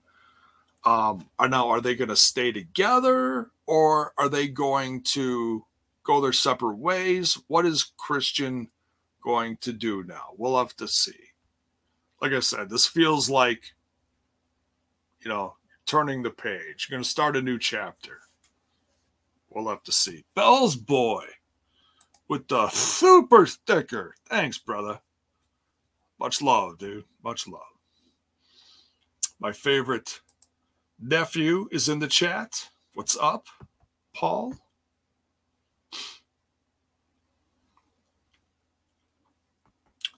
Um, 0.85 1.29
are 1.37 1.49
now 1.49 1.67
are 1.69 1.81
they 1.81 1.95
to 1.95 2.15
stay 2.15 2.51
together 2.51 3.49
or 3.65 4.13
are 4.17 4.29
they 4.29 4.47
going 4.47 5.01
to 5.01 5.65
go 6.03 6.21
their 6.21 6.31
separate 6.31 6.77
ways? 6.77 7.37
What 7.47 7.65
is 7.65 7.91
Christian 7.97 8.69
going 9.21 9.57
to 9.57 9.73
do 9.73 10.03
now? 10.03 10.29
We'll 10.37 10.57
have 10.57 10.75
to 10.77 10.87
see 10.87 11.28
like 12.21 12.33
I 12.33 12.39
said, 12.39 12.69
this 12.69 12.85
feels 12.85 13.29
like, 13.29 13.73
you 15.21 15.29
know, 15.29 15.55
turning 15.85 16.21
the 16.21 16.29
page. 16.29 16.87
You're 16.87 16.97
going 16.97 17.03
to 17.03 17.09
start 17.09 17.35
a 17.35 17.41
new 17.41 17.57
chapter. 17.57 18.19
We'll 19.49 19.69
have 19.69 19.83
to 19.83 19.91
see. 19.91 20.25
Bell's 20.35 20.75
boy 20.75 21.25
with 22.27 22.47
the 22.47 22.69
super 22.69 23.45
sticker. 23.45 24.15
Thanks, 24.27 24.57
brother. 24.57 24.99
Much 26.19 26.41
love, 26.41 26.77
dude. 26.77 27.05
Much 27.23 27.47
love. 27.47 27.61
My 29.39 29.51
favorite 29.51 30.19
nephew 30.99 31.67
is 31.71 31.89
in 31.89 31.99
the 31.99 32.07
chat. 32.07 32.69
What's 32.93 33.17
up, 33.17 33.47
Paul? 34.13 34.55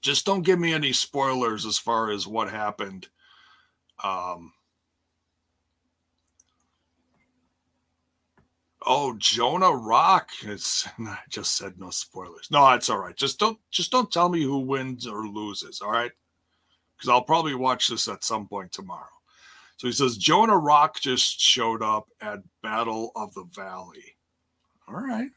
Just 0.01 0.25
don't 0.25 0.41
give 0.43 0.59
me 0.59 0.73
any 0.73 0.93
spoilers 0.93 1.65
as 1.65 1.77
far 1.77 2.09
as 2.11 2.27
what 2.27 2.49
happened. 2.49 3.07
Um, 4.03 4.53
oh, 8.85 9.15
Jonah 9.17 9.71
Rock. 9.71 10.29
It's 10.43 10.87
I 10.99 11.19
just 11.29 11.55
said 11.55 11.75
no 11.77 11.89
spoilers. 11.91 12.49
No, 12.51 12.69
it's 12.71 12.89
all 12.89 12.97
right. 12.99 13.15
Just 13.15 13.39
don't 13.39 13.59
just 13.69 13.91
don't 13.91 14.11
tell 14.11 14.29
me 14.29 14.41
who 14.41 14.59
wins 14.59 15.07
or 15.07 15.27
loses. 15.27 15.81
All 15.81 15.91
right, 15.91 16.11
because 16.97 17.09
I'll 17.09 17.23
probably 17.23 17.55
watch 17.55 17.87
this 17.87 18.07
at 18.07 18.23
some 18.23 18.47
point 18.47 18.71
tomorrow. 18.71 19.05
So 19.77 19.87
he 19.87 19.93
says 19.93 20.17
Jonah 20.17 20.57
Rock 20.57 20.99
just 20.99 21.39
showed 21.39 21.81
up 21.81 22.07
at 22.21 22.39
Battle 22.61 23.11
of 23.15 23.33
the 23.33 23.45
Valley. 23.55 24.15
All 24.87 24.95
right. 24.95 25.29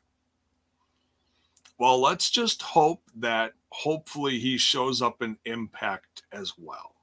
Well, 1.78 2.00
let's 2.00 2.30
just 2.30 2.62
hope 2.62 3.02
that 3.16 3.52
hopefully 3.70 4.38
he 4.38 4.56
shows 4.56 5.02
up 5.02 5.22
in 5.22 5.36
Impact 5.44 6.22
as 6.32 6.52
well. 6.56 6.94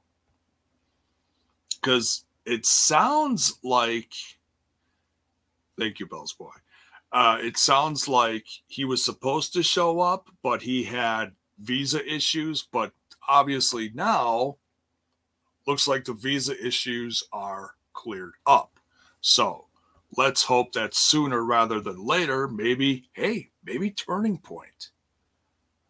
Because 1.76 2.26
it 2.46 2.66
sounds 2.66 3.58
like, 3.64 4.14
thank 5.78 6.00
you, 6.00 6.06
Bell's 6.06 6.34
Boy. 6.34 6.52
Uh, 7.12 7.38
it 7.42 7.58
sounds 7.58 8.08
like 8.08 8.46
he 8.68 8.86
was 8.86 9.04
supposed 9.04 9.52
to 9.54 9.64
show 9.64 10.00
up, 10.00 10.30
but 10.42 10.62
he 10.62 10.84
had 10.84 11.34
visa 11.60 12.06
issues. 12.06 12.62
But 12.72 12.94
obviously 13.28 13.92
now, 13.94 14.58
looks 15.68 15.88
like 15.88 16.06
the 16.06 16.14
visa 16.14 16.56
issues 16.66 17.24
are 17.34 17.76
cleared 17.94 18.34
up. 18.46 18.80
So 19.20 19.66
let's 20.18 20.44
hope 20.44 20.74
that 20.74 20.96
sooner 20.96 21.44
rather 21.44 21.80
than 21.80 22.06
later, 22.06 22.48
maybe, 22.48 23.10
hey, 23.14 23.51
maybe 23.64 23.92
Turning 23.92 24.38
Point. 24.38 24.90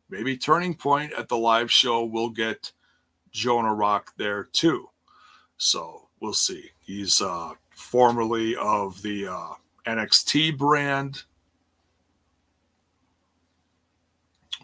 Maybe 0.09 0.37
Turning 0.37 0.75
Point 0.75 1.13
at 1.13 1.29
the 1.29 1.37
live 1.37 1.71
show 1.71 2.03
will 2.03 2.29
get 2.29 2.71
Jonah 3.31 3.73
Rock 3.73 4.13
there 4.17 4.43
too. 4.43 4.89
So 5.57 6.09
we'll 6.19 6.33
see. 6.33 6.71
He's 6.79 7.21
uh, 7.21 7.53
formerly 7.69 8.55
of 8.55 9.01
the 9.01 9.27
uh, 9.27 9.53
NXT 9.85 10.57
brand, 10.57 11.23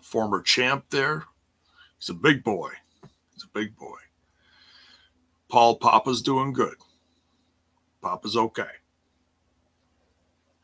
former 0.01 0.41
champ 0.41 0.85
there. 0.89 1.23
He's 1.99 2.09
a 2.09 2.13
big 2.13 2.43
boy. 2.43 2.71
He's 3.33 3.43
a 3.43 3.49
big 3.53 3.75
boy. 3.75 3.97
Paul 5.49 5.77
Papa's 5.77 6.21
doing 6.21 6.51
good. 6.51 6.75
Papa's 8.03 8.35
okay. 8.35 8.63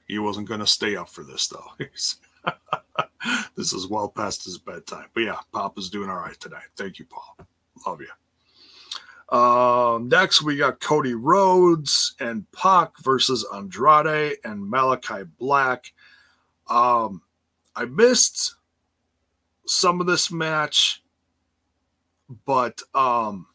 He 0.08 0.20
wasn't 0.20 0.48
going 0.48 0.60
to 0.60 0.68
stay 0.68 0.96
up 0.96 1.10
for 1.10 1.24
this, 1.24 1.48
though. 1.48 1.72
this 3.56 3.74
is 3.74 3.88
well 3.88 4.10
past 4.10 4.46
his 4.46 4.58
bedtime. 4.58 5.08
But 5.14 5.22
yeah, 5.22 5.38
Papa's 5.54 5.90
doing 5.90 6.10
all 6.10 6.18
right 6.18 6.40
tonight. 6.40 6.68
Thank 6.76 7.00
you, 7.00 7.06
Paul. 7.06 7.38
Love 7.86 8.02
you. 8.02 8.10
Um, 9.38 10.10
next, 10.10 10.44
we 10.44 10.58
got 10.58 10.80
Cody 10.80 11.16
Rhodes 11.16 12.16
and 12.20 12.50
Pac 12.52 12.92
versus 13.02 13.46
Andrade 13.54 14.38
and 14.44 14.70
Malachi 14.70 15.24
Black. 15.40 15.92
Um, 16.68 17.24
I 17.76 17.86
missed 17.86 18.56
some 19.66 20.02
of 20.02 20.08
this 20.08 20.32
match, 20.32 21.04
but 22.46 22.82
um, 22.94 23.48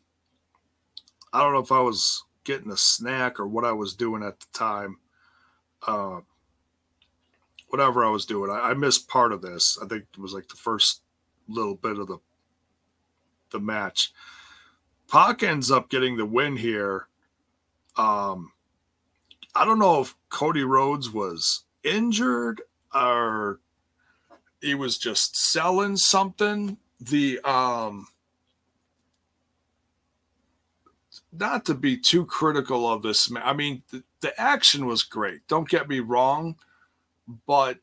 I 1.33 1.43
don't 1.43 1.53
know 1.53 1.61
if 1.61 1.73
I 1.73 1.81
was 1.81 2.25
getting 2.45 2.73
a 2.73 2.77
snack 2.77 3.39
or 3.39 3.47
what 3.47 3.65
I 3.65 3.73
was 3.73 3.95
doing 3.95 4.23
at 4.23 4.41
the 4.41 4.47
time. 4.53 4.99
Uh, 5.87 6.21
whatever 7.69 8.05
I 8.05 8.11
was 8.11 8.27
doing, 8.27 8.51
I, 8.51 8.71
I 8.71 8.75
missed 8.75 9.09
part 9.09 9.33
of 9.33 9.43
this. 9.43 9.79
I 9.83 9.87
think 9.87 10.05
it 10.13 10.21
was 10.21 10.33
like 10.33 10.49
the 10.49 10.57
first 10.57 11.03
little 11.49 11.75
bit 11.75 11.99
of 11.99 12.09
the 12.09 12.19
the 13.51 13.61
match. 13.61 14.13
Pac 15.11 15.43
ends 15.43 15.71
up 15.71 15.89
getting 15.89 16.17
the 16.17 16.27
win 16.27 16.57
here. 16.57 17.09
Um, 17.97 18.53
I 19.55 19.65
don't 19.65 19.79
know 19.79 20.03
if 20.03 20.15
Cody 20.29 20.65
Rhodes 20.65 21.11
was 21.11 21.65
injured 21.83 22.61
or 22.95 23.61
he 24.61 24.75
was 24.75 24.99
just 24.99 25.37
selling 25.37 25.97
something. 25.97 26.77
The 27.01 27.41
um, 27.41 28.09
not 31.33 31.65
to 31.67 31.75
be 31.75 31.97
too 31.97 32.27
critical 32.27 32.91
of 32.91 33.03
this. 33.03 33.31
Man. 33.31 33.43
I 33.45 33.53
mean, 33.53 33.83
the, 33.91 34.03
the 34.21 34.39
action 34.41 34.87
was 34.87 35.03
great. 35.03 35.47
Don't 35.49 35.69
get 35.69 35.89
me 35.89 36.01
wrong, 36.01 36.57
but 37.47 37.79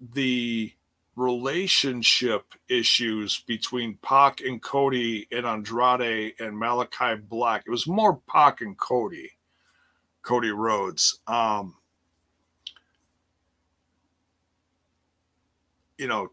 the 0.00 0.72
relationship 1.16 2.54
issues 2.68 3.40
between 3.46 3.98
Pac 4.02 4.40
and 4.40 4.62
Cody 4.62 5.26
and 5.30 5.46
Andrade 5.46 6.34
and 6.38 6.58
Malachi 6.58 7.16
Black. 7.16 7.64
It 7.66 7.70
was 7.70 7.86
more 7.86 8.20
Pac 8.28 8.60
and 8.60 8.76
Cody, 8.78 9.30
Cody 10.22 10.50
Rhodes. 10.50 11.20
Um, 11.26 11.76
you 15.98 16.08
know, 16.08 16.28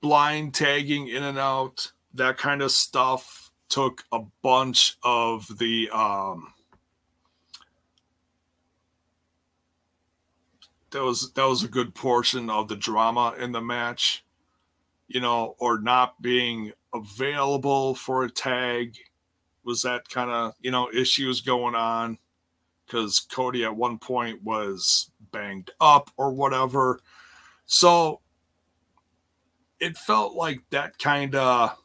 blind 0.00 0.54
tagging 0.54 1.08
in 1.08 1.22
and 1.22 1.38
out, 1.38 1.92
that 2.14 2.36
kind 2.36 2.62
of 2.62 2.70
stuff 2.70 3.50
took 3.68 4.04
a 4.12 4.20
bunch 4.42 4.96
of 5.02 5.46
the 5.58 5.88
um, 5.90 6.52
that 10.90 11.02
was 11.02 11.32
that 11.32 11.44
was 11.44 11.62
a 11.62 11.68
good 11.68 11.94
portion 11.94 12.50
of 12.50 12.68
the 12.68 12.76
drama 12.76 13.34
in 13.38 13.52
the 13.52 13.60
match, 13.60 14.24
you 15.08 15.20
know, 15.20 15.56
or 15.58 15.80
not 15.80 16.20
being 16.20 16.72
available 16.92 17.94
for 17.94 18.24
a 18.24 18.30
tag 18.30 18.96
was 19.62 19.82
that 19.82 20.08
kind 20.08 20.30
of 20.30 20.54
you 20.60 20.70
know 20.70 20.90
issues 20.92 21.40
going 21.40 21.74
on 21.74 22.18
because 22.86 23.20
Cody 23.20 23.64
at 23.64 23.76
one 23.76 23.98
point 23.98 24.42
was 24.42 25.10
banged 25.32 25.70
up 25.80 26.10
or 26.16 26.32
whatever, 26.32 27.00
so 27.66 28.20
it 29.78 29.96
felt 29.96 30.34
like 30.34 30.62
that 30.70 30.98
kind 30.98 31.34
of 31.34 31.76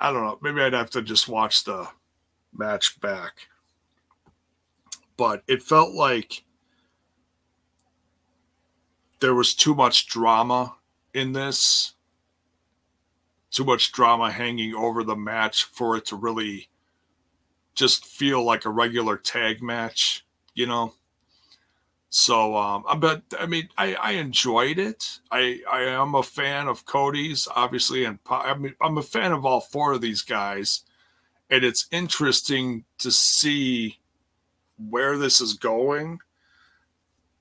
I 0.00 0.12
don't 0.12 0.24
know. 0.24 0.38
Maybe 0.40 0.62
I'd 0.62 0.72
have 0.72 0.90
to 0.90 1.02
just 1.02 1.28
watch 1.28 1.64
the 1.64 1.88
match 2.54 2.98
back. 3.00 3.48
But 5.18 5.42
it 5.46 5.62
felt 5.62 5.92
like 5.92 6.44
there 9.20 9.34
was 9.34 9.54
too 9.54 9.74
much 9.74 10.06
drama 10.06 10.76
in 11.14 11.32
this, 11.32 11.94
too 13.50 13.64
much 13.64 13.92
drama 13.92 14.30
hanging 14.30 14.74
over 14.74 15.04
the 15.04 15.16
match 15.16 15.64
for 15.64 15.96
it 15.96 16.06
to 16.06 16.16
really 16.16 16.68
just 17.74 18.04
feel 18.04 18.42
like 18.44 18.64
a 18.64 18.70
regular 18.70 19.16
tag 19.16 19.62
match, 19.62 20.24
you 20.54 20.66
know. 20.66 20.94
So, 22.12 22.56
um, 22.56 22.84
but 22.98 23.22
I 23.38 23.46
mean, 23.46 23.68
I, 23.78 23.94
I 23.94 24.10
enjoyed 24.12 24.78
it. 24.78 25.20
I 25.30 25.60
I 25.70 25.82
am 25.82 26.14
a 26.16 26.24
fan 26.24 26.66
of 26.66 26.84
Cody's, 26.84 27.46
obviously, 27.54 28.04
and 28.04 28.18
I 28.28 28.54
mean, 28.54 28.74
I'm 28.80 28.98
a 28.98 29.02
fan 29.02 29.30
of 29.30 29.44
all 29.44 29.60
four 29.60 29.92
of 29.92 30.00
these 30.00 30.22
guys, 30.22 30.82
and 31.48 31.62
it's 31.62 31.86
interesting 31.92 32.84
to 32.98 33.12
see 33.12 34.00
where 34.76 35.16
this 35.16 35.40
is 35.40 35.52
going 35.52 36.18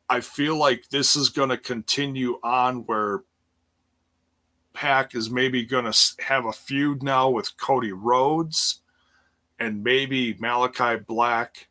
I 0.10 0.22
feel 0.22 0.56
like 0.56 0.90
this 0.90 1.16
is 1.16 1.30
going 1.30 1.50
to 1.50 1.58
continue 1.58 2.40
on 2.44 2.78
where 2.88 3.24
Pac 4.74 5.14
is 5.14 5.30
maybe 5.30 5.64
going 5.66 5.92
to 5.92 6.24
have 6.24 6.46
a 6.46 6.52
feud 6.52 7.04
now 7.04 7.30
with 7.30 7.58
Cody 7.58 7.92
Rhodes, 7.92 8.82
and 9.60 9.84
maybe 9.84 10.36
Malachi 10.40 10.96
Black 11.06 11.68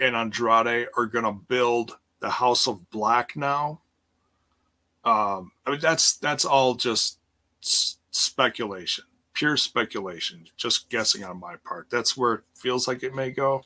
and 0.00 0.16
Andrade 0.16 0.88
are 0.96 1.06
going 1.06 1.24
to 1.24 1.32
build 1.32 1.98
the 2.20 2.30
House 2.30 2.66
of 2.66 2.90
Black 2.90 3.36
now. 3.36 3.80
Um, 5.04 5.52
I 5.66 5.72
mean, 5.72 5.80
that's 5.80 6.16
that's 6.16 6.44
all 6.44 6.74
just 6.74 7.18
s- 7.62 7.98
speculation, 8.10 9.04
pure 9.34 9.56
speculation, 9.56 10.46
just 10.56 10.88
guessing 10.88 11.24
on 11.24 11.40
my 11.40 11.56
part. 11.56 11.90
That's 11.90 12.16
where 12.16 12.34
it 12.34 12.40
feels 12.54 12.86
like 12.86 13.02
it 13.02 13.14
may 13.14 13.30
go. 13.30 13.64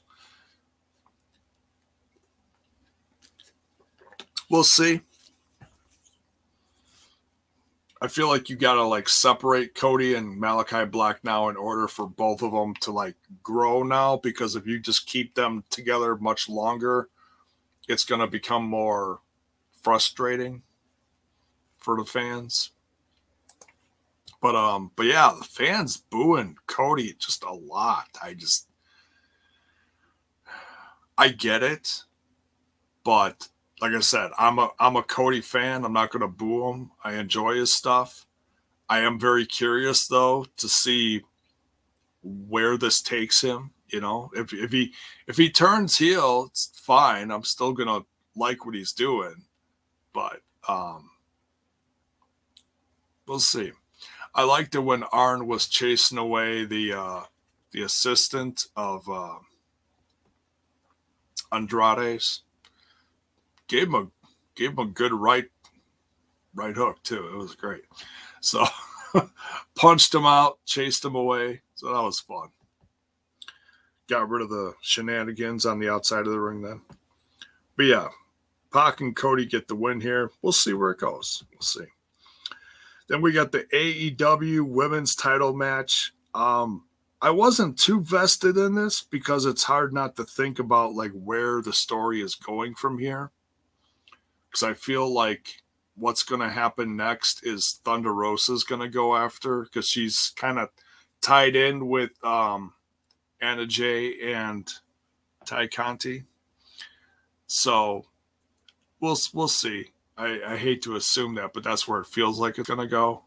We'll 4.49 4.65
see. 4.65 5.01
I 8.01 8.09
feel 8.09 8.29
like 8.29 8.51
you 8.51 8.57
gotta 8.57 8.83
like 8.83 9.09
separate 9.09 9.75
Cody 9.75 10.15
and 10.15 10.39
Malachi 10.39 10.85
Black 10.85 11.25
now 11.25 11.49
in 11.49 11.57
order 11.57 11.89
for 11.89 12.07
both 12.07 12.43
of 12.43 12.53
them 12.53 12.75
to 12.83 12.93
like 12.93 13.17
grow 13.43 13.83
now. 13.83 14.17
Because 14.17 14.55
if 14.55 14.67
you 14.67 14.79
just 14.79 15.07
keep 15.07 15.35
them 15.35 15.65
together 15.71 16.15
much 16.17 16.49
longer, 16.49 17.09
it's 17.89 18.05
gonna 18.05 18.27
become 18.27 18.65
more 18.65 19.21
frustrating 19.83 20.63
for 21.79 21.97
the 21.97 22.05
fans. 22.05 22.71
But 24.43 24.55
um, 24.55 24.93
but 24.95 25.07
yeah, 25.07 25.35
the 25.37 25.45
fans 25.45 25.97
booing 25.97 26.57
Cody 26.67 27.15
just 27.19 27.43
a 27.43 27.53
lot. 27.53 28.09
I 28.23 28.35
just 28.35 28.69
I 31.17 31.29
get 31.29 31.63
it, 31.63 32.03
but 33.03 33.49
like 33.81 33.93
I 33.93 34.01
said, 34.01 34.31
I'm 34.39 34.59
a 34.59 34.70
I'm 34.79 34.97
a 34.97 35.03
Cody 35.03 35.41
fan. 35.41 35.85
I'm 35.85 35.93
not 35.93 36.11
going 36.11 36.22
to 36.22 36.29
boo 36.29 36.70
him. 36.70 36.91
I 37.05 37.14
enjoy 37.14 37.57
his 37.57 37.74
stuff. 37.74 38.27
I 38.89 39.01
am 39.01 39.18
very 39.18 39.45
curious 39.45 40.07
though 40.07 40.47
to 40.57 40.68
see 40.68 41.22
where 42.22 42.77
this 42.77 43.03
takes 43.03 43.41
him. 43.41 43.72
You 43.89 44.01
know, 44.01 44.31
if 44.35 44.53
if 44.53 44.72
he 44.72 44.93
if 45.27 45.37
he 45.37 45.51
turns 45.51 45.99
heel, 45.99 46.47
it's 46.51 46.70
fine. 46.74 47.31
I'm 47.31 47.45
still 47.45 47.72
gonna 47.72 48.01
like 48.35 48.64
what 48.64 48.74
he's 48.74 48.93
doing, 48.93 49.45
but 50.12 50.41
um, 50.68 51.11
we'll 53.27 53.39
see. 53.39 53.72
I 54.35 54.43
liked 54.45 54.74
it 54.74 54.81
when 54.81 55.05
Arn 55.05 55.47
was 55.47 55.68
chasing 55.68 56.18
away 56.18 56.64
the 56.64 56.93
uh, 56.93 57.22
the 57.70 57.83
assistant 57.83 58.66
of 58.74 59.09
uh, 59.09 59.37
Andrade's 61.53 62.43
gave 63.69 63.89
him 63.89 63.95
a 63.95 64.07
gave 64.55 64.71
him 64.73 64.79
a 64.79 64.87
good 64.87 65.12
right 65.12 65.47
right 66.55 66.75
hook 66.75 67.03
too. 67.03 67.29
It 67.33 67.37
was 67.37 67.55
great. 67.55 67.83
So 68.41 68.64
punched 69.75 70.14
him 70.14 70.27
out, 70.27 70.59
chased 70.64 71.05
him 71.05 71.14
away. 71.14 71.62
So 71.75 71.93
that 71.93 72.03
was 72.03 72.21
fun. 72.21 72.49
Got 74.09 74.29
rid 74.29 74.43
of 74.43 74.51
the 74.51 74.75
shenanigans 74.81 75.67
on 75.67 75.79
the 75.79 75.91
outside 75.91 76.27
of 76.27 76.33
the 76.33 76.41
ring 76.41 76.62
then. 76.62 76.81
But 77.77 77.87
yeah, 77.87 78.09
Pac 78.73 79.01
and 79.01 79.14
Cody 79.14 79.47
get 79.47 79.69
the 79.69 79.75
win 79.75 80.01
here. 80.01 80.31
We'll 80.43 80.53
see 80.53 80.73
where 80.73 80.91
it 80.91 80.99
goes. 80.99 81.45
We'll 81.53 81.61
see. 81.61 81.87
Then 83.09 83.21
we 83.21 83.33
got 83.33 83.53
the 83.53 83.64
AEW 83.73 84.62
women's 84.62 85.14
title 85.14 85.55
match. 85.55 86.12
Um, 86.35 86.85
I 87.23 87.31
wasn't 87.31 87.79
too 87.79 88.01
vested 88.01 88.57
in 88.57 88.75
this 88.75 89.03
because 89.03 89.47
it's 89.47 89.64
hard 89.64 89.93
not 89.93 90.17
to 90.17 90.25
think 90.25 90.59
about 90.59 90.95
like 90.95 91.12
where 91.12 91.62
the 91.62 91.73
story 91.73 92.21
is 92.21 92.35
going 92.35 92.75
from 92.75 92.99
here. 92.99 93.31
Because 94.57 94.71
I 94.71 94.73
feel 94.73 95.13
like 95.13 95.63
what's 95.97 96.23
going 96.23 96.41
to 96.41 96.49
happen 96.49 96.97
next 96.97 97.45
is 97.45 97.79
Thunder 97.85 98.15
Rosa's 98.15 98.65
going 98.65 98.81
to 98.81 98.89
go 98.89 99.15
after 99.15 99.65
because 99.65 99.87
she's 99.87 100.33
kind 100.35 100.59
of 100.59 100.71
tied 101.21 101.55
in 101.55 101.89
with 101.89 102.13
um, 102.25 102.73
Anna 103.39 103.67
Jay 103.67 104.33
and 104.33 104.67
Tay 105.45 105.69
Conti. 105.69 106.25
So 107.47 108.07
we'll 108.99 109.19
we'll 109.35 109.47
see. 109.47 109.91
I, 110.17 110.41
I 110.47 110.57
hate 110.57 110.81
to 110.85 110.97
assume 110.97 111.35
that, 111.35 111.53
but 111.53 111.63
that's 111.63 111.87
where 111.87 112.01
it 112.01 112.07
feels 112.07 112.41
like 112.41 112.57
it's 112.57 112.67
gonna 112.67 112.87
go. 112.87 113.25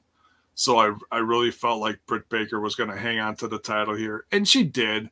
So 0.56 0.80
I 0.80 0.96
I 1.12 1.20
really 1.20 1.52
felt 1.52 1.80
like 1.80 2.08
Britt 2.08 2.28
Baker 2.30 2.60
was 2.60 2.74
gonna 2.74 2.98
hang 2.98 3.20
on 3.20 3.36
to 3.36 3.48
the 3.48 3.60
title 3.60 3.94
here, 3.94 4.26
and 4.32 4.48
she 4.48 4.64
did. 4.64 5.12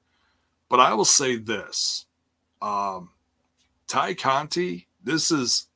But 0.68 0.80
I 0.80 0.95
will 0.95 1.05
say 1.05 1.36
this: 1.36 2.07
um, 2.59 3.11
Tay 3.88 4.15
Conti, 4.15 4.88
this 5.03 5.30
is 5.30 5.68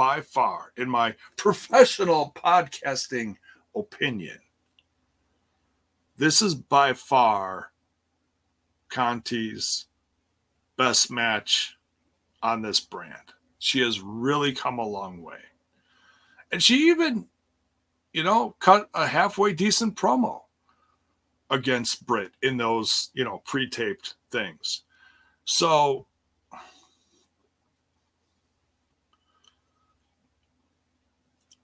by 0.00 0.22
far, 0.22 0.72
in 0.78 0.88
my 0.88 1.14
professional 1.36 2.32
podcasting 2.34 3.36
opinion, 3.76 4.38
this 6.16 6.40
is 6.40 6.54
by 6.54 6.94
far 6.94 7.70
Conti's 8.88 9.88
best 10.78 11.10
match 11.10 11.76
on 12.42 12.62
this 12.62 12.80
brand. 12.80 13.34
She 13.58 13.80
has 13.80 14.00
really 14.00 14.54
come 14.54 14.78
a 14.78 14.88
long 14.88 15.20
way. 15.20 15.42
And 16.50 16.62
she 16.62 16.88
even, 16.88 17.26
you 18.14 18.24
know, 18.24 18.56
cut 18.58 18.88
a 18.94 19.06
halfway 19.06 19.52
decent 19.52 19.96
promo 19.96 20.40
against 21.50 22.06
Britt 22.06 22.32
in 22.40 22.56
those, 22.56 23.10
you 23.12 23.24
know, 23.24 23.42
pre 23.44 23.68
taped 23.68 24.14
things. 24.30 24.84
So 25.44 26.06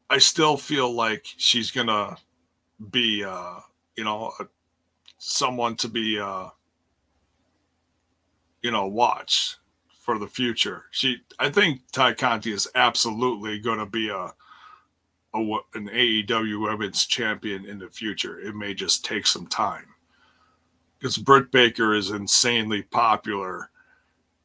I 0.08 0.18
still 0.18 0.56
feel 0.56 0.92
like 0.92 1.26
she's 1.36 1.70
to 1.88 2.16
be, 2.90 3.24
uh, 3.24 3.60
you 3.96 4.04
know, 4.04 4.32
a, 4.38 4.44
someone 5.18 5.76
to 5.76 5.88
be, 5.88 6.18
uh, 6.18 6.48
you 8.62 8.70
know, 8.70 8.86
watched 8.86 9.56
for 10.00 10.18
the 10.18 10.28
future. 10.28 10.84
She, 10.92 11.18
I 11.38 11.50
think 11.50 11.80
Tay 11.90 12.14
Conti 12.14 12.52
is 12.52 12.68
absolutely 12.74 13.58
going 13.58 13.78
to 13.80 13.86
be 13.86 14.08
a, 14.08 14.32
a 15.34 15.38
an 15.74 15.88
AEW 15.88 16.62
Women's 16.62 17.06
Champion 17.06 17.66
in 17.66 17.78
the 17.78 17.88
future. 17.88 18.38
It 18.40 18.54
may 18.54 18.74
just 18.74 19.04
take 19.04 19.26
some 19.26 19.46
time 19.48 19.86
because 20.98 21.18
Britt 21.18 21.50
Baker 21.50 21.94
is 21.94 22.10
insanely 22.10 22.82
popular, 22.82 23.70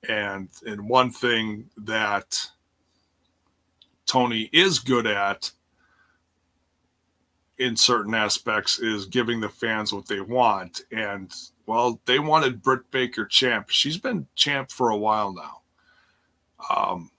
and 0.10 0.50
and 0.66 0.90
one 0.90 1.12
thing 1.12 1.70
that 1.78 2.50
Tony 4.12 4.50
is 4.52 4.78
good 4.80 5.08
at 5.08 5.50
in 7.60 7.78
certain 7.78 8.14
aspects 8.14 8.78
is 8.78 9.06
giving 9.06 9.40
the 9.40 9.48
fans 9.48 9.94
what 9.94 10.06
they 10.06 10.20
want 10.20 10.82
and 10.92 11.34
well, 11.66 12.02
they 12.04 12.20
wanted 12.20 12.62
Britt 12.62 12.92
Baker 12.92 13.26
champ. 13.26 13.70
She's 13.70 13.98
been 13.98 14.28
champ 14.36 14.70
for 14.70 14.90
a 14.90 14.98
while 14.98 15.34
now. 15.34 15.62
Um, 16.70 17.12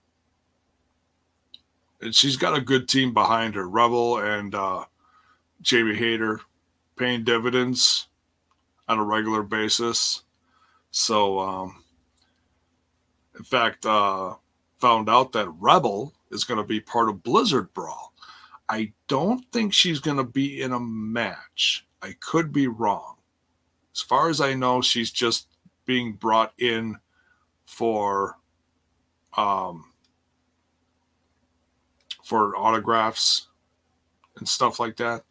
and 2.02 2.14
she's 2.14 2.36
got 2.36 2.58
a 2.58 2.60
good 2.60 2.90
team 2.90 3.14
behind 3.14 3.54
her. 3.54 3.66
Rebel 3.66 4.18
and 4.18 4.54
uh, 4.54 4.84
Jamie 5.62 5.96
Hayter 5.96 6.40
paying 6.96 7.24
dividends 7.24 8.08
on 8.86 8.98
a 8.98 9.04
regular 9.04 9.42
basis. 9.42 10.24
So, 10.90 11.38
um, 11.38 11.84
in 13.38 13.44
fact, 13.44 13.86
uh, 13.86 14.34
found 14.78 15.08
out 15.08 15.32
that 15.32 15.48
Rebel 15.58 16.12
is 16.32 16.44
going 16.44 16.58
to 16.58 16.64
be 16.64 16.80
part 16.80 17.08
of 17.08 17.22
Blizzard 17.22 17.72
Brawl. 17.74 18.12
I 18.68 18.92
don't 19.06 19.44
think 19.52 19.72
she's 19.72 20.00
going 20.00 20.16
to 20.16 20.24
be 20.24 20.62
in 20.62 20.72
a 20.72 20.80
match. 20.80 21.86
I 22.00 22.14
could 22.20 22.52
be 22.52 22.66
wrong 22.66 23.16
as 23.94 24.00
far 24.00 24.28
as 24.28 24.40
I 24.40 24.54
know, 24.54 24.80
she's 24.80 25.10
just 25.10 25.48
being 25.84 26.14
brought 26.14 26.52
in 26.58 26.96
for 27.66 28.38
um 29.36 29.84
for 32.24 32.56
autographs 32.56 33.48
and 34.36 34.48
stuff 34.48 34.78
like 34.78 34.96
that. 34.96 35.24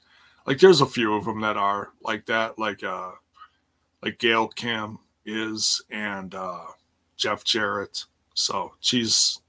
Like 0.45 0.59
there's 0.59 0.81
a 0.81 0.85
few 0.85 1.15
of 1.15 1.25
them 1.25 1.41
that 1.41 1.57
are 1.57 1.89
like 2.01 2.25
that, 2.27 2.59
like 2.59 2.83
uh 2.83 3.11
like 4.03 4.19
Gail 4.19 4.47
Kim 4.47 4.99
is 5.25 5.81
and 5.89 6.33
uh 6.35 6.65
Jeff 7.17 7.43
Jarrett. 7.43 8.05
So 8.33 8.73
she's 8.79 9.40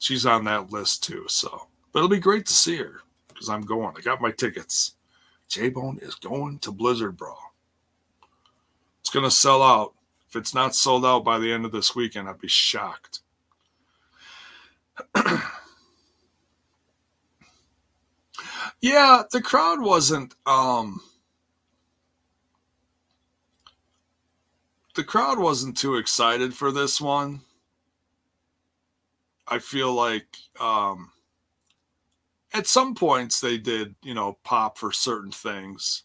she's 0.00 0.26
on 0.26 0.44
that 0.46 0.72
list 0.72 1.04
too. 1.04 1.26
So 1.28 1.68
but 1.92 2.00
it'll 2.00 2.08
be 2.08 2.18
great 2.18 2.46
to 2.46 2.52
see 2.52 2.78
her 2.78 3.02
because 3.28 3.48
I'm 3.48 3.62
going. 3.62 3.94
I 3.96 4.00
got 4.00 4.20
my 4.20 4.32
tickets. 4.32 4.94
J 5.48 5.68
Bone 5.68 5.98
is 6.02 6.16
going 6.16 6.58
to 6.60 6.72
Blizzard 6.72 7.16
Brawl. 7.16 7.54
It's 9.00 9.10
going 9.10 9.24
to 9.24 9.30
sell 9.30 9.62
out. 9.62 9.94
If 10.28 10.36
it's 10.36 10.54
not 10.54 10.76
sold 10.76 11.04
out 11.04 11.24
by 11.24 11.38
the 11.38 11.52
end 11.52 11.64
of 11.64 11.72
this 11.72 11.96
weekend, 11.96 12.28
I'd 12.28 12.40
be 12.40 12.46
shocked. 12.46 13.20
yeah, 18.80 19.22
the 19.32 19.40
crowd 19.40 19.80
wasn't 19.80 20.34
um 20.46 21.00
the 24.94 25.02
crowd 25.02 25.38
wasn't 25.38 25.76
too 25.76 25.96
excited 25.96 26.54
for 26.54 26.70
this 26.70 27.00
one. 27.00 27.40
I 29.50 29.58
feel 29.58 29.92
like 29.92 30.36
um 30.58 31.10
at 32.52 32.66
some 32.66 32.94
points 32.94 33.40
they 33.40 33.58
did, 33.58 33.94
you 34.02 34.14
know, 34.14 34.38
pop 34.44 34.78
for 34.78 34.92
certain 34.92 35.32
things, 35.32 36.04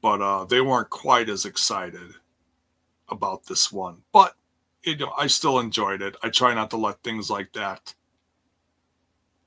but 0.00 0.20
uh 0.22 0.44
they 0.44 0.60
weren't 0.60 0.90
quite 0.90 1.28
as 1.28 1.44
excited 1.44 2.14
about 3.08 3.46
this 3.46 3.70
one, 3.70 4.02
but 4.12 4.34
you 4.84 4.96
know, 4.96 5.12
I 5.16 5.28
still 5.28 5.60
enjoyed 5.60 6.02
it. 6.02 6.16
I 6.22 6.28
try 6.28 6.54
not 6.54 6.70
to 6.70 6.76
let 6.76 7.02
things 7.02 7.30
like 7.30 7.52
that 7.52 7.94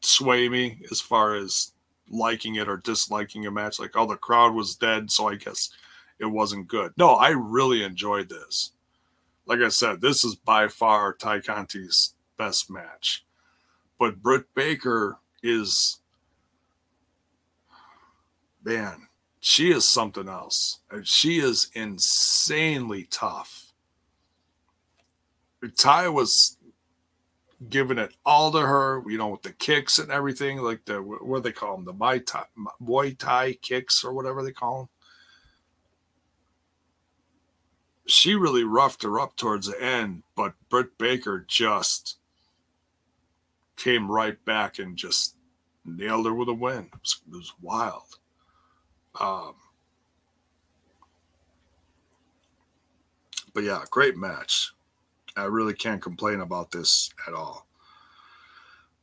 sway 0.02 0.48
me 0.48 0.80
as 0.92 1.02
far 1.02 1.36
as 1.36 1.74
liking 2.10 2.56
it 2.56 2.70
or 2.70 2.78
disliking 2.78 3.46
a 3.46 3.52
match. 3.52 3.80
Like, 3.80 3.96
oh, 3.96 4.06
the 4.06 4.16
crowd 4.16 4.54
was 4.54 4.76
dead, 4.76 5.12
so 5.12 5.28
I 5.28 5.36
guess 5.36 5.70
it 6.20 6.26
wasn't 6.26 6.68
good. 6.68 6.94
No, 6.98 7.16
I 7.16 7.30
really 7.30 7.84
enjoyed 7.84 8.30
this. 8.30 8.72
Like 9.46 9.60
I 9.60 9.70
said, 9.70 10.02
this 10.02 10.24
is 10.24 10.36
by 10.36 10.68
far 10.68 11.14
Tay 11.14 11.40
Conti's 11.40 12.14
best 12.38 12.70
match. 12.70 13.26
But 14.00 14.22
Britt 14.22 14.54
Baker 14.54 15.20
is, 15.42 16.00
man, 18.64 19.08
she 19.40 19.72
is 19.72 19.88
something 19.88 20.28
else. 20.28 20.80
Uh, 20.92 21.00
she 21.04 21.40
is 21.40 21.70
insanely 21.74 23.08
tough. 23.10 23.74
Ty 25.78 26.10
was 26.10 26.58
giving 27.70 27.98
it 27.98 28.14
all 28.26 28.52
to 28.52 28.60
her, 28.60 29.04
you 29.08 29.18
know, 29.18 29.30
with 29.30 29.42
the 29.44 29.52
kicks 29.52 29.98
and 29.98 30.12
everything, 30.12 30.60
like 30.60 30.86
the 30.86 31.02
what 31.02 31.38
do 31.38 31.42
they 31.42 31.52
call 31.52 31.76
them, 31.76 31.86
the 31.86 31.94
Muay 31.94 32.26
Thai, 32.26 32.44
Muay 32.82 33.18
Thai 33.18 33.54
kicks 33.54 34.04
or 34.04 34.14
whatever 34.14 34.44
they 34.44 34.52
call 34.52 34.78
them. 34.80 34.90
She 38.08 38.36
really 38.36 38.64
roughed 38.64 39.04
her 39.04 39.20
up 39.20 39.36
towards 39.36 39.68
the 39.68 39.82
end, 39.82 40.24
but 40.36 40.54
Britt 40.70 40.98
Baker 40.98 41.44
just 41.48 42.18
came 43.76 44.12
right 44.12 44.44
back 44.46 44.80
and 44.80 44.98
just 44.98 45.36
nailed 45.84 46.26
her 46.26 46.34
with 46.34 46.50
a 46.50 46.54
win. 46.54 46.90
It 46.94 47.00
was, 47.02 47.22
it 47.28 47.36
was 47.36 47.54
wild. 47.62 48.20
Um, 49.20 49.56
but 53.54 53.64
yeah, 53.64 53.84
great 53.90 54.18
match. 54.18 54.74
I 55.38 55.44
really 55.44 55.74
can't 55.74 56.02
complain 56.02 56.40
about 56.40 56.72
this 56.72 57.10
at 57.28 57.34
all. 57.34 57.68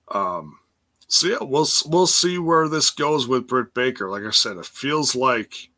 Um, 0.08 0.58
so 1.06 1.26
yeah, 1.26 1.38
we'll 1.42 1.68
we'll 1.86 2.06
see 2.06 2.38
where 2.38 2.68
this 2.68 2.90
goes 2.90 3.28
with 3.28 3.46
Britt 3.46 3.74
Baker. 3.74 4.10
Like 4.10 4.22
I 4.22 4.30
said, 4.30 4.56
it 4.56 4.66
feels 4.66 5.14
like 5.14 5.70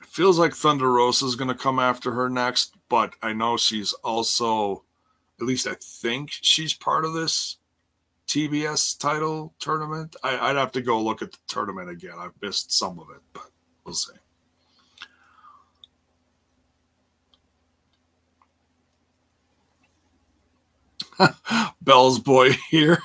it 0.00 0.06
feels 0.06 0.38
like 0.38 0.54
Thunder 0.54 0.90
Rosa 0.92 1.26
is 1.26 1.36
going 1.36 1.48
to 1.48 1.54
come 1.54 1.78
after 1.78 2.12
her 2.12 2.30
next, 2.30 2.74
but 2.88 3.14
I 3.22 3.32
know 3.34 3.56
she's 3.56 3.92
also, 4.04 4.84
at 5.40 5.46
least 5.46 5.66
I 5.66 5.74
think 5.80 6.30
she's 6.30 6.74
part 6.74 7.04
of 7.04 7.12
this 7.12 7.58
TBS 8.26 8.98
title 8.98 9.54
tournament. 9.58 10.16
I, 10.22 10.48
would 10.48 10.58
have 10.58 10.72
to 10.72 10.82
go 10.82 11.00
look 11.00 11.22
at 11.22 11.32
the 11.32 11.38
tournament 11.46 11.90
again. 11.90 12.14
I've 12.18 12.40
missed 12.40 12.72
some 12.72 12.98
of 12.98 13.10
it, 13.10 13.20
but 13.32 13.50
we'll 13.84 13.94
see. 13.94 14.12
Bell's 21.82 22.18
boy 22.18 22.52
here. 22.70 22.98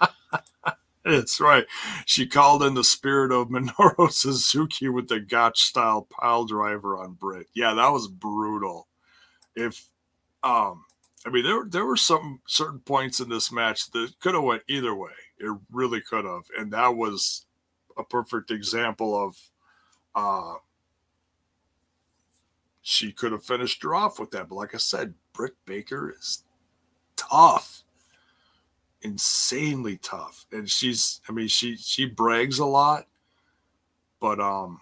That's 1.04 1.40
right. 1.40 1.64
She 2.04 2.26
called 2.26 2.62
in 2.62 2.74
the 2.74 2.84
spirit 2.84 3.32
of 3.32 3.48
Minoru 3.48 4.10
Suzuki 4.12 4.88
with 4.88 5.08
the 5.08 5.20
Gotch 5.20 5.62
style 5.62 6.06
pile 6.10 6.44
driver 6.44 6.98
on 6.98 7.14
Britt. 7.14 7.46
Yeah, 7.54 7.74
that 7.74 7.88
was 7.88 8.08
brutal. 8.08 8.88
If 9.56 9.86
um 10.42 10.84
I 11.28 11.30
mean 11.30 11.44
there 11.44 11.64
there 11.68 11.84
were 11.84 11.96
some 11.96 12.40
certain 12.46 12.80
points 12.80 13.20
in 13.20 13.28
this 13.28 13.52
match 13.52 13.90
that 13.90 14.18
could 14.20 14.34
have 14.34 14.44
went 14.44 14.62
either 14.66 14.94
way. 14.94 15.12
It 15.38 15.54
really 15.70 16.00
could 16.00 16.24
have. 16.24 16.44
And 16.58 16.72
that 16.72 16.96
was 16.96 17.44
a 17.98 18.02
perfect 18.02 18.50
example 18.50 19.14
of 19.14 19.36
uh 20.14 20.54
she 22.80 23.12
could 23.12 23.32
have 23.32 23.44
finished 23.44 23.82
her 23.82 23.94
off 23.94 24.18
with 24.18 24.30
that. 24.30 24.48
But 24.48 24.54
like 24.54 24.74
I 24.74 24.78
said, 24.78 25.12
Britt 25.34 25.54
Baker 25.66 26.14
is 26.18 26.44
tough 27.16 27.82
insanely 29.02 29.96
tough 29.98 30.46
and 30.50 30.68
she's 30.68 31.20
i 31.28 31.32
mean 31.32 31.46
she 31.46 31.76
she 31.76 32.04
brags 32.04 32.58
a 32.58 32.64
lot 32.64 33.06
but 34.20 34.40
um 34.40 34.80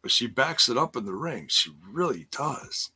but 0.00 0.10
she 0.10 0.26
backs 0.26 0.68
it 0.68 0.78
up 0.78 0.96
in 0.96 1.04
the 1.04 1.12
ring 1.12 1.46
she 1.48 1.70
really 1.92 2.26
does 2.30 2.92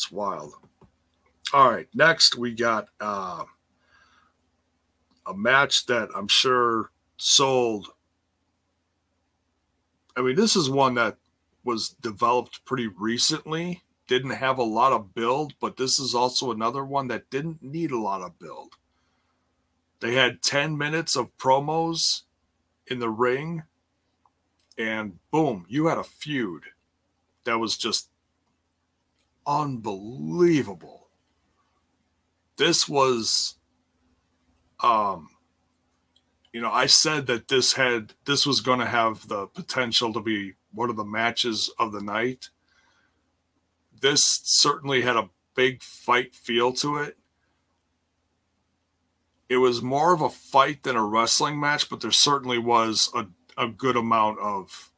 it's 0.00 0.10
wild 0.10 0.54
all 1.52 1.70
right 1.70 1.88
next 1.92 2.38
we 2.38 2.54
got 2.54 2.88
uh 3.02 3.44
a 5.26 5.34
match 5.34 5.84
that 5.84 6.08
i'm 6.16 6.26
sure 6.26 6.90
sold 7.18 7.88
i 10.16 10.22
mean 10.22 10.36
this 10.36 10.56
is 10.56 10.70
one 10.70 10.94
that 10.94 11.18
was 11.64 11.90
developed 12.00 12.64
pretty 12.64 12.86
recently 12.86 13.82
didn't 14.10 14.30
have 14.30 14.58
a 14.58 14.64
lot 14.64 14.92
of 14.92 15.14
build, 15.14 15.54
but 15.60 15.76
this 15.76 16.00
is 16.00 16.16
also 16.16 16.50
another 16.50 16.84
one 16.84 17.06
that 17.06 17.30
didn't 17.30 17.62
need 17.62 17.92
a 17.92 18.00
lot 18.00 18.22
of 18.22 18.40
build. 18.40 18.74
They 20.00 20.14
had 20.16 20.42
10 20.42 20.76
minutes 20.76 21.14
of 21.14 21.36
promos 21.38 22.22
in 22.88 22.98
the 22.98 23.08
ring, 23.08 23.62
and 24.76 25.20
boom, 25.30 25.64
you 25.68 25.86
had 25.86 25.96
a 25.96 26.02
feud 26.02 26.64
that 27.44 27.60
was 27.60 27.76
just 27.76 28.08
unbelievable. 29.46 31.08
This 32.56 32.88
was 32.88 33.56
um 34.80 35.30
you 36.52 36.60
know, 36.60 36.72
I 36.72 36.86
said 36.86 37.26
that 37.28 37.46
this 37.48 37.74
had 37.74 38.14
this 38.24 38.44
was 38.44 38.60
going 38.60 38.80
to 38.80 38.86
have 38.86 39.28
the 39.28 39.46
potential 39.46 40.12
to 40.12 40.20
be 40.20 40.54
one 40.72 40.90
of 40.90 40.96
the 40.96 41.04
matches 41.04 41.70
of 41.78 41.92
the 41.92 42.00
night 42.00 42.50
this 44.00 44.40
certainly 44.44 45.02
had 45.02 45.16
a 45.16 45.30
big 45.54 45.82
fight 45.82 46.34
feel 46.34 46.72
to 46.74 46.96
it. 46.96 47.16
It 49.48 49.56
was 49.56 49.82
more 49.82 50.14
of 50.14 50.20
a 50.20 50.30
fight 50.30 50.82
than 50.82 50.96
a 50.96 51.04
wrestling 51.04 51.58
match, 51.58 51.88
but 51.90 52.00
there 52.00 52.12
certainly 52.12 52.58
was 52.58 53.10
a, 53.14 53.26
a 53.58 53.68
good 53.68 53.96
amount 53.96 54.38
of 54.38 54.92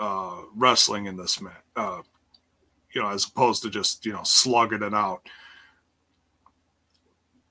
uh, 0.00 0.42
wrestling 0.54 1.06
in 1.06 1.16
this 1.16 1.40
match. 1.40 1.62
Uh, 1.76 2.02
you 2.98 3.04
know, 3.04 3.10
as 3.10 3.24
opposed 3.24 3.62
to 3.62 3.70
just 3.70 4.04
you 4.04 4.12
know 4.12 4.24
slugging 4.24 4.82
it 4.82 4.92
out. 4.92 5.22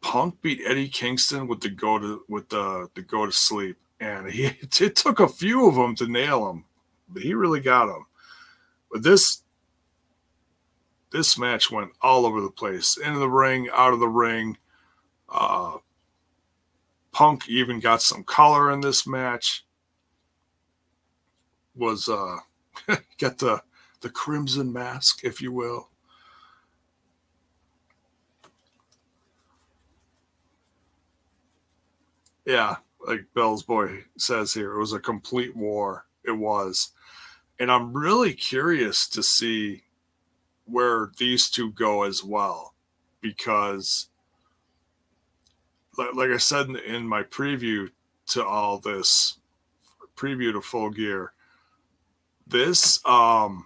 Punk 0.02 0.42
beat 0.42 0.60
Eddie 0.66 0.90
Kingston 0.90 1.48
with 1.48 1.62
the 1.62 1.70
go 1.70 1.98
to 1.98 2.24
with 2.28 2.50
the 2.50 2.90
the 2.96 3.02
go 3.02 3.26
to 3.26 3.32
sleep, 3.32 3.78
and 4.02 4.30
he 4.30 4.48
it 4.82 4.96
took 4.98 5.22
a 5.22 5.30
few 5.30 5.66
of 5.70 5.76
them 5.76 5.96
to 5.96 6.08
nail 6.08 6.50
him, 6.50 6.66
but 7.08 7.22
he 7.22 7.34
really 7.34 7.62
got 7.62 7.88
him. 7.88 8.06
But 8.92 9.04
this 9.04 9.44
this 11.14 11.38
match 11.38 11.72
went 11.72 11.92
all 12.02 12.26
over 12.26 12.42
the 12.42 12.52
place 12.52 12.98
into 12.98 13.20
the 13.20 13.30
ring, 13.30 13.70
out 13.74 13.94
of 13.94 14.02
the 14.02 14.10
ring. 14.10 14.58
Uh, 15.30 15.78
Punk 17.14 17.48
even 17.48 17.80
got 17.80 18.02
some 18.02 18.26
color 18.26 18.70
in 18.70 18.82
this 18.82 19.08
match. 19.08 19.64
Was 21.74 22.10
uh, 22.10 22.40
got 23.18 23.38
the 23.38 23.62
the 24.02 24.10
crimson 24.10 24.72
mask, 24.72 25.24
if 25.24 25.42
you 25.42 25.52
will. 25.52 25.90
Yeah, 32.46 32.78
like 33.06 33.26
Bell's 33.36 33.64
boy 33.64 34.06
says 34.18 34.54
here, 34.54 34.74
it 34.74 34.80
was 34.80 34.94
a 34.94 35.00
complete 35.00 35.56
war. 35.56 36.06
It 36.24 36.32
was. 36.32 36.92
And 37.60 37.72
I'm 37.72 37.94
really 37.94 38.34
curious 38.34 39.08
to 39.10 39.24
see 39.24 39.84
where 40.66 41.12
these 41.18 41.50
two 41.50 41.72
go 41.72 42.04
as 42.04 42.24
well 42.24 42.74
because 43.22 44.10
like 45.98 46.30
I 46.30 46.38
said 46.38 46.70
in 46.70 47.08
my 47.08 47.24
preview 47.24 47.90
to 48.28 48.46
all 48.46 48.78
this 48.78 49.40
preview 50.16 50.52
to 50.52 50.62
full 50.62 50.90
gear 50.90 51.34
this 52.46 53.00
um 53.06 53.66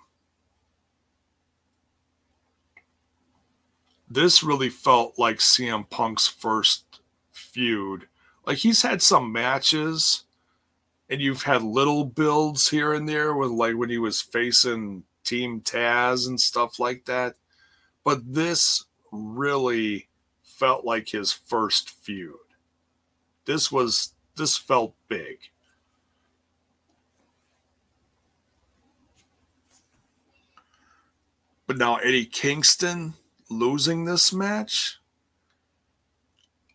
this 4.14 4.44
really 4.44 4.70
felt 4.70 5.18
like 5.18 5.38
CM 5.38 5.90
Punk's 5.90 6.28
first 6.28 6.84
feud 7.32 8.08
like 8.46 8.58
he's 8.60 8.82
had 8.82 9.02
some 9.02 9.32
matches 9.32 10.24
and 11.10 11.22
you've 11.22 11.44
had 11.44 11.62
little 11.62 12.06
builds 12.06 12.70
here 12.70 12.94
and 12.94 13.08
there 13.08 13.34
with 13.34 13.52
like 13.52 13.76
when 13.76 13.90
he 13.90 13.98
was 13.98 14.22
facing 14.22 15.04
Team 15.24 15.62
Taz 15.62 16.28
and 16.28 16.40
stuff 16.40 16.80
like 16.80 17.06
that. 17.06 17.36
But 18.04 18.34
this 18.34 18.86
really 19.12 20.08
felt 20.44 20.86
like 20.86 21.10
his 21.10 21.32
first 21.32 21.90
feud. 21.90 22.36
This 23.46 23.72
was 23.72 24.14
this 24.36 24.58
felt 24.58 24.96
big. 25.08 25.38
But 31.68 31.78
now 31.78 31.98
Eddie 31.98 32.26
Kingston 32.26 33.14
losing 33.52 34.06
this 34.06 34.34
match, 34.34 35.00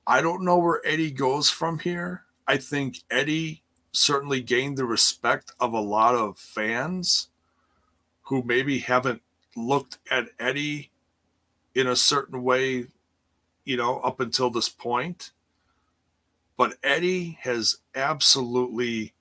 I 0.06 0.20
don't 0.20 0.44
know 0.44 0.58
where 0.58 0.80
Eddie 0.84 1.10
goes 1.10 1.50
from 1.50 1.80
here. 1.80 2.24
I 2.46 2.58
think 2.58 2.98
Eddie 3.10 3.62
certainly 3.92 4.40
gained 4.40 4.76
the 4.76 4.84
respect 4.84 5.52
of 5.58 5.72
a 5.72 5.80
lot 5.80 6.14
of 6.14 6.38
fans 6.38 7.28
who 8.24 8.42
maybe 8.42 8.80
haven't 8.80 9.22
looked 9.56 9.98
at 10.10 10.28
Eddie 10.38 10.90
in 11.74 11.86
a 11.86 11.96
certain 11.96 12.42
way, 12.42 12.86
you 13.64 13.76
know, 13.76 13.98
up 14.00 14.20
until 14.20 14.50
this 14.50 14.68
point. 14.68 15.32
But 16.56 16.76
Eddie 16.82 17.38
has 17.40 17.78
absolutely 17.94 19.14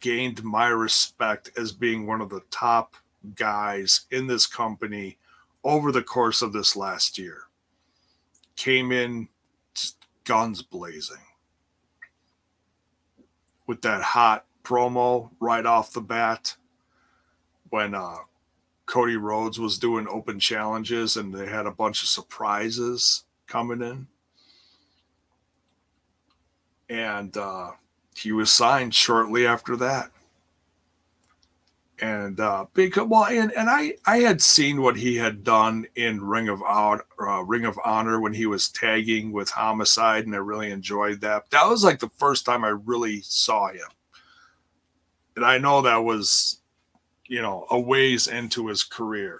gained 0.00 0.42
my 0.44 0.68
respect 0.68 1.50
as 1.56 1.72
being 1.72 2.06
one 2.06 2.20
of 2.20 2.30
the 2.30 2.42
top 2.50 2.96
guys 3.34 4.02
in 4.10 4.26
this 4.26 4.46
company 4.46 5.18
over 5.64 5.92
the 5.92 6.02
course 6.02 6.42
of 6.42 6.52
this 6.52 6.76
last 6.76 7.18
year. 7.18 7.42
Came 8.56 8.92
in 8.92 9.28
guns 10.24 10.62
blazing 10.62 11.16
with 13.66 13.82
that 13.82 14.02
hot 14.02 14.44
promo 14.64 15.30
right 15.40 15.64
off 15.64 15.92
the 15.92 16.00
bat 16.00 16.56
when 17.70 17.94
uh, 17.94 18.16
Cody 18.86 19.16
Rhodes 19.16 19.60
was 19.60 19.78
doing 19.78 20.08
open 20.08 20.40
challenges 20.40 21.16
and 21.16 21.32
they 21.32 21.46
had 21.46 21.66
a 21.66 21.70
bunch 21.70 22.02
of 22.02 22.08
surprises 22.08 23.24
coming 23.46 23.82
in. 23.82 24.06
And 26.88 27.36
uh, 27.36 27.72
he 28.16 28.32
was 28.32 28.50
signed 28.50 28.94
shortly 28.94 29.46
after 29.46 29.76
that. 29.76 30.10
And 32.00 32.38
uh, 32.38 32.66
because 32.74 33.08
well, 33.08 33.24
and, 33.24 33.52
and 33.52 33.68
I 33.68 33.94
I 34.06 34.18
had 34.18 34.40
seen 34.40 34.82
what 34.82 34.96
he 34.96 35.16
had 35.16 35.42
done 35.42 35.86
in 35.96 36.24
Ring 36.24 36.48
of 36.48 36.62
Honor, 36.62 37.04
uh, 37.20 37.42
Ring 37.42 37.64
of 37.64 37.78
Honor 37.84 38.20
when 38.20 38.34
he 38.34 38.46
was 38.46 38.68
tagging 38.68 39.32
with 39.32 39.50
Homicide, 39.50 40.24
and 40.24 40.34
I 40.34 40.38
really 40.38 40.70
enjoyed 40.70 41.20
that. 41.22 41.50
That 41.50 41.66
was 41.66 41.82
like 41.82 41.98
the 41.98 42.10
first 42.10 42.46
time 42.46 42.64
I 42.64 42.68
really 42.68 43.20
saw 43.22 43.68
him 43.68 43.88
and 45.38 45.46
I 45.46 45.56
know 45.58 45.82
that 45.82 45.98
was, 46.02 46.62
you 47.28 47.40
know, 47.40 47.64
a 47.70 47.78
ways 47.78 48.26
into 48.26 48.66
his 48.66 48.82
career. 48.82 49.38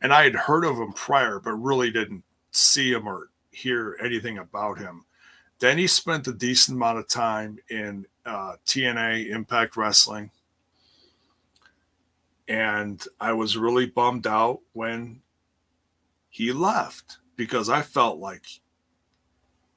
And 0.00 0.12
I 0.12 0.22
had 0.22 0.36
heard 0.36 0.64
of 0.64 0.76
him 0.76 0.92
prior, 0.92 1.40
but 1.40 1.54
really 1.54 1.90
didn't 1.90 2.22
see 2.52 2.92
him 2.92 3.08
or 3.08 3.30
hear 3.50 3.98
anything 4.00 4.38
about 4.38 4.78
him. 4.78 5.04
Then 5.58 5.78
he 5.78 5.88
spent 5.88 6.28
a 6.28 6.32
decent 6.32 6.76
amount 6.76 6.98
of 6.98 7.08
time 7.08 7.58
in 7.68 8.06
uh, 8.24 8.54
TNA 8.64 9.30
Impact 9.30 9.76
Wrestling. 9.76 10.30
And 12.50 13.00
I 13.20 13.32
was 13.32 13.56
really 13.56 13.86
bummed 13.86 14.26
out 14.26 14.58
when 14.72 15.22
he 16.28 16.50
left 16.50 17.18
because 17.36 17.70
I 17.70 17.82
felt 17.82 18.18
like 18.18 18.44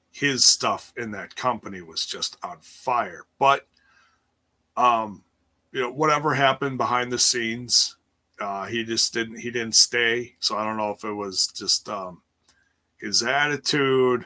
his 0.09 0.43
stuff 0.43 0.91
in 0.97 1.11
that 1.11 1.35
company 1.35 1.83
was 1.83 2.03
just 2.03 2.35
on 2.43 2.57
fire. 2.61 3.25
But 3.37 3.67
um, 4.75 5.23
you 5.71 5.81
know, 5.81 5.91
whatever 5.91 6.33
happened 6.33 6.79
behind 6.79 7.11
the 7.11 7.19
scenes, 7.19 7.95
uh, 8.39 8.65
he 8.65 8.83
just 8.83 9.13
didn't 9.13 9.37
he 9.37 9.51
didn't 9.51 9.75
stay. 9.75 10.33
So 10.39 10.57
I 10.57 10.63
don't 10.63 10.77
know 10.77 10.89
if 10.89 11.03
it 11.03 11.13
was 11.13 11.45
just 11.45 11.87
um, 11.89 12.23
his 12.97 13.21
attitude. 13.21 14.25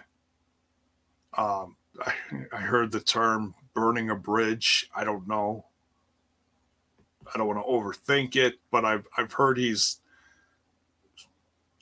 Um, 1.37 1.75
I, 1.99 2.13
I 2.53 2.61
heard 2.61 2.93
the 2.93 3.01
term 3.01 3.55
burning 3.73 4.09
a 4.09 4.15
bridge. 4.15 4.89
I 4.95 5.03
don't 5.03 5.27
know. 5.27 5.65
I 7.33 7.37
don't 7.37 7.47
want 7.47 7.59
to 7.59 7.71
overthink 7.71 8.35
it, 8.35 8.55
but 8.71 8.85
I've 8.85 9.07
I've 9.17 9.33
heard 9.33 9.57
he's 9.57 9.99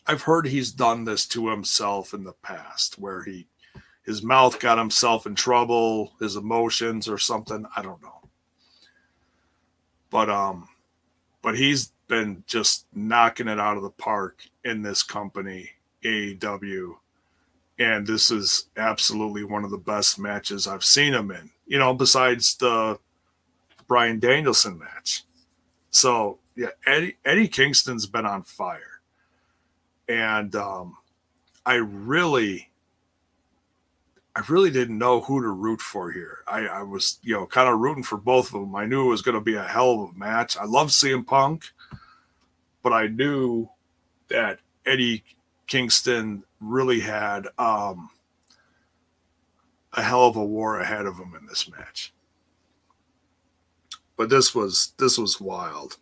I've 0.07 0.23
heard 0.23 0.47
he's 0.47 0.71
done 0.71 1.05
this 1.05 1.25
to 1.27 1.49
himself 1.49 2.13
in 2.13 2.23
the 2.23 2.33
past 2.33 2.99
where 2.99 3.23
he 3.23 3.47
his 4.05 4.21
mouth 4.21 4.59
got 4.59 4.77
himself 4.77 5.25
in 5.25 5.33
trouble, 5.33 6.13
his 6.19 6.35
emotions 6.35 7.07
or 7.07 7.17
something. 7.17 7.65
I 7.75 7.81
don't 7.81 8.01
know. 8.01 8.29
But 10.09 10.29
um 10.29 10.69
but 11.41 11.57
he's 11.57 11.91
been 12.07 12.43
just 12.47 12.85
knocking 12.93 13.47
it 13.47 13.59
out 13.59 13.77
of 13.77 13.83
the 13.83 13.89
park 13.89 14.43
in 14.63 14.81
this 14.81 15.03
company, 15.03 15.69
AEW. 16.03 16.95
And 17.77 18.07
this 18.07 18.31
is 18.31 18.67
absolutely 18.77 19.43
one 19.43 19.63
of 19.63 19.71
the 19.71 19.77
best 19.77 20.17
matches 20.17 20.65
I've 20.65 20.85
seen 20.85 21.13
him 21.13 21.29
in, 21.31 21.51
you 21.67 21.77
know, 21.77 21.93
besides 21.93 22.55
the 22.55 22.99
Bryan 23.87 24.19
Danielson 24.19 24.79
match. 24.79 25.24
So 25.95 26.39
yeah, 26.57 26.71
Eddie 26.85 27.15
Eddie 27.23 27.47
Kingston's 27.47 28.05
been 28.05 28.25
on 28.25 28.43
fire. 28.43 28.99
And 30.09 30.53
um 30.53 30.97
I 31.65 31.75
really 31.75 32.69
I 34.35 34.41
really 34.49 34.71
didn't 34.71 34.97
know 34.97 35.21
who 35.21 35.41
to 35.41 35.47
root 35.47 35.79
for 35.79 36.11
here. 36.11 36.39
I, 36.45 36.67
I 36.67 36.83
was, 36.83 37.19
you 37.23 37.33
know, 37.33 37.45
kind 37.45 37.69
of 37.69 37.79
rooting 37.79 38.03
for 38.03 38.17
both 38.17 38.47
of 38.47 38.59
them. 38.59 38.75
I 38.75 38.85
knew 38.85 39.05
it 39.05 39.09
was 39.09 39.21
going 39.21 39.35
to 39.35 39.41
be 39.41 39.55
a 39.55 39.63
hell 39.63 39.91
of 39.91 40.09
a 40.09 40.19
match. 40.19 40.57
I 40.57 40.65
love 40.65 40.89
CM 40.89 41.25
Punk, 41.25 41.71
but 42.83 42.91
I 42.91 43.07
knew 43.07 43.69
that 44.27 44.59
Eddie 44.85 45.23
Kingston 45.67 46.43
really 46.59 46.99
had 46.99 47.47
um, 47.57 48.09
a 49.93 50.03
hell 50.03 50.27
of 50.27 50.35
a 50.35 50.43
war 50.43 50.81
ahead 50.81 51.05
of 51.05 51.17
him 51.17 51.33
in 51.39 51.45
this 51.45 51.71
match. 51.71 52.11
But 54.17 54.29
this 54.29 54.55
was 54.55 54.93
this 54.97 55.17
was 55.17 55.41
wild. 55.41 55.97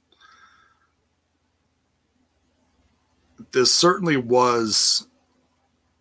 This 3.52 3.74
certainly 3.74 4.18
was 4.18 5.08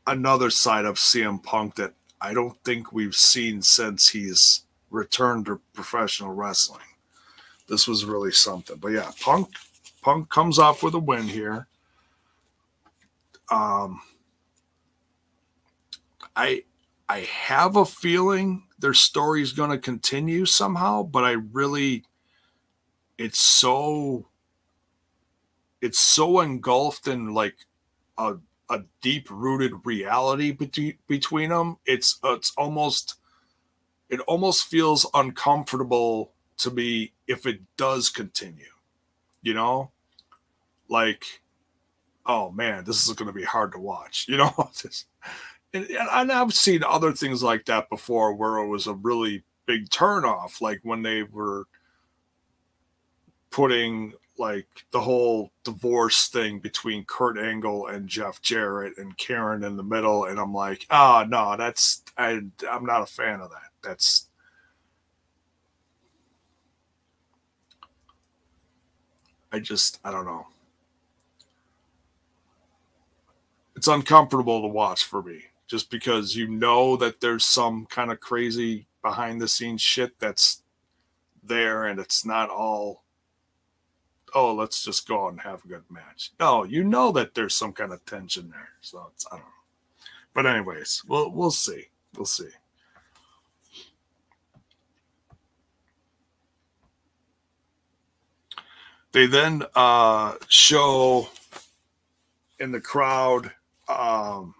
another 0.06 0.50
side 0.50 0.84
of 0.84 0.96
CM 0.96 1.42
Punk 1.42 1.76
that 1.76 1.94
I 2.20 2.34
don't 2.34 2.56
think 2.64 2.92
we've 2.92 3.14
seen 3.14 3.62
since 3.62 4.08
he's 4.10 4.64
returned 4.90 5.46
to 5.46 5.60
professional 5.72 6.32
wrestling. 6.32 6.80
This 7.68 7.88
was 7.88 8.04
really 8.04 8.32
something. 8.32 8.76
But 8.76 8.88
yeah, 8.88 9.10
Punk 9.20 9.48
Punk 10.02 10.28
comes 10.28 10.58
off 10.58 10.82
with 10.82 10.94
a 10.94 10.98
win 10.98 11.28
here. 11.28 11.66
Um 13.50 14.00
I 16.36 16.64
I 17.08 17.20
have 17.20 17.76
a 17.76 17.84
feeling 17.84 18.64
their 18.82 18.92
story 18.92 19.40
is 19.40 19.52
going 19.52 19.70
to 19.70 19.78
continue 19.78 20.44
somehow, 20.44 21.04
but 21.04 21.24
I 21.24 21.32
really 21.32 22.04
it's 23.16 23.40
so 23.40 24.26
it's 25.80 26.00
so 26.00 26.40
engulfed 26.40 27.06
in 27.06 27.32
like 27.32 27.54
a 28.18 28.34
a 28.68 28.80
deep 29.00 29.28
rooted 29.30 29.72
reality 29.84 30.50
between 30.50 30.98
between 31.06 31.50
them. 31.50 31.76
It's 31.86 32.18
it's 32.24 32.52
almost 32.58 33.14
it 34.10 34.20
almost 34.20 34.64
feels 34.66 35.06
uncomfortable 35.14 36.32
to 36.58 36.70
me 36.70 37.12
if 37.26 37.46
it 37.46 37.60
does 37.76 38.10
continue. 38.10 38.74
You 39.42 39.54
know, 39.54 39.92
like 40.88 41.42
oh 42.26 42.50
man, 42.50 42.84
this 42.84 43.06
is 43.06 43.14
going 43.14 43.28
to 43.28 43.32
be 43.32 43.44
hard 43.44 43.72
to 43.72 43.78
watch. 43.78 44.26
You 44.32 44.38
know, 44.38 44.70
and, 45.74 45.86
and 45.90 46.32
I've 46.32 46.52
seen 46.52 46.82
other 46.84 47.12
things 47.12 47.42
like 47.42 47.64
that 47.66 47.88
before 47.88 48.34
where 48.34 48.58
it 48.58 48.68
was 48.68 48.86
a 48.86 48.94
really 48.94 49.42
big 49.66 49.88
turnoff, 49.88 50.60
like 50.60 50.80
when 50.82 51.02
they 51.02 51.22
were 51.22 51.64
putting 53.50 54.12
like 54.38 54.66
the 54.92 55.00
whole 55.00 55.50
divorce 55.64 56.28
thing 56.28 56.58
between 56.58 57.04
Kurt 57.04 57.38
Angle 57.38 57.86
and 57.88 58.08
Jeff 58.08 58.40
Jarrett 58.42 58.98
and 58.98 59.16
Karen 59.16 59.64
in 59.64 59.76
the 59.76 59.82
middle, 59.82 60.24
and 60.24 60.38
I'm 60.38 60.54
like, 60.54 60.86
oh 60.90 61.24
no, 61.28 61.56
that's 61.56 62.02
I 62.16 62.40
I'm 62.70 62.84
not 62.84 63.02
a 63.02 63.06
fan 63.06 63.40
of 63.40 63.50
that. 63.50 63.70
That's 63.82 64.26
I 69.52 69.60
just 69.60 70.00
I 70.04 70.10
don't 70.10 70.24
know. 70.26 70.46
It's 73.76 73.88
uncomfortable 73.88 74.62
to 74.62 74.68
watch 74.68 75.04
for 75.04 75.22
me 75.22 75.42
just 75.72 75.88
because 75.88 76.36
you 76.36 76.46
know 76.46 76.96
that 76.98 77.22
there's 77.22 77.46
some 77.46 77.86
kind 77.86 78.12
of 78.12 78.20
crazy 78.20 78.86
behind 79.00 79.40
the 79.40 79.48
scenes 79.48 79.80
shit 79.80 80.18
that's 80.18 80.62
there 81.42 81.86
and 81.86 81.98
it's 81.98 82.26
not 82.26 82.50
all 82.50 83.04
oh, 84.34 84.52
let's 84.52 84.84
just 84.84 85.08
go 85.08 85.28
and 85.28 85.40
have 85.40 85.64
a 85.64 85.68
good 85.68 85.84
match. 85.90 86.32
No, 86.38 86.64
you 86.64 86.84
know 86.84 87.10
that 87.12 87.34
there's 87.34 87.54
some 87.54 87.72
kind 87.72 87.90
of 87.90 88.04
tension 88.04 88.50
there. 88.50 88.68
So 88.82 89.10
it's 89.14 89.26
I 89.32 89.36
don't 89.36 89.40
know. 89.40 89.52
But 90.34 90.44
anyways, 90.44 91.04
we'll 91.08 91.30
we'll 91.30 91.50
see. 91.50 91.86
We'll 92.16 92.26
see. 92.26 92.50
They 99.12 99.26
then 99.26 99.62
uh, 99.74 100.34
show 100.48 101.28
in 102.60 102.72
the 102.72 102.80
crowd 102.80 103.52
um, 103.88 104.54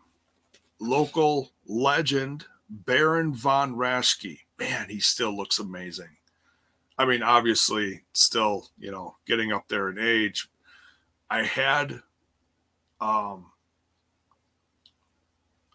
local 0.83 1.53
legend 1.65 2.47
Baron 2.69 3.35
von 3.35 3.77
Raschke. 3.77 4.41
Man, 4.59 4.89
he 4.89 4.99
still 4.99 5.35
looks 5.35 5.59
amazing. 5.59 6.17
I 6.99 7.07
mean, 7.07 7.23
obviously, 7.23 8.03
still, 8.13 8.69
you 8.79 8.91
know, 8.91 9.17
getting 9.27 9.53
up 9.53 9.69
there 9.69 9.89
in 9.89 9.99
age. 9.99 10.49
I 11.31 11.45
had, 11.45 12.03
um, 13.01 13.47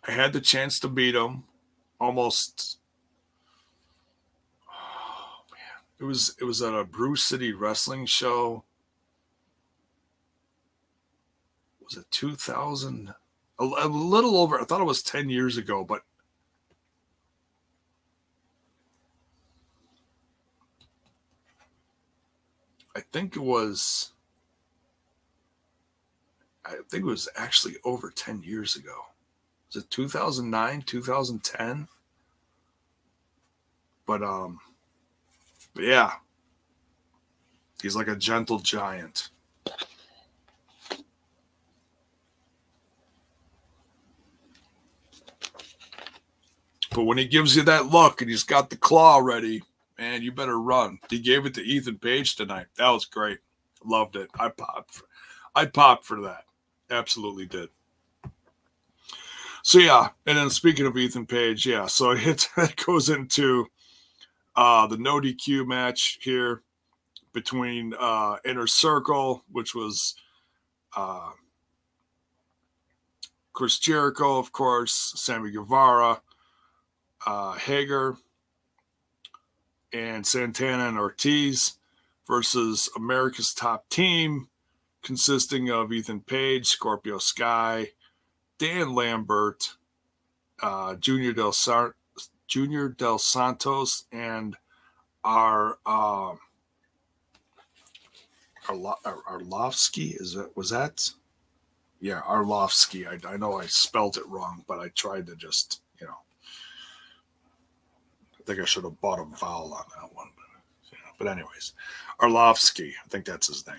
I 0.08 0.12
had 0.12 0.34
the 0.34 0.41
chance 0.41 0.80
to 0.82 0.88
beat 0.88 1.16
him, 1.16 1.45
almost. 1.99 2.78
Oh 4.70 5.43
man, 5.51 5.84
it 5.99 6.03
was 6.03 6.36
it 6.39 6.43
was 6.43 6.62
at 6.62 6.74
a 6.74 6.84
Brew 6.84 7.16
City 7.16 7.53
wrestling 7.53 8.05
show. 8.05 8.64
Was 11.84 11.97
it 11.97 12.05
two 12.12 12.36
thousand? 12.36 13.16
A, 13.60 13.64
a 13.64 13.88
little 13.88 14.38
over. 14.38 14.60
I 14.60 14.66
thought 14.66 14.82
it 14.82 14.86
was 14.86 15.01
ten 15.01 15.30
years 15.30 15.58
ago, 15.58 15.84
but 15.84 16.03
I 22.95 23.01
think 23.12 23.36
it 23.36 23.41
was 23.41 24.12
I 26.66 26.72
think 26.89 27.03
it 27.03 27.05
was 27.05 27.30
actually 27.36 27.76
over 27.86 28.10
10 28.10 28.43
years 28.43 28.76
ago. 28.76 29.05
Was 29.68 29.84
it 29.84 29.89
2009, 29.89 30.82
2010? 30.82 31.88
But 34.05 34.24
um 34.24 34.60
but 35.74 35.84
yeah. 35.84 36.14
He's 37.82 37.95
like 37.95 38.08
a 38.08 38.16
gentle 38.16 38.58
giant. 38.60 39.30
But 46.98 47.04
when 47.04 47.20
he 47.20 47.26
gives 47.26 47.56
you 47.56 47.62
that 47.62 47.91
look 47.91 48.22
and 48.22 48.30
he's 48.30 48.41
got 48.41 48.72
the 48.72 48.76
claw 48.76 49.20
ready, 49.20 49.62
man, 50.00 50.24
you 50.24 50.32
better 50.32 50.60
run. 50.60 50.98
He 51.12 51.20
gave 51.20 51.45
it 51.45 51.54
to 51.54 51.62
Ethan 51.62 52.00
Page 52.00 52.36
tonight. 52.36 52.66
That 52.78 52.89
was 52.89 53.06
great. 53.06 53.38
Loved 53.86 54.16
it. 54.16 54.32
I 54.39 54.50
popped. 54.50 54.95
For, 54.95 55.06
I 55.54 55.66
popped 55.66 56.06
for 56.06 56.22
that. 56.22 56.45
Absolutely 56.89 57.45
did. 57.45 57.70
So 59.62 59.78
yeah, 59.78 60.10
and 60.26 60.39
then 60.39 60.50
speaking 60.50 60.88
of 60.88 60.98
Ethan 60.98 61.28
Page, 61.28 61.68
yeah, 61.68 61.86
so 61.86 62.14
it, 62.14 62.50
it 62.58 62.84
goes 62.84 63.10
into 63.10 63.68
uh, 64.56 64.88
the 64.88 64.98
no 64.98 65.22
DQ 65.22 65.68
match 65.68 66.18
here 66.24 66.64
between 67.32 67.93
uh, 68.00 68.38
Inner 68.43 68.66
Circle, 68.66 69.43
which 69.52 69.76
was 69.76 70.16
uh, 70.95 71.30
Chris 73.54 73.78
Jericho, 73.78 74.39
of 74.39 74.52
course, 74.52 75.14
Sammy 75.16 75.52
Guevara, 75.52 76.22
uh, 77.28 77.54
Hager, 77.54 78.16
and 79.92 80.26
Santana 80.26 80.88
and 80.88 80.98
Ortiz 80.98 81.74
versus 82.26 82.90
America's 82.96 83.54
top 83.54 83.90
team, 83.90 84.48
consisting 85.04 85.70
of 85.70 85.92
Ethan 85.92 86.22
Page, 86.22 86.68
Scorpio 86.68 87.18
Sky, 87.18 87.92
Dan 88.58 88.96
Lambert, 88.96 89.74
uh, 90.62 90.96
Junior 90.96 91.34
Del 91.34 91.52
Sar- 91.52 91.96
Junior 92.48 92.88
Del 92.88 93.20
Santos, 93.20 94.06
and 94.10 94.56
our 95.26 95.80
uh, 95.86 96.36
Arlo- 98.70 99.00
Ar- 99.04 99.24
Arlovski. 99.30 100.20
Is 100.20 100.34
that 100.34 100.56
was 100.56 100.70
that? 100.70 101.12
Yeah, 102.00 102.22
Arlovski. 102.22 103.06
I, 103.06 103.34
I 103.34 103.36
know 103.36 103.60
I 103.60 103.66
spelled 103.66 104.16
it 104.16 104.28
wrong, 104.28 104.64
but 104.66 104.80
I 104.80 104.88
tried 104.90 105.28
to 105.28 105.36
just 105.36 105.82
think 108.48 108.60
I 108.62 108.66
should 108.66 108.86
have 108.86 109.00
bought 109.02 109.20
a 109.20 109.26
vowel 109.26 109.74
on 109.74 109.84
that 110.02 110.16
one, 110.16 110.30
but, 110.36 110.91
yeah. 110.91 111.00
but 111.20 111.28
anyways, 111.28 111.74
Arlovski. 112.22 112.91
I 113.04 113.08
think 113.10 113.26
that's 113.26 113.48
his 113.48 113.68
name. 113.68 113.76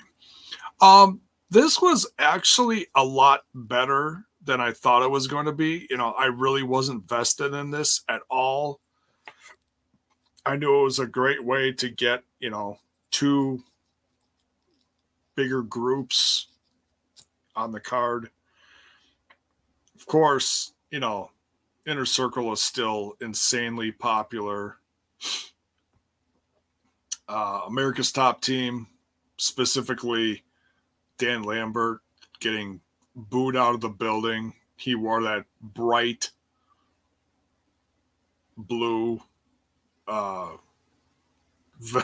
Um, 0.81 1.21
this 1.51 1.81
was 1.81 2.07
actually 2.19 2.87
a 2.95 3.05
lot 3.05 3.41
better 3.55 4.27
than 4.45 4.61
I 4.61 4.73
thought 4.73 5.03
it 5.03 5.11
was 5.11 5.27
going 5.27 5.47
to 5.47 5.53
be. 5.53 5.87
You 5.89 5.97
know, 5.97 6.13
I 6.13 6.27
really 6.27 6.63
wasn't 6.63 7.09
vested 7.09 7.55
in 7.55 7.71
this 7.71 8.03
at 8.09 8.21
all. 8.31 8.81
I 10.45 10.57
knew 10.57 10.81
it 10.81 10.85
was 10.85 10.99
a 10.99 11.07
great 11.07 11.43
way 11.43 11.73
to 11.73 11.89
get, 11.89 12.23
you 12.39 12.51
know, 12.51 12.79
two 13.11 13.63
bigger 15.35 15.63
groups 15.63 16.49
on 17.57 17.73
the 17.73 17.81
card. 17.81 18.31
Of 19.99 20.07
course, 20.07 20.73
you 20.91 21.01
know, 21.01 21.31
Inner 21.89 22.05
Circle 22.05 22.53
is 22.53 22.61
still 22.61 23.17
insanely 23.23 23.91
popular. 23.91 24.77
Uh, 27.27 27.63
America's 27.67 28.13
Top 28.13 28.43
Team, 28.43 28.87
specifically 29.39 30.45
Dan 31.17 31.45
Lambert, 31.45 32.01
getting 32.41 32.81
booed 33.17 33.57
out 33.57 33.75
of 33.75 33.81
the 33.81 33.89
building. 33.89 34.53
He 34.77 34.95
wore 34.95 35.23
that 35.23 35.47
bright 35.63 36.31
blue 38.59 39.23
uh, 40.07 40.51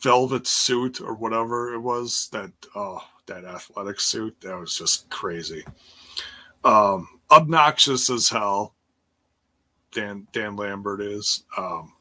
velvet 0.00 0.46
suit 0.46 1.02
or 1.02 1.14
whatever 1.14 1.74
it 1.74 1.80
was 1.80 2.30
that 2.32 2.50
oh 2.74 3.02
that 3.26 3.44
athletic 3.44 4.00
suit 4.00 4.34
that 4.40 4.58
was 4.58 4.76
just 4.76 5.08
crazy 5.10 5.64
um 6.64 7.11
obnoxious 7.32 8.10
as 8.10 8.28
hell 8.28 8.74
dan 9.92 10.26
dan 10.32 10.56
lambert 10.56 11.00
is 11.00 11.44
um 11.56 11.92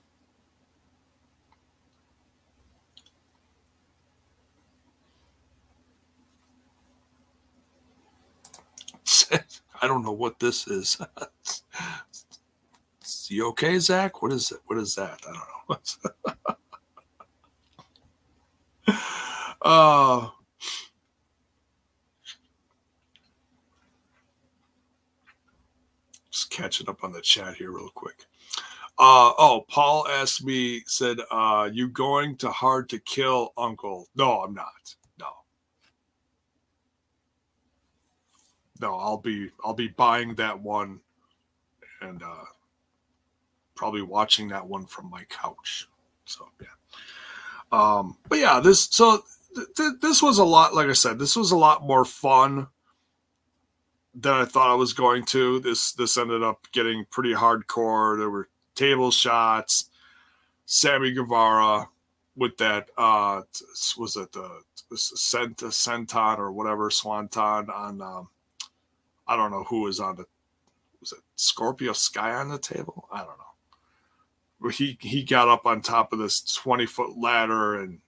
I 9.82 9.88
don't 9.88 10.04
know 10.04 10.12
what 10.12 10.40
this 10.40 10.68
is. 10.68 10.98
you 13.28 13.48
okay, 13.48 13.80
Zach? 13.80 14.22
What 14.22 14.32
is 14.32 14.52
it? 14.52 14.60
What 14.66 14.78
is 14.78 14.96
that? 14.96 15.20
I 15.28 15.34
don't 15.34 15.80
know. 18.88 18.94
uh, 19.62 20.30
catching 26.52 26.90
up 26.90 27.04
on 27.04 27.14
the 27.14 27.22
chat 27.22 27.56
here 27.56 27.72
real 27.72 27.92
quick. 27.96 28.26
Uh, 29.00 29.34
oh, 29.40 29.66
Paul 29.70 30.08
asked 30.10 30.46
me, 30.46 30.84
said, 30.88 31.18
uh, 31.32 31.70
you 31.74 31.90
going 31.90 32.38
to 32.38 32.52
hard 32.52 32.90
to 32.90 33.00
kill 33.00 33.54
uncle? 33.58 34.08
No, 34.16 34.42
I'm 34.44 34.54
not. 34.54 34.96
no, 35.20 35.28
No, 38.82 38.96
I'll 38.98 39.18
be 39.20 39.50
I'll 39.64 39.74
be 39.76 39.90
buying 39.90 40.36
that 40.36 40.60
one 40.62 41.02
and 42.02 42.24
uh 42.24 42.46
probably 43.76 44.02
watching 44.02 44.50
that 44.50 44.68
one 44.68 44.86
from 44.86 45.10
my 45.10 45.24
couch. 45.26 45.88
So 46.26 46.48
yeah. 46.62 46.68
Um 47.72 48.18
but 48.30 48.40
yeah, 48.40 48.60
this 48.60 48.90
so 48.92 49.24
th- 49.56 49.68
th- 49.78 49.94
this 50.02 50.22
was 50.24 50.40
a 50.40 50.46
lot 50.46 50.76
like 50.76 50.90
I 50.90 50.94
said, 50.94 51.20
this 51.20 51.36
was 51.36 51.52
a 51.52 51.58
lot 51.58 51.84
more 51.86 52.06
fun 52.06 52.68
than 54.14 54.34
I 54.34 54.46
thought 54.46 54.72
I 54.72 54.76
was 54.76 54.94
going 54.94 55.26
to. 55.26 55.60
This 55.60 55.94
this 55.94 56.18
ended 56.18 56.44
up 56.44 56.68
getting 56.72 57.06
pretty 57.10 57.34
hardcore. 57.34 58.18
There 58.18 58.30
were 58.30 58.50
table 58.76 59.12
shots. 59.12 59.90
Sammy 60.66 61.12
Guevara 61.12 61.90
with 62.36 62.58
that 62.58 62.90
uh 62.98 63.42
was 63.98 64.16
it 64.16 64.32
the 64.32 64.62
Cent 64.96 65.58
Senton 65.58 66.38
or 66.38 66.52
whatever 66.52 66.90
Swanton 66.90 67.70
on 67.70 68.02
um, 68.02 68.30
I 69.28 69.36
don't 69.36 69.52
know 69.52 69.64
who 69.64 69.82
was 69.82 70.00
on 70.00 70.18
the 70.18 70.26
was 71.00 71.14
it 71.14 71.20
Scorpio 71.36 71.94
Sky 71.94 72.34
on 72.34 72.50
the 72.50 72.60
table? 72.60 73.08
I 73.12 73.20
don't 73.20 73.28
know. 73.28 73.46
But 74.60 74.74
he 74.76 74.98
he 75.02 75.24
got 75.24 75.50
up 75.50 75.66
on 75.66 75.82
top 75.82 76.14
of 76.14 76.20
this 76.20 76.42
20 76.42 76.86
foot 76.86 77.18
ladder 77.18 77.82
and 77.82 78.00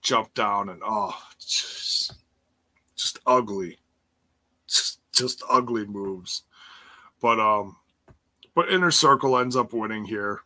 jumped 0.00 0.34
down 0.34 0.68
and 0.68 0.82
oh 0.84 1.16
just, 1.38 2.14
just 2.96 3.18
ugly. 3.26 3.78
Just, 5.18 5.42
ugly 5.48 5.86
moves. 5.86 6.42
But 7.20 7.40
um 7.40 7.76
but 8.54 8.70
inner 8.70 8.90
circle 8.90 9.38
ends 9.38 9.56
up 9.56 9.72
winning 9.72 10.04
here. 10.04 10.40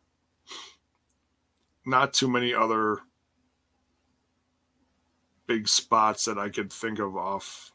Not 1.84 2.12
too 2.12 2.28
many 2.28 2.54
other 2.54 2.98
big 5.46 5.68
spots 5.68 6.24
that 6.24 6.38
I 6.38 6.48
could 6.48 6.72
think 6.72 6.98
of 6.98 7.16
off 7.16 7.72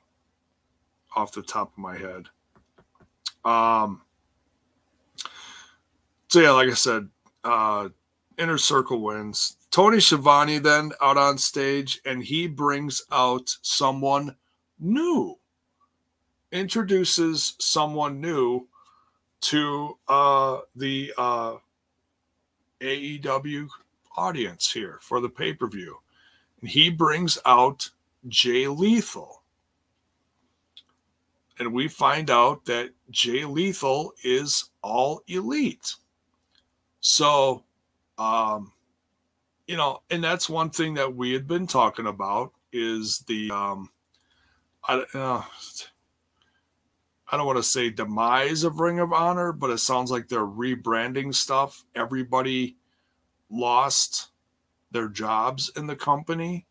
off 1.16 1.32
the 1.32 1.42
top 1.42 1.72
of 1.72 1.78
my 1.78 1.98
head. 1.98 2.28
Um, 3.44 4.02
so 6.30 6.42
yeah, 6.42 6.52
like 6.52 6.70
I 6.70 6.74
said, 6.74 7.10
uh, 7.44 7.90
Inner 8.38 8.58
Circle 8.58 9.02
wins. 9.02 9.58
Tony 9.72 10.00
Schiavone 10.00 10.60
then 10.60 10.92
out 11.02 11.18
on 11.18 11.38
stage, 11.38 12.00
and 12.06 12.24
he 12.24 12.48
brings 12.48 13.02
out 13.12 13.56
someone 13.62 14.36
new, 14.80 15.36
introduces 16.52 17.56
someone 17.60 18.22
new 18.22 18.68
to 19.42 19.98
uh, 20.08 20.60
the 20.76 21.14
uh, 21.18 21.56
AEW 22.82 23.68
audience 24.16 24.72
here 24.72 25.00
for 25.02 25.20
the 25.20 25.30
pay 25.30 25.54
per 25.54 25.68
view. 25.68 25.98
And 26.62 26.70
he 26.70 26.90
brings 26.90 27.38
out 27.46 27.90
Jay 28.28 28.68
Lethal 28.68 29.38
and 31.60 31.74
we 31.74 31.88
find 31.88 32.30
out 32.30 32.66
that 32.66 32.92
Jay 33.10 33.46
Lethal 33.46 34.14
is 34.24 34.70
all 34.82 35.22
elite. 35.28 35.96
So, 37.00 37.64
um, 38.18 38.72
you 39.66 39.78
know, 39.78 40.02
and 40.10 40.24
that's 40.24 40.50
one 40.50 40.70
thing 40.70 40.94
that 40.96 41.16
we 41.16 41.34
had 41.34 41.48
been 41.48 41.68
talking 41.68 42.08
about 42.08 42.54
is 42.72 43.20
the, 43.28 43.50
um, 43.52 43.90
I, 44.88 45.04
uh, 45.14 45.44
I 47.30 47.38
don't 47.38 47.46
want 47.46 47.58
to 47.58 47.64
say 47.64 47.90
demise 47.90 48.64
of 48.64 48.80
Ring 48.80 49.00
of 49.00 49.12
Honor, 49.12 49.52
but 49.52 49.70
it 49.70 49.80
sounds 49.80 50.12
like 50.12 50.28
they're 50.28 50.40
rebranding 50.40 51.36
stuff. 51.36 51.84
Everybody 51.94 52.78
lost 53.50 54.30
their 54.92 55.10
jobs 55.10 55.72
in 55.76 55.88
the 55.88 55.96
company 55.96 56.66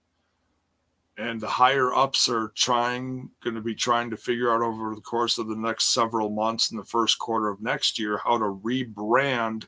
and 1.19 1.41
the 1.41 1.49
higher 1.49 1.95
ups 1.95 2.29
are 2.29 2.53
trying 2.55 3.31
going 3.43 3.55
to 3.55 3.63
be 3.63 3.75
trying 3.75 4.11
to 4.11 4.17
figure 4.17 4.53
out 4.53 4.63
over 4.63 4.95
the 4.95 5.01
course 5.01 5.39
of 5.39 5.49
the 5.49 5.57
next 5.57 5.93
several 5.93 6.29
months 6.29 6.71
in 6.71 6.77
the 6.77 6.85
first 6.85 7.19
quarter 7.19 7.49
of 7.49 7.61
next 7.61 7.99
year 7.99 8.19
how 8.25 8.39
to 8.39 8.45
rebrand 8.45 9.65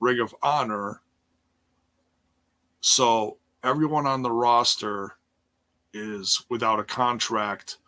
ring 0.00 0.20
of 0.20 0.34
honor 0.42 1.00
so 2.80 3.38
everyone 3.62 4.06
on 4.06 4.22
the 4.22 4.30
roster 4.30 5.16
is 5.92 6.44
without 6.50 6.80
a 6.80 6.84
contract 6.84 7.78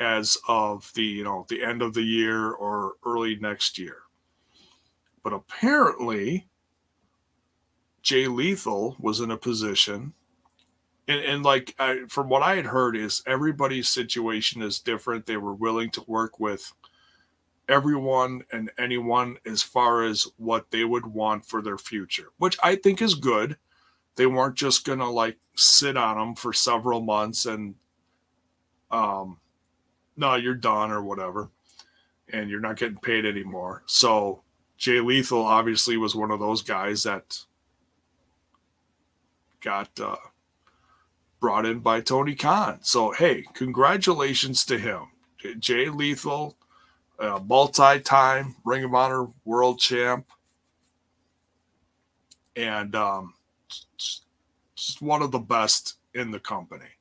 as 0.00 0.36
of 0.48 0.90
the 0.94 1.04
you 1.04 1.24
know 1.24 1.46
the 1.48 1.62
end 1.62 1.82
of 1.82 1.94
the 1.94 2.02
year 2.02 2.50
or 2.50 2.94
early 3.04 3.36
next 3.36 3.78
year 3.78 3.98
but 5.22 5.32
apparently 5.32 6.48
jay 8.02 8.26
lethal 8.26 8.96
was 8.98 9.20
in 9.20 9.30
a 9.30 9.36
position 9.36 10.12
and, 11.06 11.20
and 11.20 11.42
like 11.42 11.74
I, 11.78 12.00
from 12.08 12.28
what 12.28 12.42
I 12.42 12.56
had 12.56 12.66
heard 12.66 12.96
is 12.96 13.22
everybody's 13.26 13.88
situation 13.88 14.62
is 14.62 14.78
different. 14.78 15.26
They 15.26 15.36
were 15.36 15.54
willing 15.54 15.90
to 15.90 16.04
work 16.06 16.40
with 16.40 16.72
everyone 17.68 18.42
and 18.52 18.70
anyone 18.78 19.36
as 19.46 19.62
far 19.62 20.04
as 20.04 20.26
what 20.36 20.70
they 20.70 20.84
would 20.84 21.06
want 21.06 21.46
for 21.46 21.62
their 21.62 21.78
future, 21.78 22.28
which 22.38 22.58
I 22.62 22.76
think 22.76 23.02
is 23.02 23.14
good. 23.14 23.56
They 24.16 24.26
weren't 24.26 24.56
just 24.56 24.84
gonna 24.84 25.10
like 25.10 25.38
sit 25.56 25.96
on 25.96 26.16
them 26.16 26.34
for 26.34 26.52
several 26.52 27.00
months 27.00 27.46
and 27.46 27.74
um 28.90 29.38
no, 30.16 30.34
you're 30.34 30.54
done 30.54 30.90
or 30.90 31.02
whatever, 31.02 31.50
and 32.32 32.50
you're 32.50 32.60
not 32.60 32.76
getting 32.78 32.98
paid 32.98 33.24
anymore. 33.24 33.82
So 33.86 34.42
Jay 34.76 35.00
Lethal 35.00 35.42
obviously 35.42 35.96
was 35.96 36.14
one 36.14 36.30
of 36.30 36.40
those 36.40 36.62
guys 36.62 37.02
that 37.04 37.38
got 39.60 39.88
uh 39.98 40.16
brought 41.44 41.66
in 41.66 41.78
by 41.78 42.00
Tony 42.00 42.34
Khan. 42.34 42.78
So, 42.80 43.10
hey, 43.10 43.44
congratulations 43.52 44.64
to 44.64 44.78
him. 44.78 45.08
Jay 45.58 45.90
Lethal, 45.90 46.56
uh, 47.18 47.38
multi 47.44 48.00
time 48.00 48.56
Ring 48.64 48.82
of 48.82 48.94
Honor 48.94 49.26
world 49.44 49.78
champ. 49.78 50.26
And 52.56 52.94
um, 52.94 53.34
just 54.74 55.02
one 55.02 55.20
of 55.20 55.32
the 55.32 55.38
best 55.38 55.96
in 56.14 56.30
the 56.30 56.40
company. 56.40 56.93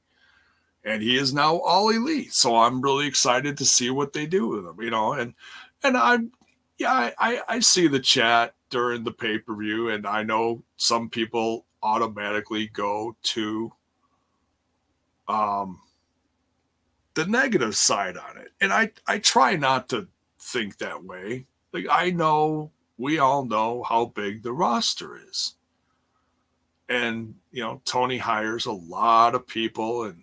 And 0.86 1.02
he 1.02 1.16
is 1.16 1.34
now 1.34 1.58
all 1.60 1.90
elite. 1.90 2.34
So 2.34 2.58
I'm 2.58 2.82
really 2.82 3.08
excited 3.08 3.58
to 3.58 3.66
see 3.66 3.90
what 3.90 4.14
they 4.14 4.26
do 4.26 4.48
with 4.48 4.66
him, 4.66 4.82
you 4.82 4.92
know. 4.92 5.14
And 5.14 5.34
and 5.84 5.98
I'm 5.98 6.32
yeah, 6.78 7.12
I, 7.18 7.42
I 7.48 7.60
see 7.60 7.88
the 7.88 8.00
chat 8.00 8.56
during 8.70 9.04
the 9.04 9.12
pay-per-view, 9.12 9.90
and 9.90 10.08
I 10.08 10.24
know 10.24 10.64
some 10.76 11.10
people 11.10 11.66
automatically 11.82 12.68
go 12.68 13.16
to 13.22 13.72
um 15.28 15.80
the 17.14 17.26
negative 17.26 17.76
side 17.76 18.18
on 18.18 18.38
it. 18.38 18.50
And 18.60 18.74
I 18.74 18.92
I 19.08 19.20
try 19.20 19.56
not 19.56 19.90
to 19.90 20.08
think 20.40 20.78
that 20.78 21.04
way. 21.04 21.46
Like 21.72 21.86
I 21.90 22.10
know 22.12 22.72
we 22.98 23.20
all 23.20 23.46
know 23.46 23.84
how 23.84 24.06
big 24.06 24.44
the 24.44 24.54
roster 24.54 25.20
is. 25.30 25.56
And 26.90 27.36
you 27.52 27.64
know, 27.64 27.82
Tony 27.86 28.18
hires 28.18 28.66
a 28.66 28.72
lot 28.72 29.36
of 29.36 29.48
people 29.48 30.04
and 30.04 30.23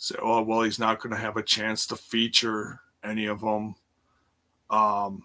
say, 0.00 0.16
oh 0.20 0.42
well, 0.42 0.62
he's 0.62 0.78
not 0.78 1.00
going 1.00 1.14
to 1.14 1.20
have 1.20 1.36
a 1.36 1.42
chance 1.42 1.86
to 1.86 1.96
feature 1.96 2.80
any 3.04 3.26
of 3.26 3.40
them. 3.40 3.76
Um 4.68 5.24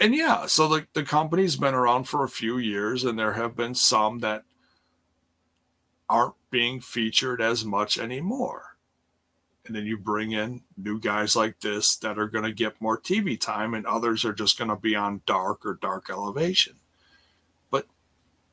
and 0.00 0.14
yeah, 0.14 0.46
so 0.46 0.66
the, 0.68 0.86
the 0.92 1.04
company's 1.04 1.56
been 1.56 1.72
around 1.72 2.04
for 2.04 2.24
a 2.24 2.28
few 2.28 2.58
years, 2.58 3.04
and 3.04 3.16
there 3.16 3.34
have 3.34 3.54
been 3.54 3.76
some 3.76 4.18
that 4.18 4.42
aren't 6.08 6.34
being 6.50 6.80
featured 6.80 7.40
as 7.40 7.64
much 7.64 7.96
anymore 7.96 8.74
and 9.66 9.74
then 9.74 9.86
you 9.86 9.96
bring 9.96 10.32
in 10.32 10.62
new 10.76 11.00
guys 11.00 11.34
like 11.34 11.60
this 11.60 11.96
that 11.96 12.18
are 12.18 12.28
going 12.28 12.44
to 12.44 12.52
get 12.52 12.80
more 12.80 12.98
TV 12.98 13.40
time, 13.40 13.72
and 13.72 13.86
others 13.86 14.24
are 14.24 14.32
just 14.32 14.58
going 14.58 14.68
to 14.68 14.76
be 14.76 14.94
on 14.94 15.22
dark 15.26 15.64
or 15.64 15.78
dark 15.80 16.10
elevation. 16.10 16.74
But 17.70 17.86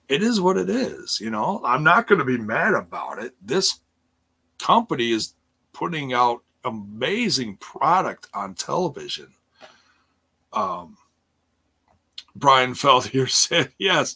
it 0.07 0.23
is 0.23 0.39
what 0.39 0.57
it 0.57 0.69
is, 0.69 1.19
you 1.19 1.29
know. 1.29 1.61
I'm 1.65 1.83
not 1.83 2.07
going 2.07 2.19
to 2.19 2.25
be 2.25 2.37
mad 2.37 2.73
about 2.73 3.19
it. 3.19 3.33
This 3.41 3.79
company 4.61 5.11
is 5.11 5.33
putting 5.73 6.13
out 6.13 6.43
amazing 6.63 7.57
product 7.57 8.27
on 8.33 8.53
television. 8.53 9.33
Um, 10.53 10.97
Brian 12.35 12.75
Feld 12.75 13.07
here 13.07 13.27
said, 13.45 13.71
yes, 13.77 14.15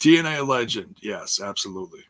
TNA 0.00 0.46
legend. 0.46 0.96
Yes, 1.00 1.40
absolutely. 1.40 2.04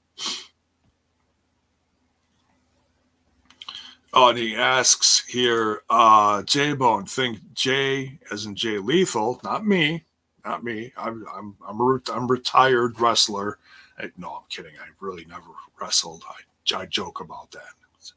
Oh, 4.17 4.29
and 4.29 4.39
he 4.39 4.55
asks 4.55 5.25
here, 5.27 5.83
uh, 5.91 6.45
J 6.45 6.73
Bone, 6.75 7.05
think 7.05 7.41
Jay 7.53 8.21
as 8.31 8.47
in 8.47 8.55
Jay 8.55 8.79
Lethal, 8.79 9.41
not 9.43 9.67
me, 9.67 10.05
not 10.45 10.63
me. 10.63 10.93
I'm 10.97 11.27
I'm 11.35 11.57
I'm 11.67 11.81
a, 11.81 11.99
I'm 12.13 12.29
retired 12.29 13.01
wrestler. 13.01 13.59
I, 13.99 14.13
no, 14.17 14.31
I'm 14.31 14.45
kidding. 14.49 14.75
I 14.81 14.87
really 15.01 15.25
never 15.25 15.51
wrestled. 15.81 16.23
I 16.29 16.35
I 16.73 16.87
joke 16.87 17.21
about 17.21 17.51
that. 17.51 18.13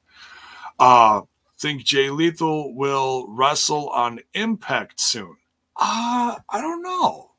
Uh, 0.79 1.21
think 1.57 1.83
Jay 1.83 2.09
Lethal 2.09 2.73
will 2.75 3.25
wrestle 3.29 3.89
on 3.89 4.19
Impact 4.33 4.99
soon. 4.99 5.37
Uh, 5.75 6.37
I 6.49 6.61
don't 6.61 6.83
know. 6.83 7.31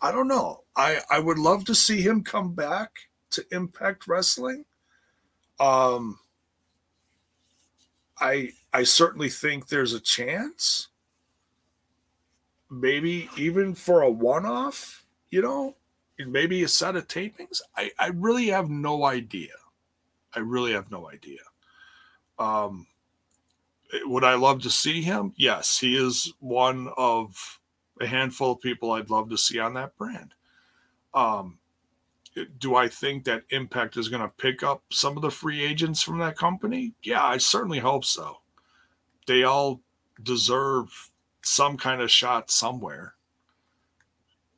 I 0.00 0.12
don't 0.12 0.28
know. 0.28 0.64
I 0.76 0.98
I 1.10 1.18
would 1.18 1.38
love 1.38 1.64
to 1.64 1.74
see 1.74 2.02
him 2.02 2.22
come 2.22 2.52
back 2.52 2.90
to 3.30 3.44
Impact 3.50 4.06
Wrestling. 4.06 4.66
Um 5.58 6.18
I 8.20 8.50
I 8.72 8.82
certainly 8.82 9.30
think 9.30 9.68
there's 9.68 9.94
a 9.94 10.00
chance. 10.00 10.88
Maybe 12.70 13.30
even 13.38 13.74
for 13.74 14.02
a 14.02 14.10
one-off, 14.10 15.06
you 15.30 15.40
know, 15.40 15.76
maybe 16.18 16.62
a 16.62 16.68
set 16.68 16.96
of 16.96 17.08
tapings. 17.08 17.60
I, 17.76 17.90
I 17.98 18.08
really 18.08 18.48
have 18.48 18.68
no 18.68 19.04
idea. 19.04 19.52
I 20.34 20.40
really 20.40 20.72
have 20.72 20.90
no 20.90 21.08
idea. 21.10 21.40
Um, 22.38 22.86
would 24.04 24.24
I 24.24 24.34
love 24.34 24.62
to 24.62 24.70
see 24.70 25.02
him? 25.02 25.32
Yes, 25.36 25.78
he 25.78 25.96
is 25.96 26.32
one 26.40 26.90
of 26.96 27.60
a 28.00 28.06
handful 28.06 28.52
of 28.52 28.60
people 28.60 28.92
I'd 28.92 29.10
love 29.10 29.30
to 29.30 29.38
see 29.38 29.58
on 29.58 29.74
that 29.74 29.96
brand. 29.96 30.34
Um, 31.12 31.58
do 32.58 32.74
I 32.74 32.88
think 32.88 33.24
that 33.24 33.44
Impact 33.50 33.96
is 33.96 34.08
going 34.08 34.22
to 34.22 34.28
pick 34.28 34.62
up 34.62 34.82
some 34.90 35.16
of 35.16 35.22
the 35.22 35.30
free 35.30 35.64
agents 35.64 36.02
from 36.02 36.18
that 36.18 36.36
company? 36.36 36.94
Yeah, 37.02 37.24
I 37.24 37.38
certainly 37.38 37.78
hope 37.78 38.04
so. 38.04 38.38
They 39.26 39.44
all 39.44 39.80
deserve 40.22 41.10
some 41.42 41.76
kind 41.76 42.00
of 42.00 42.10
shot 42.10 42.50
somewhere. 42.50 43.14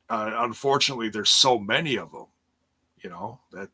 Uh, 0.09 0.31
unfortunately, 0.37 1.09
there's 1.09 1.29
so 1.29 1.59
many 1.59 1.97
of 1.97 2.11
them, 2.11 2.27
you 3.03 3.09
know, 3.09 3.41
that 3.51 3.69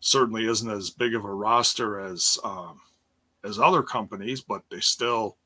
certainly 0.00 0.46
isn't 0.46 0.70
as 0.70 0.90
big 0.90 1.14
of 1.14 1.24
a 1.24 1.34
roster 1.34 2.00
as 2.00 2.38
um, 2.44 2.80
as 3.44 3.58
other 3.58 3.82
companies, 3.82 4.40
but 4.40 4.62
they 4.70 4.80
still 4.80 5.36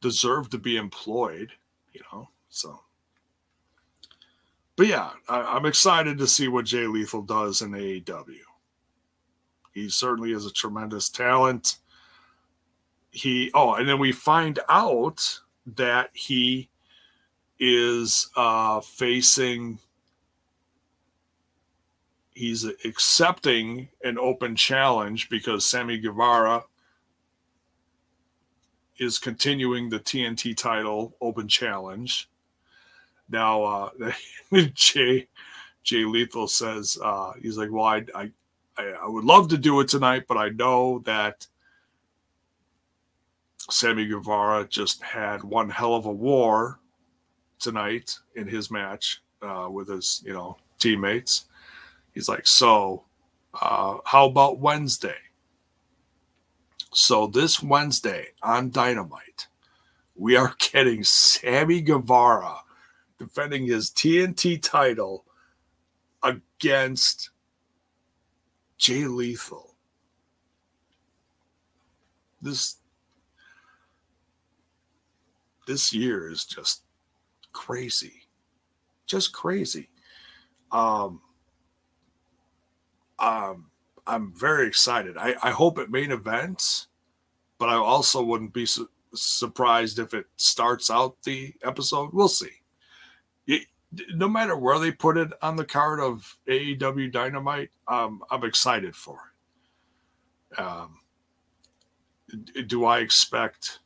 deserve 0.00 0.50
to 0.50 0.58
be 0.58 0.76
employed, 0.76 1.52
you 1.92 2.00
know. 2.12 2.28
So 2.48 2.80
but 4.76 4.86
yeah, 4.88 5.10
I, 5.28 5.56
am 5.56 5.64
excited 5.64 6.18
to 6.18 6.26
see 6.26 6.48
what 6.48 6.66
Jay 6.66 6.86
Lethal 6.86 7.22
does 7.22 7.62
in 7.62 7.70
AEW. 7.70 8.34
He 9.72 9.88
certainly 9.88 10.32
is 10.32 10.44
a 10.44 10.52
tremendous 10.52 11.08
talent. 11.08 11.78
He 13.10 13.50
oh, 13.54 13.74
and 13.74 13.88
then 13.88 13.98
we 13.98 14.12
find 14.12 14.58
out 14.68 15.40
that 15.74 16.10
he 16.12 16.68
is 17.58 18.30
uh, 18.36 18.80
facing. 18.80 19.78
He's 22.36 22.64
accepting 22.84 23.88
an 24.04 24.18
open 24.18 24.54
challenge 24.56 25.28
because 25.30 25.64
Sammy 25.64 25.98
Guevara 25.98 26.64
is 28.98 29.18
continuing 29.18 29.88
the 29.88 30.00
TNT 30.00 30.56
title 30.56 31.16
open 31.20 31.48
challenge 31.48 32.28
now, 33.28 33.62
uh, 33.64 33.90
Jay 34.74 35.28
Jay 35.82 36.04
Lethal 36.04 36.48
says 36.48 36.98
uh, 37.02 37.32
he's 37.40 37.56
like, 37.56 37.70
well, 37.70 37.84
I, 37.84 38.04
I 38.14 38.30
I 38.78 39.06
would 39.08 39.24
love 39.24 39.48
to 39.48 39.58
do 39.58 39.80
it 39.80 39.88
tonight, 39.88 40.24
but 40.28 40.36
I 40.36 40.50
know 40.50 41.00
that 41.00 41.46
Sammy 43.70 44.06
Guevara 44.06 44.66
just 44.68 45.02
had 45.02 45.42
one 45.42 45.70
hell 45.70 45.94
of 45.94 46.06
a 46.06 46.12
war 46.12 46.78
tonight 47.58 48.18
in 48.34 48.46
his 48.46 48.70
match 48.70 49.22
uh, 49.42 49.68
with 49.70 49.88
his 49.88 50.22
you 50.24 50.32
know 50.32 50.56
teammates. 50.78 51.46
He's 52.16 52.30
like, 52.30 52.46
so 52.46 53.04
uh, 53.60 53.98
how 54.06 54.24
about 54.24 54.58
Wednesday? 54.58 55.18
So 56.94 57.26
this 57.26 57.62
Wednesday 57.62 58.28
on 58.42 58.70
Dynamite, 58.70 59.48
we 60.14 60.34
are 60.34 60.54
getting 60.72 61.04
Sammy 61.04 61.82
Guevara 61.82 62.56
defending 63.18 63.66
his 63.66 63.90
TNT 63.90 64.62
title 64.62 65.26
against 66.22 67.28
Jay 68.78 69.04
Lethal. 69.04 69.74
This 72.40 72.76
this 75.66 75.92
year 75.92 76.30
is 76.30 76.46
just 76.46 76.84
crazy. 77.52 78.22
Just 79.04 79.34
crazy. 79.34 79.90
Um 80.72 81.20
um 83.18 83.70
I'm 84.06 84.32
very 84.36 84.68
excited. 84.68 85.16
I, 85.16 85.34
I 85.42 85.50
hope 85.50 85.78
it 85.78 85.90
main 85.90 86.12
events, 86.12 86.86
but 87.58 87.68
I 87.68 87.74
also 87.74 88.22
wouldn't 88.22 88.52
be 88.52 88.64
su- 88.64 88.88
surprised 89.12 89.98
if 89.98 90.14
it 90.14 90.26
starts 90.36 90.90
out 90.90 91.16
the 91.24 91.54
episode. 91.64 92.12
We'll 92.12 92.28
see 92.28 92.60
no 94.14 94.28
matter 94.28 94.56
where 94.56 94.78
they 94.78 94.90
put 94.90 95.16
it 95.16 95.30
on 95.42 95.56
the 95.56 95.64
card 95.64 96.00
of 96.00 96.36
AEW 96.48 97.12
Dynamite, 97.12 97.70
um, 97.88 98.22
I'm 98.30 98.44
excited 98.44 98.94
for 98.94 99.32
it. 100.52 100.60
Um, 100.60 100.98
do 102.66 102.84
I 102.84 103.00
expect 103.00 103.80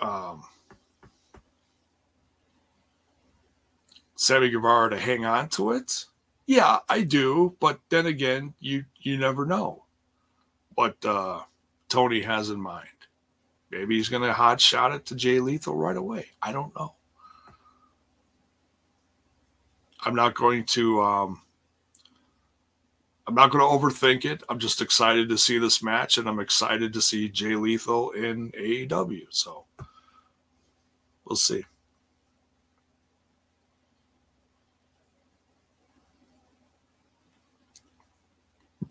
um, 0.00 0.44
Sammy 4.16 4.50
Guevara 4.50 4.90
to 4.90 4.98
hang 4.98 5.24
on 5.24 5.48
to 5.50 5.72
it? 5.72 6.06
Yeah, 6.52 6.80
I 6.86 7.00
do, 7.00 7.56
but 7.60 7.80
then 7.88 8.04
again, 8.04 8.52
you 8.60 8.84
you 9.00 9.16
never 9.16 9.46
know 9.46 9.86
what 10.74 11.02
uh, 11.02 11.40
Tony 11.88 12.20
has 12.20 12.50
in 12.50 12.60
mind. 12.60 12.88
Maybe 13.70 13.96
he's 13.96 14.10
going 14.10 14.22
to 14.22 14.34
hot 14.34 14.60
shot 14.60 14.92
it 14.92 15.06
to 15.06 15.14
Jay 15.14 15.40
Lethal 15.40 15.74
right 15.74 15.96
away. 15.96 16.26
I 16.42 16.52
don't 16.52 16.74
know. 16.74 16.92
I'm 20.02 20.14
not 20.14 20.34
going 20.34 20.66
to 20.66 21.00
um, 21.00 21.40
I'm 23.26 23.34
not 23.34 23.50
going 23.50 23.64
to 23.64 23.86
overthink 23.86 24.26
it. 24.26 24.42
I'm 24.50 24.58
just 24.58 24.82
excited 24.82 25.30
to 25.30 25.38
see 25.38 25.56
this 25.56 25.82
match, 25.82 26.18
and 26.18 26.28
I'm 26.28 26.38
excited 26.38 26.92
to 26.92 27.00
see 27.00 27.30
Jay 27.30 27.56
Lethal 27.56 28.10
in 28.10 28.50
AEW. 28.50 29.22
So 29.30 29.64
we'll 31.24 31.36
see. 31.36 31.64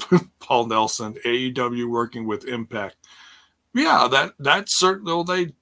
Paul 0.40 0.68
Nelson, 0.68 1.16
AEW 1.26 1.90
working 1.90 2.26
with 2.26 2.46
Impact. 2.46 2.96
Yeah, 3.74 4.08
that 4.12 4.34
that's 4.40 4.78
certainly 4.78 5.24
they 5.24 5.54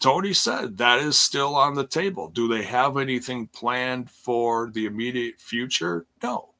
Tony 0.00 0.32
said 0.32 0.78
that 0.78 0.98
is 0.98 1.18
still 1.18 1.54
on 1.54 1.74
the 1.74 1.86
table. 1.86 2.28
Do 2.28 2.48
they 2.48 2.62
have 2.62 2.96
anything 2.96 3.48
planned 3.48 4.10
for 4.10 4.70
the 4.70 4.86
immediate 4.86 5.40
future? 5.40 6.06
No. 6.22 6.54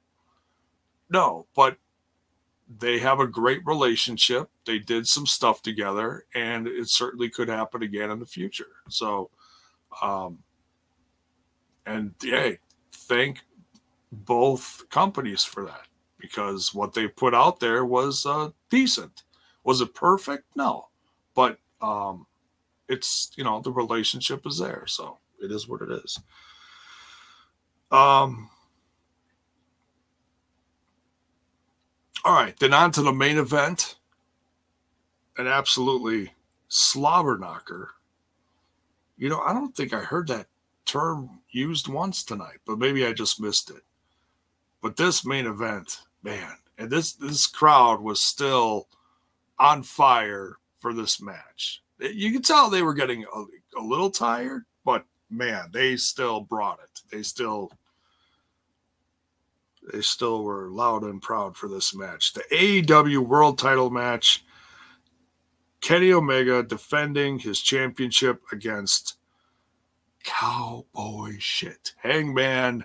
No, 1.09 1.47
but 1.56 1.78
they 2.68 2.98
have 2.98 3.18
a 3.18 3.26
great 3.26 3.62
relationship. 3.64 4.51
They 4.66 4.78
did 4.78 5.06
some 5.06 5.26
stuff 5.26 5.62
together, 5.62 6.26
and 6.34 6.68
it 6.68 6.88
certainly 6.90 7.30
could 7.30 7.48
happen 7.48 7.82
again 7.82 8.10
in 8.10 8.20
the 8.20 8.26
future. 8.26 8.76
So, 8.88 9.30
um, 10.02 10.40
and 11.86 12.14
yeah, 12.22 12.52
thank 12.92 13.40
both 14.12 14.84
companies 14.90 15.44
for 15.44 15.64
that 15.64 15.86
because 16.20 16.74
what 16.74 16.92
they 16.92 17.09
put 17.09 17.34
out 17.34 17.60
there 17.60 17.84
was 17.84 18.26
uh, 18.26 18.51
decent. 18.68 19.22
Was 19.64 19.80
it 19.80 19.94
perfect? 19.94 20.44
No, 20.56 20.88
but 21.34 21.59
um, 21.80 22.26
it's 22.88 23.30
you 23.36 23.44
know 23.44 23.60
the 23.60 23.72
relationship 23.72 24.47
is 24.47 24.59
there, 24.59 24.84
so 24.86 25.18
it 25.42 25.51
is 25.51 25.68
what 25.68 25.82
it 25.82 25.90
is. 25.90 26.18
Um, 27.90 28.51
All 32.22 32.34
right, 32.34 32.59
then 32.59 32.74
on 32.74 32.90
to 32.92 33.02
the 33.02 33.12
main 33.12 33.38
event. 33.38 33.97
An 35.38 35.47
absolutely 35.47 36.34
slobber 36.68 37.38
knocker. 37.38 37.92
You 39.16 39.30
know, 39.30 39.40
I 39.40 39.55
don't 39.55 39.74
think 39.74 39.94
I 39.94 40.01
heard 40.01 40.28
that 40.28 40.47
term 40.84 41.40
used 41.51 41.88
once 41.88 42.22
tonight, 42.22 42.59
but 42.66 42.78
maybe 42.78 43.06
I 43.06 43.12
just 43.14 43.40
missed 43.40 43.70
it. 43.70 43.82
But 44.82 44.97
this 44.97 45.24
main 45.24 45.47
event, 45.47 46.01
man, 46.22 46.52
and 46.78 46.90
this 46.90 47.12
this 47.12 47.47
crowd 47.47 48.01
was 48.01 48.20
still 48.20 48.88
on 49.59 49.82
fire 49.82 50.56
for 50.78 50.92
this 50.92 51.20
match. 51.20 51.82
You 51.98 52.32
could 52.32 52.44
tell 52.44 52.70
they 52.70 52.82
were 52.82 52.94
getting 52.94 53.24
a, 53.24 53.78
a 53.78 53.82
little 53.82 54.10
tired, 54.10 54.64
but 54.84 55.05
man, 55.28 55.70
they 55.72 55.97
still 55.97 56.40
brought 56.40 56.80
it. 56.82 57.01
They 57.12 57.22
still 57.22 57.70
they 59.92 60.01
still 60.01 60.44
were 60.44 60.70
loud 60.70 61.02
and 61.05 61.20
proud 61.20 61.56
for 61.56 61.68
this 61.68 61.94
match. 61.94 62.32
The 62.32 62.44
AEW 62.52 63.18
World 63.26 63.59
Title 63.59 63.90
match. 63.90 64.44
Kenny 65.80 66.12
Omega 66.12 66.62
defending 66.62 67.38
his 67.38 67.59
championship 67.59 68.42
against 68.52 69.16
cowboy 70.22 71.36
shit. 71.38 71.94
Hangman 72.02 72.84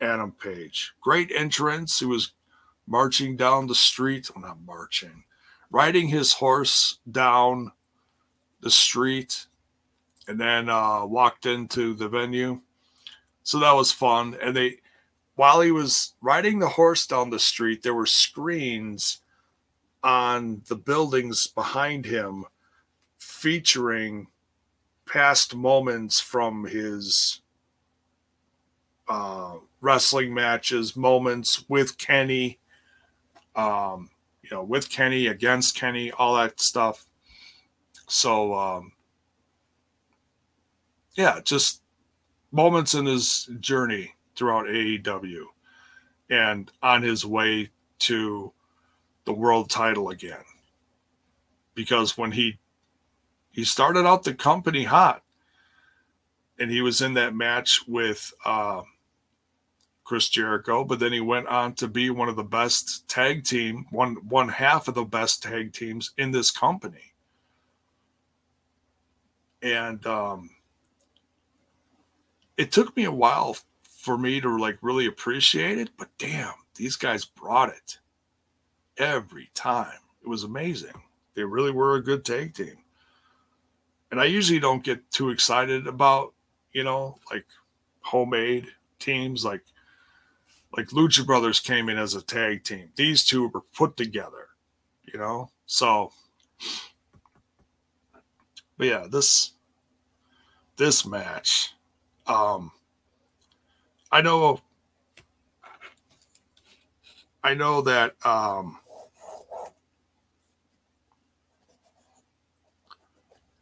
Adam 0.00 0.32
Page. 0.32 0.94
Great 1.00 1.32
entrance. 1.34 1.98
He 1.98 2.06
was 2.06 2.32
marching 2.86 3.36
down 3.36 3.66
the 3.66 3.74
street. 3.74 4.30
Well, 4.34 4.44
not 4.44 4.58
marching, 4.64 5.24
riding 5.70 6.08
his 6.08 6.34
horse 6.34 6.98
down 7.10 7.72
the 8.60 8.70
street 8.70 9.46
and 10.28 10.40
then 10.40 10.68
uh, 10.68 11.04
walked 11.04 11.46
into 11.46 11.94
the 11.94 12.08
venue. 12.08 12.60
So 13.42 13.58
that 13.60 13.72
was 13.72 13.92
fun. 13.92 14.36
And 14.42 14.56
they 14.56 14.78
while 15.36 15.60
he 15.60 15.70
was 15.70 16.14
riding 16.20 16.58
the 16.58 16.70
horse 16.70 17.06
down 17.06 17.30
the 17.30 17.38
street, 17.38 17.82
there 17.82 17.94
were 17.94 18.06
screens 18.06 19.20
on 20.02 20.62
the 20.68 20.76
buildings 20.76 21.46
behind 21.46 22.06
him 22.06 22.46
featuring 23.18 24.28
past 25.06 25.54
moments 25.54 26.20
from 26.20 26.64
his 26.64 27.42
uh, 29.08 29.56
wrestling 29.80 30.32
matches, 30.32 30.96
moments 30.96 31.64
with 31.68 31.98
Kenny, 31.98 32.58
um, 33.56 34.10
you 34.42 34.50
know, 34.52 34.62
with 34.62 34.90
Kenny, 34.90 35.26
against 35.26 35.76
Kenny, 35.76 36.12
all 36.12 36.36
that 36.36 36.60
stuff. 36.60 37.06
So, 38.06 38.54
um, 38.54 38.92
yeah, 41.16 41.40
just 41.42 41.82
moments 42.52 42.94
in 42.94 43.06
his 43.06 43.48
journey 43.58 44.14
throughout 44.36 44.66
AEW 44.66 45.44
and 46.30 46.70
on 46.82 47.02
his 47.02 47.24
way 47.24 47.70
to 48.00 48.52
the 49.24 49.32
world 49.32 49.70
title 49.70 50.10
again. 50.10 50.44
Because 51.74 52.16
when 52.16 52.32
he 52.32 52.58
he 53.50 53.64
started 53.64 54.06
out 54.06 54.22
the 54.22 54.34
company 54.34 54.84
hot 54.84 55.22
and 56.58 56.70
he 56.70 56.82
was 56.82 57.00
in 57.00 57.14
that 57.14 57.34
match 57.34 57.82
with 57.88 58.32
uh, 58.44 58.82
Chris 60.06 60.28
Jericho, 60.28 60.84
but 60.84 61.00
then 61.00 61.12
he 61.12 61.18
went 61.18 61.48
on 61.48 61.74
to 61.74 61.88
be 61.88 62.10
one 62.10 62.28
of 62.28 62.36
the 62.36 62.44
best 62.44 63.08
tag 63.08 63.42
team, 63.42 63.86
one 63.90 64.14
one 64.28 64.48
half 64.48 64.86
of 64.86 64.94
the 64.94 65.02
best 65.02 65.42
tag 65.42 65.72
teams 65.72 66.12
in 66.16 66.30
this 66.30 66.52
company. 66.52 67.12
And 69.62 70.06
um, 70.06 70.50
it 72.56 72.70
took 72.70 72.96
me 72.96 73.02
a 73.02 73.10
while 73.10 73.56
for 73.82 74.16
me 74.16 74.40
to 74.40 74.56
like 74.56 74.78
really 74.80 75.06
appreciate 75.06 75.76
it. 75.76 75.90
But 75.98 76.08
damn, 76.18 76.54
these 76.76 76.94
guys 76.94 77.24
brought 77.24 77.70
it 77.70 77.98
every 78.98 79.50
time. 79.54 79.98
It 80.22 80.28
was 80.28 80.44
amazing. 80.44 81.02
They 81.34 81.42
really 81.42 81.72
were 81.72 81.96
a 81.96 82.04
good 82.04 82.24
tag 82.24 82.54
team. 82.54 82.78
And 84.12 84.20
I 84.20 84.26
usually 84.26 84.60
don't 84.60 84.84
get 84.84 85.10
too 85.10 85.30
excited 85.30 85.88
about, 85.88 86.32
you 86.72 86.84
know, 86.84 87.18
like 87.28 87.46
homemade 88.02 88.68
teams 89.00 89.44
like 89.44 89.64
like 90.76 90.88
Lucha 90.88 91.24
Brothers 91.24 91.60
came 91.60 91.88
in 91.88 91.98
as 91.98 92.14
a 92.14 92.22
tag 92.22 92.64
team. 92.64 92.90
These 92.96 93.24
two 93.24 93.48
were 93.48 93.62
put 93.74 93.96
together, 93.96 94.48
you 95.12 95.18
know? 95.18 95.50
So 95.66 96.12
but 98.76 98.86
yeah, 98.86 99.06
this 99.10 99.52
this 100.76 101.06
match 101.06 101.72
um 102.26 102.72
I 104.12 104.20
know 104.20 104.60
I 107.46 107.54
know 107.54 107.80
that 107.82 108.16
um, 108.26 108.80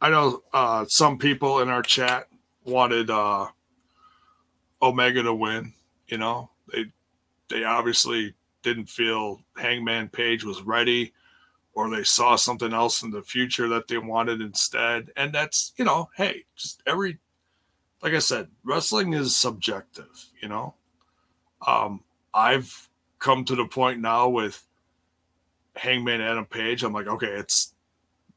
I 0.01 0.09
know 0.09 0.41
uh, 0.51 0.85
some 0.87 1.19
people 1.19 1.59
in 1.59 1.69
our 1.69 1.83
chat 1.83 2.27
wanted 2.63 3.11
uh, 3.11 3.45
Omega 4.81 5.21
to 5.21 5.35
win. 5.35 5.73
You 6.07 6.17
know, 6.17 6.49
they 7.49 7.63
obviously 7.63 8.33
didn't 8.63 8.89
feel 8.89 9.41
Hangman 9.57 10.09
Page 10.09 10.43
was 10.43 10.61
ready, 10.61 11.13
or 11.73 11.89
they 11.89 12.03
saw 12.03 12.35
something 12.35 12.73
else 12.73 13.03
in 13.03 13.11
the 13.11 13.21
future 13.21 13.67
that 13.69 13.87
they 13.87 13.97
wanted 13.97 14.41
instead. 14.41 15.11
And 15.15 15.33
that's 15.33 15.73
you 15.77 15.85
know, 15.85 16.09
hey, 16.15 16.45
just 16.55 16.81
every 16.85 17.19
like 18.01 18.13
I 18.13 18.19
said, 18.19 18.49
wrestling 18.63 19.13
is 19.13 19.35
subjective, 19.35 20.25
you 20.41 20.47
know. 20.47 20.75
Um, 21.65 22.01
I've 22.33 22.89
come 23.19 23.45
to 23.45 23.55
the 23.55 23.65
point 23.65 23.99
now 23.99 24.29
with 24.29 24.63
Hangman 25.75 26.21
Adam 26.21 26.45
Page. 26.45 26.83
I'm 26.83 26.93
like, 26.93 27.07
okay, 27.07 27.31
it's 27.31 27.73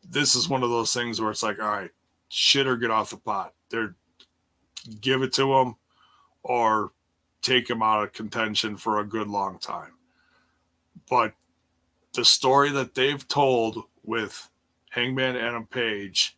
this 0.08 0.34
is 0.34 0.48
one 0.48 0.62
of 0.62 0.70
those 0.70 0.94
things 0.94 1.20
where 1.20 1.30
it's 1.30 1.42
like, 1.42 1.60
all 1.60 1.68
right, 1.68 1.90
shit 2.28 2.66
or 2.66 2.76
get 2.76 2.90
off 2.90 3.10
the 3.10 3.16
pot. 3.16 3.52
They're 3.70 3.94
give 5.00 5.22
it 5.22 5.32
to 5.34 5.52
him 5.54 5.74
or 6.42 6.92
take 7.42 7.68
him 7.68 7.82
out 7.82 8.02
of 8.02 8.12
contention 8.12 8.76
for 8.76 9.00
a 9.00 9.06
good 9.06 9.28
long 9.28 9.58
time. 9.58 9.92
But 11.08 11.34
the 12.14 12.24
story 12.24 12.70
that 12.70 12.94
they've 12.94 13.26
told 13.28 13.84
with 14.02 14.48
Hangman 14.90 15.36
Adam 15.36 15.66
Page 15.66 16.36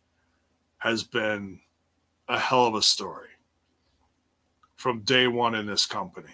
has 0.77 1.03
been 1.03 1.59
a 2.27 2.39
hell 2.39 2.65
of 2.65 2.75
a 2.75 2.81
story 2.81 3.29
from 4.75 5.01
day 5.01 5.27
one 5.27 5.55
in 5.55 5.65
this 5.65 5.85
company. 5.85 6.33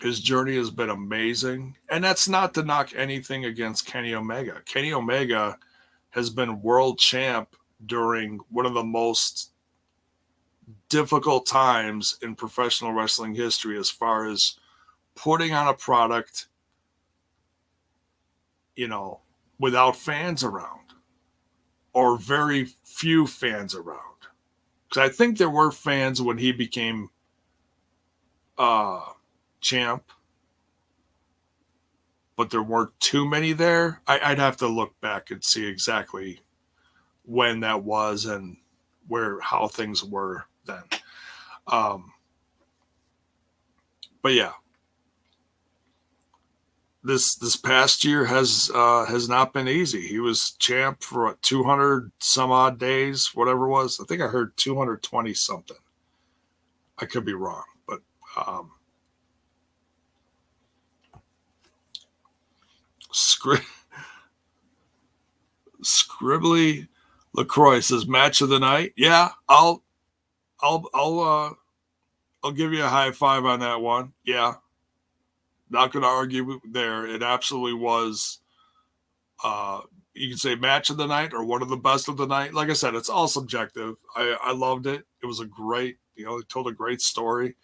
His 0.00 0.20
journey 0.20 0.56
has 0.56 0.68
been 0.70 0.90
amazing. 0.90 1.76
And 1.88 2.02
that's 2.02 2.28
not 2.28 2.54
to 2.54 2.64
knock 2.64 2.90
anything 2.94 3.44
against 3.44 3.86
Kenny 3.86 4.14
Omega. 4.14 4.60
Kenny 4.66 4.92
Omega 4.92 5.56
has 6.10 6.28
been 6.28 6.60
world 6.60 6.98
champ 6.98 7.56
during 7.86 8.40
one 8.50 8.66
of 8.66 8.74
the 8.74 8.82
most 8.82 9.51
difficult 10.92 11.46
times 11.46 12.18
in 12.20 12.34
professional 12.34 12.92
wrestling 12.92 13.34
history 13.34 13.78
as 13.78 13.88
far 13.88 14.26
as 14.26 14.58
putting 15.14 15.54
on 15.54 15.66
a 15.66 15.72
product, 15.72 16.48
you 18.76 18.86
know, 18.86 19.20
without 19.58 19.96
fans 19.96 20.44
around 20.44 20.92
or 21.94 22.18
very 22.18 22.66
few 22.84 23.26
fans 23.26 23.74
around. 23.74 24.00
Because 24.86 25.08
I 25.08 25.10
think 25.10 25.38
there 25.38 25.48
were 25.48 25.70
fans 25.70 26.20
when 26.20 26.36
he 26.36 26.52
became 26.52 27.08
uh, 28.58 29.00
champ, 29.62 30.12
but 32.36 32.50
there 32.50 32.62
weren't 32.62 33.00
too 33.00 33.26
many 33.26 33.54
there. 33.54 34.02
I, 34.06 34.28
would 34.28 34.38
have 34.38 34.58
to 34.58 34.68
look 34.68 35.00
back 35.00 35.30
and 35.30 35.42
see 35.42 35.66
exactly 35.66 36.40
when 37.24 37.60
that 37.60 37.82
was 37.82 38.26
and 38.26 38.58
where 39.08 39.40
how 39.40 39.68
things 39.68 40.04
were 40.04 40.44
then. 40.66 40.82
Um, 41.66 42.12
but 44.22 44.32
yeah, 44.34 44.52
this 47.04 47.34
this 47.34 47.56
past 47.56 48.04
year 48.04 48.24
has 48.26 48.70
uh, 48.74 49.04
has 49.06 49.28
not 49.28 49.52
been 49.52 49.68
easy. 49.68 50.06
He 50.06 50.20
was 50.20 50.52
champ 50.52 51.02
for 51.02 51.24
what, 51.24 51.42
200 51.42 52.12
some 52.18 52.52
odd 52.52 52.78
days, 52.78 53.30
whatever 53.34 53.66
it 53.66 53.70
was. 53.70 53.98
I 54.00 54.04
think 54.04 54.22
I 54.22 54.28
heard 54.28 54.56
220 54.56 55.34
something. 55.34 55.76
I 56.98 57.06
could 57.06 57.24
be 57.24 57.34
wrong, 57.34 57.64
but 57.86 58.00
um, 58.36 58.70
Scri- 63.12 63.64
Scribbly 65.82 66.86
Lacroix 67.34 67.80
says 67.80 68.06
match 68.06 68.40
of 68.40 68.48
the 68.48 68.60
night. 68.60 68.92
Yeah, 68.96 69.30
I'll 69.48 69.82
I'll 70.62 70.88
I'll 70.94 71.20
uh 71.20 71.50
I'll 72.44 72.52
give 72.52 72.72
you 72.72 72.84
a 72.84 72.88
high 72.88 73.10
five 73.10 73.44
on 73.44 73.60
that 73.60 73.80
one. 73.80 74.12
Yeah. 74.24 74.54
Not 75.68 75.92
gonna 75.92 76.06
argue 76.06 76.60
there. 76.70 77.06
It 77.06 77.22
absolutely 77.22 77.74
was 77.74 78.38
uh 79.42 79.80
you 80.14 80.28
can 80.28 80.38
say 80.38 80.54
match 80.54 80.90
of 80.90 80.98
the 80.98 81.06
night 81.06 81.32
or 81.32 81.44
one 81.44 81.62
of 81.62 81.68
the 81.68 81.76
best 81.76 82.08
of 82.08 82.16
the 82.16 82.26
night. 82.26 82.52
Like 82.54 82.68
I 82.68 82.74
said, 82.74 82.94
it's 82.94 83.08
all 83.08 83.28
subjective. 83.28 83.96
I, 84.14 84.36
I 84.42 84.52
loved 84.52 84.86
it. 84.86 85.06
It 85.22 85.26
was 85.26 85.40
a 85.40 85.46
great, 85.46 85.96
you 86.14 86.26
know, 86.26 86.38
it 86.38 86.48
told 86.48 86.68
a 86.68 86.72
great 86.72 87.00
story. 87.00 87.56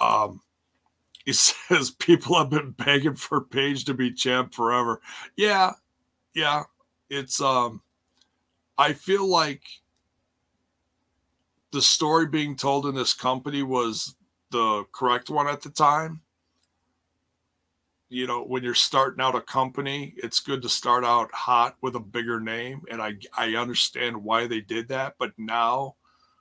Um 0.00 0.40
he 1.24 1.32
says 1.32 1.90
people 1.90 2.36
have 2.36 2.50
been 2.50 2.72
begging 2.72 3.14
for 3.14 3.40
Page 3.40 3.84
to 3.84 3.94
be 3.94 4.12
champ 4.12 4.54
forever. 4.54 5.00
Yeah, 5.36 5.72
yeah. 6.34 6.64
It's 7.08 7.40
um 7.40 7.82
I 8.78 8.92
feel 8.92 9.26
like 9.26 9.62
the 11.72 11.82
story 11.82 12.26
being 12.26 12.54
told 12.54 12.86
in 12.86 12.94
this 12.94 13.14
company 13.14 13.62
was 13.62 14.14
the 14.50 14.84
correct 14.92 15.30
one 15.30 15.48
at 15.48 15.62
the 15.62 15.70
time. 15.70 16.20
You 18.10 18.26
know, 18.26 18.44
when 18.44 18.62
you're 18.62 18.74
starting 18.74 19.22
out 19.22 19.34
a 19.34 19.40
company, 19.40 20.12
it's 20.18 20.38
good 20.38 20.60
to 20.62 20.68
start 20.68 21.02
out 21.02 21.32
hot 21.32 21.76
with 21.80 21.96
a 21.96 22.00
bigger 22.00 22.40
name. 22.40 22.82
And 22.90 23.00
I, 23.00 23.14
I 23.36 23.56
understand 23.56 24.22
why 24.22 24.46
they 24.46 24.60
did 24.60 24.88
that. 24.88 25.14
But 25.18 25.32
now, 25.38 25.96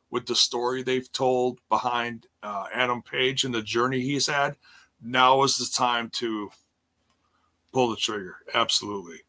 with 0.10 0.26
the 0.26 0.36
story 0.36 0.84
they've 0.84 1.10
told 1.14 1.62
behind 1.70 2.28
uh, 2.44 2.66
Adam 2.74 3.02
Page 3.02 3.46
and 3.46 3.54
the 3.54 3.62
journey 3.62 4.02
he's 4.02 4.28
had, 4.28 4.58
now 5.02 5.44
is 5.44 5.58
the 5.58 5.74
time 5.74 6.10
to 6.16 6.50
pull 7.72 7.90
the 7.90 7.96
trigger. 7.96 8.36
Absolutely. 8.54 9.22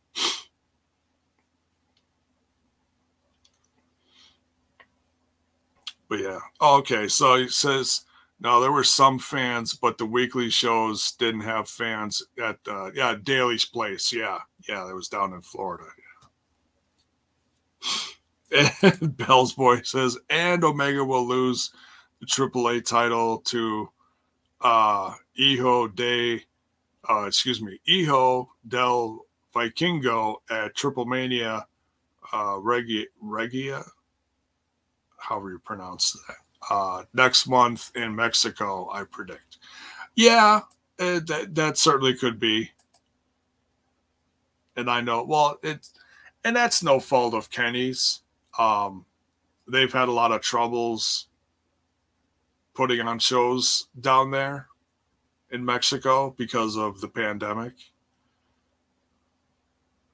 But 6.13 6.21
yeah. 6.21 6.41
Oh, 6.61 6.77
okay. 6.81 7.09
So 7.09 7.37
he 7.37 7.49
says 7.49 8.03
no, 8.39 8.61
there 8.61 8.71
were 8.71 8.85
some 8.85 9.19
fans, 9.19 9.73
but 9.73 9.97
the 9.97 10.05
weekly 10.05 10.51
shows 10.51 11.13
didn't 11.13 11.41
have 11.41 11.71
fans 11.71 12.23
at 12.39 12.59
uh, 12.69 12.91
yeah 12.95 13.15
Daily's 13.15 13.65
Place. 13.65 14.13
Yeah, 14.13 14.41
yeah, 14.69 14.85
that 14.85 14.95
was 14.95 15.09
down 15.09 15.33
in 15.33 15.41
Florida. 15.41 15.85
Yeah. 18.53 18.69
And 18.83 19.17
Bell's 19.17 19.55
boy 19.55 19.81
says, 19.81 20.19
and 20.29 20.63
Omega 20.63 21.03
will 21.03 21.27
lose 21.27 21.71
the 22.21 22.27
AAA 22.27 22.85
title 22.85 23.39
to 23.47 23.89
uh 24.61 25.15
Hijo 25.35 25.89
de, 25.89 26.45
uh, 27.09 27.25
excuse 27.25 27.63
me, 27.63 27.81
Hijo 27.89 28.51
del 28.69 29.25
Vikingo 29.55 30.43
at 30.51 30.75
Triple 30.75 31.07
Mania, 31.07 31.67
uh, 32.35 32.59
Regia, 32.61 33.07
Regia, 33.19 33.83
however 35.23 35.51
you 35.51 35.59
pronounce 35.59 36.13
that. 36.13 36.37
Uh, 36.71 37.05
next 37.15 37.47
month 37.47 37.91
in 37.97 38.15
Mexico, 38.15 38.89
I 38.93 39.05
predict. 39.05 39.59
Yeah, 40.15 40.61
uh, 40.99 41.21
that 41.27 41.55
that 41.55 41.79
certainly 41.79 42.15
could 42.15 42.39
be. 42.39 42.71
And 44.77 44.91
I 44.91 45.01
know, 45.01 45.25
well, 45.25 45.59
it's 45.63 45.93
and 46.45 46.55
that's 46.55 46.83
no 46.83 47.01
fault 47.01 47.35
of 47.35 47.51
Kenny's. 47.51 48.21
Um, 48.59 49.05
they've 49.67 49.93
had 49.93 50.09
a 50.09 50.13
lot 50.13 50.33
of 50.33 50.41
troubles 50.41 51.27
putting 52.75 53.01
on 53.01 53.19
shows 53.19 53.89
down 54.01 54.31
there 54.31 54.69
in 55.51 55.65
Mexico 55.65 56.35
because 56.37 56.77
of 56.77 57.01
the 57.01 57.09
pandemic. 57.09 57.75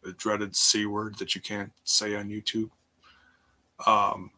The 0.03 0.13
dreaded 0.13 0.57
C 0.57 0.87
word 0.87 1.17
that 1.19 1.35
you 1.35 1.41
can't 1.41 1.73
say 1.85 2.15
on 2.15 2.29
YouTube. 2.29 2.71
Um, 3.87 4.31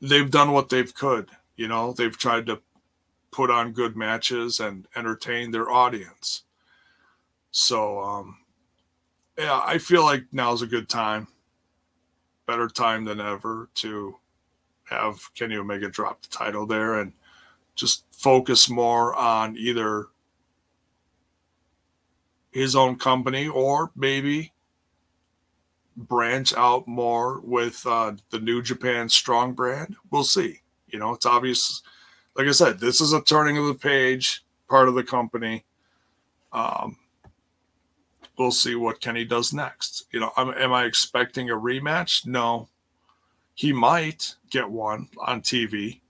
they've 0.00 0.30
done 0.30 0.52
what 0.52 0.68
they've 0.68 0.94
could. 0.94 1.30
You 1.56 1.68
know, 1.68 1.92
they've 1.92 2.16
tried 2.16 2.46
to 2.46 2.60
put 3.30 3.50
on 3.50 3.72
good 3.72 3.96
matches 3.96 4.60
and 4.60 4.86
entertain 4.96 5.50
their 5.50 5.70
audience. 5.70 6.42
So, 7.50 8.00
um, 8.00 8.38
yeah, 9.38 9.60
I 9.64 9.78
feel 9.78 10.02
like 10.02 10.24
now's 10.32 10.62
a 10.62 10.66
good 10.66 10.88
time, 10.88 11.28
better 12.46 12.68
time 12.68 13.04
than 13.04 13.20
ever 13.20 13.68
to 13.76 14.16
have 14.84 15.32
Kenny 15.34 15.56
Omega 15.56 15.88
drop 15.88 16.22
the 16.22 16.28
title 16.28 16.66
there 16.66 16.98
and 16.98 17.12
just 17.74 18.04
focus 18.12 18.68
more 18.68 19.14
on 19.14 19.56
either 19.56 20.06
his 22.50 22.74
own 22.74 22.96
company 22.96 23.46
or 23.46 23.92
maybe 23.94 24.52
branch 26.08 26.54
out 26.54 26.88
more 26.88 27.40
with 27.40 27.86
uh, 27.86 28.12
the 28.30 28.40
New 28.40 28.62
Japan 28.62 29.08
Strong 29.08 29.54
brand. 29.54 29.96
We'll 30.10 30.24
see. 30.24 30.60
You 30.88 30.98
know, 30.98 31.12
it's 31.12 31.26
obvious. 31.26 31.82
Like 32.34 32.46
I 32.46 32.52
said, 32.52 32.80
this 32.80 33.00
is 33.00 33.12
a 33.12 33.20
turning 33.20 33.58
of 33.58 33.66
the 33.66 33.74
page 33.74 34.44
part 34.68 34.88
of 34.88 34.94
the 34.94 35.02
company. 35.02 35.64
Um, 36.52 36.96
we'll 38.38 38.50
see 38.50 38.74
what 38.74 39.00
Kenny 39.00 39.24
does 39.24 39.52
next. 39.52 40.06
You 40.12 40.20
know, 40.20 40.32
am, 40.36 40.50
am 40.50 40.72
I 40.72 40.84
expecting 40.84 41.50
a 41.50 41.54
rematch? 41.54 42.26
No. 42.26 42.68
He 43.54 43.72
might 43.72 44.36
get 44.48 44.70
one 44.70 45.08
on 45.18 45.42
TV, 45.42 46.00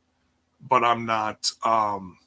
but 0.60 0.84
I'm 0.84 1.04
not. 1.04 1.50
Um, 1.64 2.18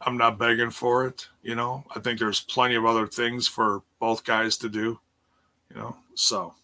I'm 0.00 0.18
not 0.18 0.38
begging 0.38 0.70
for 0.70 1.06
it. 1.06 1.28
You 1.42 1.54
know, 1.54 1.84
I 1.94 2.00
think 2.00 2.18
there's 2.18 2.40
plenty 2.40 2.74
of 2.74 2.84
other 2.84 3.06
things 3.06 3.48
for 3.48 3.82
both 4.00 4.24
guys 4.24 4.58
to 4.58 4.68
do. 4.68 4.98
You 5.70 5.76
know, 5.76 5.96
so 6.14 6.54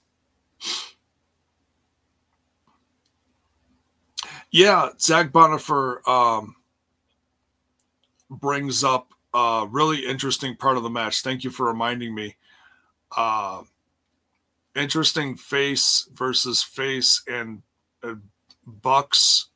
yeah, 4.51 4.91
Zach 4.99 5.31
Bonifer 5.31 6.07
um, 6.07 6.57
brings 8.29 8.85
up 8.85 9.13
a 9.35 9.67
really 9.71 10.07
interesting 10.07 10.57
part 10.57 10.77
of 10.77 10.83
the 10.83 10.91
match. 10.91 11.23
Thank 11.23 11.45
you 11.45 11.51
for 11.51 11.67
reminding 11.67 12.15
me. 12.15 12.37
Uh, 13.17 13.63
interesting 14.77 15.37
face 15.37 16.09
versus 16.13 16.63
face 16.63 17.23
and 17.27 17.63
uh, 18.03 18.15
Bucks 18.67 19.47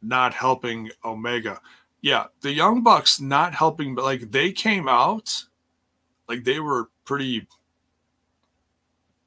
not 0.00 0.32
helping 0.32 0.90
Omega 1.04 1.60
yeah, 2.02 2.26
the 2.40 2.52
Young 2.52 2.82
Bucks 2.82 3.20
not 3.20 3.54
helping, 3.54 3.94
but 3.94 4.04
like 4.04 4.30
they 4.30 4.52
came 4.52 4.88
out, 4.88 5.44
like 6.28 6.44
they 6.44 6.60
were 6.60 6.90
pretty. 7.04 7.46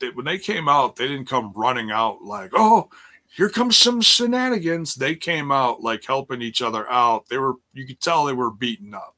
They, 0.03 0.09
when 0.09 0.25
they 0.25 0.38
came 0.38 0.67
out, 0.67 0.97
they 0.97 1.07
didn't 1.07 1.30
come 1.30 1.53
running 1.55 1.89
out 1.89 2.21
like, 2.21 2.51
oh, 2.53 2.89
here 3.35 3.47
comes 3.47 3.77
some 3.77 4.01
shenanigans. 4.01 4.95
They 4.95 5.15
came 5.15 5.49
out 5.49 5.81
like 5.81 6.03
helping 6.03 6.41
each 6.41 6.61
other 6.61 6.89
out. 6.91 7.30
They 7.30 7.38
were, 7.38 7.53
you 7.73 7.85
could 7.88 8.01
tell 8.01 8.25
they 8.25 8.34
were 8.34 8.51
beaten 8.51 8.93
up. 8.93 9.15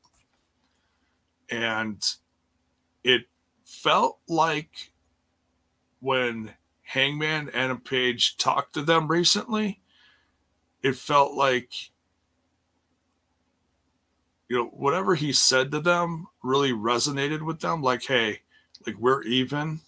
And 1.50 2.04
it 3.04 3.24
felt 3.64 4.20
like 4.28 4.92
when 6.02 6.54
Hangman 6.84 7.50
and 7.52 7.72
a 7.72 7.76
Page 7.76 8.38
talked 8.38 8.76
to 8.76 8.84
them 8.84 9.08
recently, 9.08 9.82
it 10.84 10.96
felt 10.96 11.34
like 11.34 11.72
you 14.48 14.58
know, 14.58 14.66
whatever 14.66 15.16
he 15.16 15.34
said 15.34 15.72
to 15.72 15.80
them 15.80 16.28
really 16.44 16.72
resonated 16.72 17.42
with 17.42 17.60
them. 17.60 17.82
Like, 17.82 18.04
hey, 18.04 18.42
like 18.86 18.98
we're 19.00 19.24
even. 19.24 19.82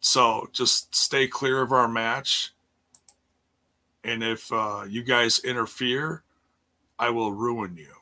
So 0.00 0.48
just 0.52 0.94
stay 0.94 1.26
clear 1.26 1.62
of 1.62 1.72
our 1.72 1.88
match. 1.88 2.52
And 4.02 4.22
if 4.22 4.50
uh, 4.52 4.84
you 4.88 5.02
guys 5.02 5.40
interfere, 5.40 6.22
I 6.98 7.10
will 7.10 7.32
ruin 7.32 7.76
you. 7.76 7.94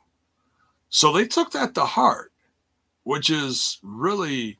So 0.90 1.12
they 1.12 1.26
took 1.26 1.52
that 1.52 1.74
to 1.74 1.84
heart, 1.84 2.32
which 3.02 3.30
is 3.30 3.78
really 3.82 4.58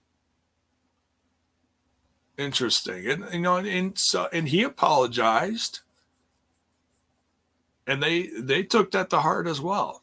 interesting. 2.37 3.07
And 3.07 3.25
you 3.33 3.41
know, 3.41 3.57
and, 3.57 3.97
so 3.99 4.29
and 4.33 4.49
he 4.49 4.63
apologized 4.63 5.81
and 7.89 8.03
they 8.03 8.27
they 8.39 8.63
took 8.63 8.93
that 8.93 9.11
to 9.11 9.19
heart 9.19 9.49
as 9.49 9.61
well. 9.61 10.03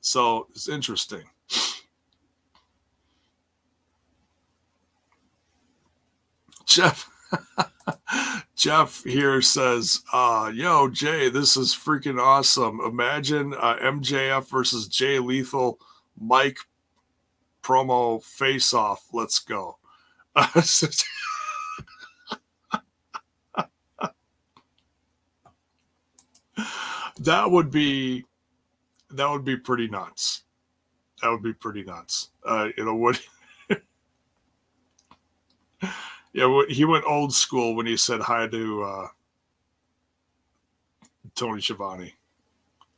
So 0.00 0.46
it's 0.50 0.68
interesting. 0.68 1.24
Jeff 6.74 7.08
Jeff 8.56 9.04
here 9.04 9.40
says, 9.40 10.02
uh, 10.12 10.50
"Yo, 10.52 10.88
Jay, 10.88 11.28
this 11.28 11.56
is 11.56 11.72
freaking 11.72 12.20
awesome. 12.20 12.80
Imagine 12.80 13.54
uh, 13.54 13.76
MJF 13.76 14.50
versus 14.50 14.88
Jay 14.88 15.20
Lethal, 15.20 15.78
Mike 16.20 16.58
promo 17.62 18.20
face 18.22 18.74
off. 18.74 19.06
Let's 19.12 19.38
go." 19.38 19.78
that 27.20 27.50
would 27.50 27.70
be 27.70 28.24
that 29.10 29.30
would 29.30 29.44
be 29.44 29.56
pretty 29.56 29.86
nuts. 29.86 30.42
That 31.22 31.30
would 31.30 31.44
be 31.44 31.52
pretty 31.52 31.84
nuts. 31.84 32.30
Uh, 32.44 32.70
you 32.76 32.84
know 32.84 32.96
what? 32.96 33.20
yeah, 36.34 36.62
he 36.68 36.84
went 36.84 37.04
old 37.06 37.32
school 37.32 37.76
when 37.76 37.86
he 37.86 37.96
said 37.96 38.20
hi 38.20 38.48
to 38.48 38.82
uh, 38.82 39.06
Tony 41.36 41.62
Schiavone. 41.62 42.12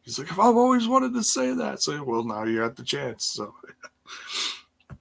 He's 0.03 0.19
like, 0.19 0.33
I've 0.33 0.39
always 0.39 0.89
wanted 0.89 1.13
to 1.15 1.23
say 1.23 1.53
that. 1.53 1.83
So, 1.83 2.03
well, 2.03 2.25
now 2.25 2.45
you 2.45 2.59
got 2.59 2.77
the 2.77 2.83
chance. 2.83 3.27
So, 3.27 3.55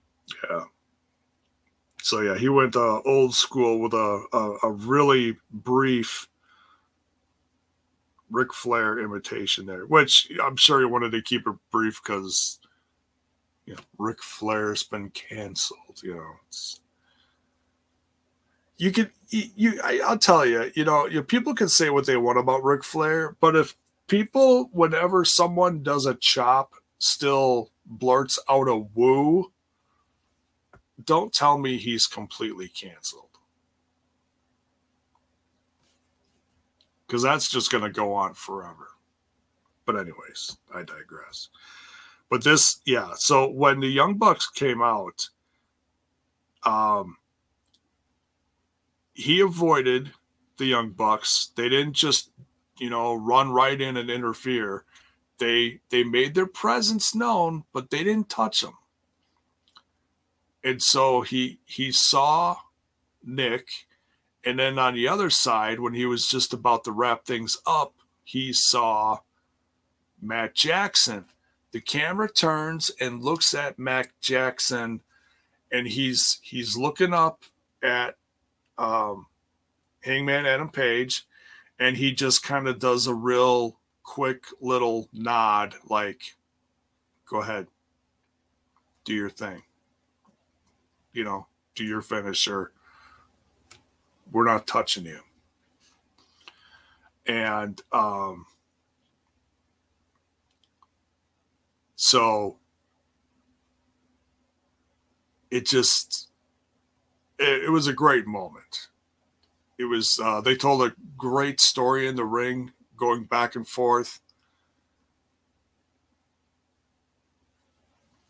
yeah. 0.49 0.65
So 2.01 2.21
yeah, 2.21 2.37
he 2.37 2.49
went 2.49 2.75
uh, 2.75 3.01
old 3.03 3.33
school 3.33 3.79
with 3.79 3.93
a, 3.93 4.25
a, 4.33 4.57
a 4.63 4.71
really 4.71 5.37
brief 5.51 6.27
Ric 8.29 8.53
Flair 8.53 8.99
imitation 8.99 9.65
there, 9.65 9.85
which 9.85 10.29
I'm 10.43 10.57
sure 10.57 10.79
he 10.79 10.85
wanted 10.85 11.13
to 11.13 11.21
keep 11.21 11.47
it 11.47 11.55
brief 11.71 12.01
because 12.03 12.59
you 13.65 13.75
know 13.75 13.79
Ric 13.97 14.21
Flair's 14.21 14.83
been 14.83 15.09
canceled. 15.11 16.01
You 16.03 16.15
know, 16.15 16.31
it's 16.47 16.81
you 18.77 18.91
can 18.91 19.10
you, 19.30 19.80
I, 19.84 19.99
will 20.07 20.18
tell 20.18 20.45
you, 20.45 20.72
you 20.76 20.85
know, 20.85 21.07
you, 21.07 21.23
people 21.23 21.53
can 21.56 21.69
say 21.69 21.89
what 21.89 22.06
they 22.06 22.18
want 22.18 22.39
about 22.39 22.64
Ric 22.64 22.84
Flair, 22.84 23.35
but 23.39 23.56
if 23.56 23.76
people, 24.07 24.69
whenever 24.72 25.26
someone 25.26 25.84
does 25.84 26.06
a 26.06 26.15
chop, 26.15 26.73
still 26.99 27.72
blurts 27.85 28.39
out 28.49 28.68
a 28.68 28.77
woo 28.77 29.52
don't 31.03 31.34
tell 31.34 31.57
me 31.57 31.77
he's 31.77 32.07
completely 32.07 32.68
canceled. 32.68 33.30
Because 37.06 37.22
that's 37.22 37.49
just 37.49 37.72
going 37.72 37.84
to 37.84 37.89
go 37.89 38.14
on 38.14 38.34
forever. 38.34 38.89
But, 39.85 39.97
anyways, 39.97 40.57
I 40.73 40.80
digress. 40.80 41.49
But 42.30 42.43
this, 42.43 42.81
yeah. 42.85 43.11
So 43.15 43.49
when 43.49 43.80
the 43.80 43.88
Young 43.88 44.18
Bucks 44.18 44.49
came 44.49 44.81
out, 44.81 45.30
um, 46.64 47.18
he 49.15 49.39
avoided 49.39 50.11
the 50.57 50.65
Young 50.65 50.91
Bucks. 50.91 51.51
They 51.55 51.69
didn't 51.69 51.93
just, 51.93 52.29
you 52.77 52.91
know, 52.91 53.15
run 53.15 53.51
right 53.51 53.81
in 53.81 53.97
and 53.97 54.11
interfere. 54.11 54.85
They 55.39 55.79
they 55.89 56.03
made 56.03 56.35
their 56.35 56.45
presence 56.45 57.15
known, 57.15 57.63
but 57.73 57.89
they 57.89 58.03
didn't 58.03 58.29
touch 58.29 58.61
them 58.61 58.75
and 60.65 60.81
so 60.81 61.21
he 61.21 61.59
he 61.63 61.91
saw 61.91 62.57
Nick, 63.23 63.69
and 64.43 64.59
then 64.59 64.79
on 64.79 64.95
the 64.95 65.07
other 65.07 65.29
side, 65.29 65.79
when 65.79 65.93
he 65.93 66.05
was 66.05 66.27
just 66.27 66.53
about 66.53 66.83
to 66.83 66.91
wrap 66.91 67.23
things 67.23 67.59
up, 67.67 67.93
he 68.23 68.51
saw 68.51 69.19
Matt 70.19 70.55
Jackson. 70.55 71.25
The 71.71 71.81
camera 71.81 72.29
turns 72.29 72.89
and 72.99 73.23
looks 73.23 73.53
at 73.53 73.77
Matt 73.77 74.07
Jackson, 74.19 75.01
and 75.71 75.87
he's 75.87 76.39
he's 76.41 76.75
looking 76.75 77.13
up 77.13 77.43
at 77.83 78.15
um, 78.77 79.27
Hangman 80.03 80.45
Adam 80.45 80.69
Page, 80.69 81.26
and 81.80 81.97
he 81.97 82.14
just 82.14 82.43
kind 82.43 82.68
of 82.68 82.80
does 82.80 83.07
a 83.07 83.14
real 83.14 83.77
quick 84.03 84.45
little 84.61 85.10
nod, 85.14 85.76
like, 85.89 86.35
"Go 87.26 87.41
ahead, 87.41 87.68
do 89.03 89.14
your 89.14 89.30
thing." 89.30 89.64
you 91.15 91.23
know, 91.23 91.47
do 91.73 91.84
your 91.84 92.02
finisher. 92.02 92.72
We're 94.31 94.45
not 94.45 94.68
touching 94.68 95.06
you. 95.06 95.22
And 97.26 97.81
um, 97.91 98.45
so 101.95 102.57
it 105.49 105.65
just 105.65 106.27
it, 107.39 107.65
it, 107.65 107.69
was 107.69 107.87
a 107.87 107.93
great 107.93 108.25
moment. 108.27 108.87
It 109.77 109.85
was 109.85 110.19
uh, 110.23 110.41
they 110.41 110.55
told 110.55 110.83
a 110.83 110.95
great 111.17 111.59
story 111.59 112.07
in 112.07 112.15
the 112.15 112.25
ring, 112.25 112.71
going 112.97 113.25
back 113.25 113.55
and 113.55 113.67
forth, 113.67 114.21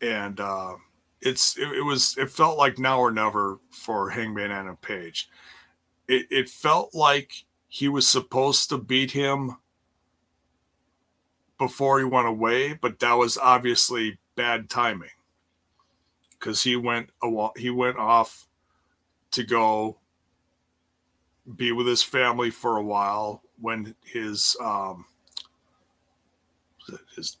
and 0.00 0.40
uh, 0.40 0.74
it's 1.20 1.56
it, 1.56 1.68
it, 1.68 1.84
was 1.84 2.16
it 2.18 2.30
felt 2.30 2.58
like 2.58 2.78
now 2.78 3.00
or 3.00 3.10
never 3.10 3.60
for 3.70 4.10
Hangman 4.10 4.50
Adam 4.50 4.76
Page. 4.76 5.28
It 6.08 6.26
it 6.30 6.48
felt 6.48 6.94
like 6.94 7.44
he 7.68 7.88
was 7.88 8.08
supposed 8.08 8.68
to 8.70 8.78
beat 8.78 9.12
him 9.12 9.56
before 11.58 11.98
he 11.98 12.04
went 12.04 12.28
away, 12.28 12.74
but 12.74 12.98
that 12.98 13.14
was 13.14 13.38
obviously 13.38 14.18
bad 14.34 14.68
timing 14.68 15.10
because 16.38 16.62
he 16.62 16.76
went 16.76 17.10
a 17.22 17.48
he 17.56 17.70
went 17.70 17.96
off 17.96 18.45
to 19.32 19.44
go 19.44 19.98
be 21.56 21.72
with 21.72 21.86
his 21.86 22.02
family 22.02 22.50
for 22.50 22.76
a 22.76 22.82
while 22.82 23.42
when 23.60 23.94
his 24.04 24.56
um 24.60 25.04
his 27.14 27.36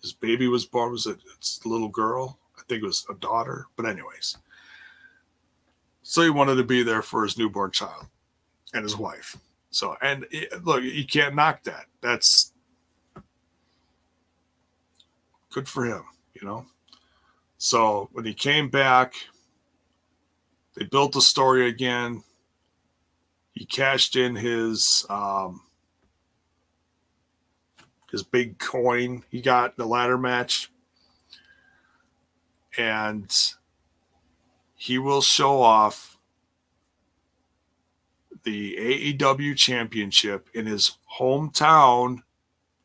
his 0.00 0.12
baby 0.12 0.48
was 0.48 0.64
born 0.64 0.90
was 0.90 1.06
it 1.06 1.18
it's 1.36 1.60
a 1.64 1.68
little 1.68 1.88
girl 1.88 2.40
I 2.60 2.62
think 2.68 2.82
it 2.82 2.86
was 2.86 3.06
a 3.08 3.14
daughter, 3.14 3.66
but 3.76 3.86
anyways. 3.86 4.36
So 6.02 6.22
he 6.22 6.30
wanted 6.30 6.56
to 6.56 6.64
be 6.64 6.82
there 6.82 7.02
for 7.02 7.22
his 7.22 7.38
newborn 7.38 7.70
child 7.70 8.06
and 8.74 8.82
his 8.82 8.96
wife. 8.96 9.36
So, 9.70 9.96
and 10.02 10.26
it, 10.30 10.64
look, 10.64 10.82
you 10.82 11.06
can't 11.06 11.34
knock 11.34 11.62
that. 11.64 11.86
That's 12.00 12.52
good 15.50 15.68
for 15.68 15.84
him, 15.84 16.02
you 16.34 16.46
know? 16.46 16.66
So 17.58 18.08
when 18.12 18.24
he 18.24 18.34
came 18.34 18.68
back, 18.68 19.14
they 20.76 20.84
built 20.84 21.12
the 21.12 21.20
story 21.20 21.68
again. 21.68 22.22
He 23.52 23.64
cashed 23.64 24.16
in 24.16 24.36
his 24.36 25.04
um, 25.10 25.62
his 28.10 28.22
big 28.22 28.58
coin 28.58 29.24
he 29.30 29.40
got 29.40 29.76
the 29.76 29.86
ladder 29.86 30.18
match 30.18 30.70
and 32.76 33.32
he 34.74 34.98
will 34.98 35.20
show 35.20 35.60
off 35.60 36.18
the 38.44 38.76
AEW 38.76 39.56
championship 39.56 40.48
in 40.54 40.66
his 40.66 40.96
hometown 41.18 42.22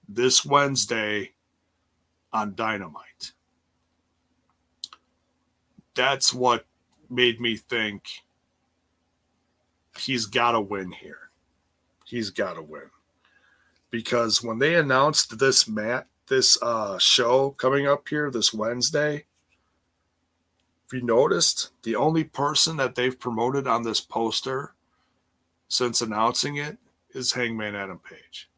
this 0.07 0.45
Wednesday 0.45 1.31
on 2.33 2.53
Dynamite. 2.55 3.31
That's 5.93 6.33
what 6.33 6.65
made 7.09 7.39
me 7.39 7.57
think 7.57 8.23
he's 9.97 10.25
got 10.25 10.51
to 10.51 10.61
win 10.61 10.91
here. 10.91 11.29
He's 12.05 12.29
got 12.29 12.53
to 12.53 12.61
win. 12.61 12.89
Because 13.89 14.43
when 14.43 14.59
they 14.59 14.75
announced 14.75 15.39
this 15.39 15.67
mat 15.67 16.07
this 16.27 16.57
uh 16.61 16.97
show 16.97 17.51
coming 17.51 17.87
up 17.87 18.07
here 18.09 18.31
this 18.31 18.53
Wednesday, 18.53 19.25
if 20.85 20.93
you 20.93 21.01
noticed, 21.01 21.71
the 21.83 21.95
only 21.95 22.23
person 22.23 22.77
that 22.77 22.95
they've 22.95 23.19
promoted 23.19 23.67
on 23.67 23.83
this 23.83 24.01
poster 24.01 24.73
since 25.67 26.01
announcing 26.01 26.57
it 26.57 26.77
is 27.13 27.33
Hangman 27.33 27.75
Adam 27.75 27.99
Page. 27.99 28.49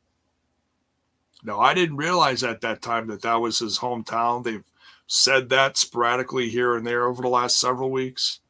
Now, 1.43 1.59
I 1.59 1.73
didn't 1.73 1.97
realize 1.97 2.43
at 2.43 2.61
that 2.61 2.81
time 2.81 3.07
that 3.07 3.21
that 3.21 3.35
was 3.35 3.59
his 3.59 3.79
hometown. 3.79 4.43
They've 4.43 4.65
said 5.07 5.49
that 5.49 5.77
sporadically 5.77 6.49
here 6.49 6.75
and 6.75 6.85
there 6.85 7.05
over 7.05 7.21
the 7.21 7.29
last 7.29 7.59
several 7.59 7.89
weeks. 7.89 8.41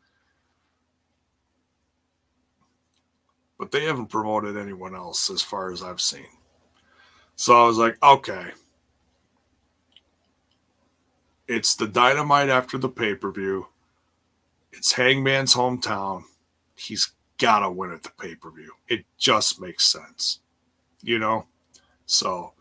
But 3.57 3.71
they 3.71 3.85
haven't 3.85 4.07
promoted 4.07 4.57
anyone 4.57 4.95
else 4.95 5.29
as 5.29 5.41
far 5.41 5.71
as 5.71 5.81
I've 5.81 6.01
seen. 6.01 6.27
So 7.35 7.63
I 7.63 7.67
was 7.67 7.77
like, 7.77 7.97
okay, 8.03 8.51
it's 11.47 11.75
the 11.75 11.88
dynamite 11.88 12.49
after 12.49 12.77
the 12.77 12.89
pay 12.89 13.15
per 13.15 13.31
view. 13.31 13.67
It's 14.71 14.93
Hangman's 14.93 15.55
hometown. 15.55 16.23
He's 16.75 17.13
got 17.38 17.59
to 17.59 17.71
win 17.71 17.91
at 17.91 18.03
the 18.03 18.11
pay 18.19 18.35
per 18.35 18.51
view. 18.51 18.73
It 18.88 19.05
just 19.17 19.61
makes 19.61 19.85
sense, 19.85 20.39
you 21.01 21.19
know? 21.19 21.45
So, 22.05 22.53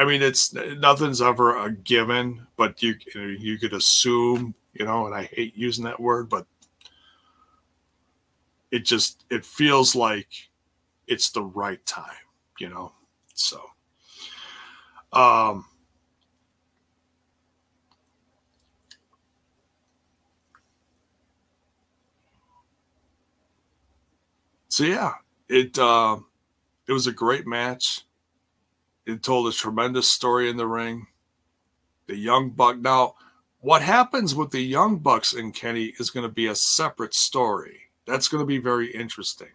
I 0.00 0.06
mean, 0.06 0.22
it's 0.22 0.54
nothing's 0.54 1.20
ever 1.20 1.58
a 1.58 1.70
given, 1.70 2.46
but 2.56 2.82
you, 2.82 2.94
you 3.14 3.58
could 3.58 3.74
assume, 3.74 4.54
you 4.72 4.86
know, 4.86 5.04
and 5.04 5.14
I 5.14 5.24
hate 5.24 5.54
using 5.58 5.84
that 5.84 6.00
word, 6.00 6.30
but 6.30 6.46
it 8.70 8.86
just, 8.86 9.26
it 9.28 9.44
feels 9.44 9.94
like 9.94 10.48
it's 11.06 11.28
the 11.30 11.42
right 11.42 11.84
time, 11.84 12.04
you 12.58 12.70
know. 12.70 12.92
So, 13.34 13.60
um, 15.12 15.66
so 24.68 24.84
yeah, 24.84 25.12
it 25.50 25.78
uh, 25.78 26.16
it 26.88 26.92
was 26.92 27.06
a 27.06 27.12
great 27.12 27.46
match. 27.46 28.06
It 29.06 29.22
told 29.22 29.48
a 29.48 29.52
tremendous 29.52 30.10
story 30.10 30.50
in 30.50 30.56
the 30.56 30.66
ring. 30.66 31.06
The 32.06 32.16
young 32.16 32.50
buck 32.50 32.78
now 32.78 33.14
what 33.60 33.82
happens 33.82 34.34
with 34.34 34.50
the 34.50 34.60
Young 34.60 34.98
Bucks 34.98 35.34
and 35.34 35.54
Kenny 35.54 35.92
is 35.98 36.10
going 36.10 36.26
to 36.26 36.32
be 36.32 36.46
a 36.46 36.54
separate 36.54 37.14
story. 37.14 37.78
That's 38.06 38.26
going 38.26 38.40
to 38.40 38.46
be 38.46 38.58
very 38.58 38.90
interesting. 38.90 39.48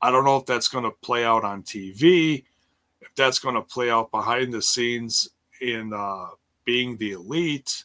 I 0.00 0.10
don't 0.10 0.24
know 0.24 0.36
if 0.36 0.46
that's 0.46 0.68
going 0.68 0.84
to 0.84 0.92
play 1.02 1.24
out 1.24 1.44
on 1.44 1.62
TV, 1.62 2.44
if 3.00 3.14
that's 3.16 3.40
going 3.40 3.56
to 3.56 3.62
play 3.62 3.90
out 3.90 4.10
behind 4.10 4.52
the 4.52 4.62
scenes 4.62 5.28
in 5.60 5.92
uh, 5.92 6.28
being 6.64 6.96
the 6.96 7.12
elite. 7.12 7.84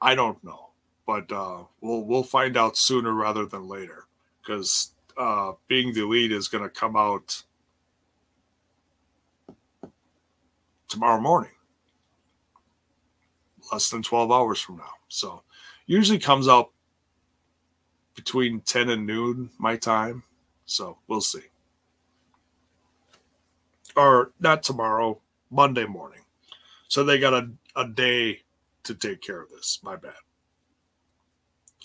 I 0.00 0.14
don't 0.14 0.42
know, 0.42 0.70
but 1.06 1.30
uh, 1.32 1.64
we'll 1.80 2.02
we'll 2.02 2.22
find 2.22 2.56
out 2.56 2.76
sooner 2.76 3.12
rather 3.12 3.46
than 3.46 3.68
later 3.68 4.06
because 4.40 4.92
uh, 5.16 5.52
being 5.66 5.92
the 5.92 6.02
elite 6.02 6.32
is 6.32 6.48
going 6.48 6.62
to 6.64 6.70
come 6.70 6.96
out 6.96 7.42
tomorrow 10.88 11.20
morning 11.20 11.50
less 13.72 13.90
than 13.90 14.02
12 14.02 14.30
hours 14.30 14.60
from 14.60 14.78
now. 14.78 14.92
So 15.08 15.42
usually 15.86 16.18
comes 16.18 16.48
out 16.48 16.70
between 18.14 18.60
10 18.60 18.90
and 18.90 19.06
noon 19.06 19.50
my 19.58 19.76
time. 19.76 20.22
So 20.66 20.98
we'll 21.06 21.20
see. 21.20 21.44
Or 23.96 24.32
not 24.40 24.62
tomorrow, 24.62 25.20
Monday 25.50 25.86
morning. 25.86 26.20
So 26.88 27.04
they 27.04 27.18
got 27.18 27.34
a, 27.34 27.50
a 27.76 27.86
day 27.88 28.42
to 28.84 28.94
take 28.94 29.20
care 29.20 29.40
of 29.40 29.50
this. 29.50 29.80
My 29.82 29.96
bad. 29.96 30.12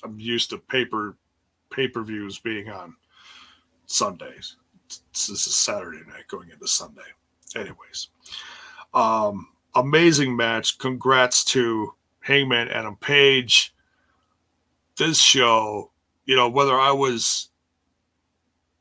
I'm 0.04 0.20
used 0.20 0.50
to 0.50 0.58
paper 0.58 1.16
pay 1.70 1.88
per 1.88 2.04
views 2.04 2.40
being 2.40 2.70
on 2.70 2.96
Sundays. 3.88 4.58
This 5.12 5.30
is 5.30 5.42
Saturday 5.42 6.04
night 6.08 6.28
going 6.28 6.50
into 6.50 6.68
Sunday. 6.68 7.02
Anyways, 7.56 8.10
um, 8.94 9.48
amazing 9.76 10.36
match. 10.36 10.78
Congrats 10.78 11.44
to 11.46 11.94
Hangman 12.22 12.70
Adam 12.70 12.96
Page. 12.96 13.74
This 14.98 15.20
show, 15.20 15.92
you 16.26 16.36
know, 16.36 16.50
whether 16.50 16.80
I 16.80 16.92
was 16.92 17.50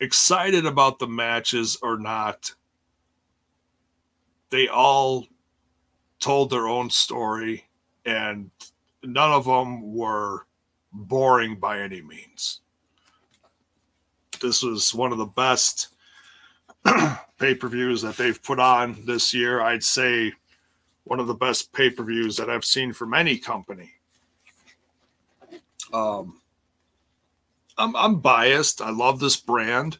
excited 0.00 0.66
about 0.66 0.98
the 0.98 1.06
matches 1.06 1.78
or 1.82 1.98
not, 1.98 2.54
they 4.50 4.68
all 4.68 5.26
told 6.20 6.50
their 6.50 6.68
own 6.68 6.90
story 6.90 7.64
and 8.04 8.50
none 9.02 9.32
of 9.32 9.44
them 9.44 9.94
were 9.94 10.46
boring 10.92 11.56
by 11.56 11.80
any 11.80 12.02
means. 12.02 12.60
This 14.40 14.62
was 14.62 14.94
one 14.94 15.12
of 15.12 15.18
the 15.18 15.24
best 15.24 15.91
pay 17.38 17.54
per 17.54 17.68
views 17.68 18.02
that 18.02 18.16
they've 18.16 18.42
put 18.42 18.58
on 18.58 19.04
this 19.04 19.32
year. 19.34 19.60
I'd 19.60 19.84
say 19.84 20.32
one 21.04 21.20
of 21.20 21.26
the 21.26 21.34
best 21.34 21.72
pay 21.72 21.90
per 21.90 22.04
views 22.04 22.36
that 22.36 22.50
I've 22.50 22.64
seen 22.64 22.92
from 22.92 23.14
any 23.14 23.38
company. 23.38 23.92
Um, 25.92 26.40
I'm, 27.78 27.96
I'm 27.96 28.20
biased. 28.20 28.80
I 28.80 28.90
love 28.90 29.20
this 29.20 29.36
brand, 29.36 29.98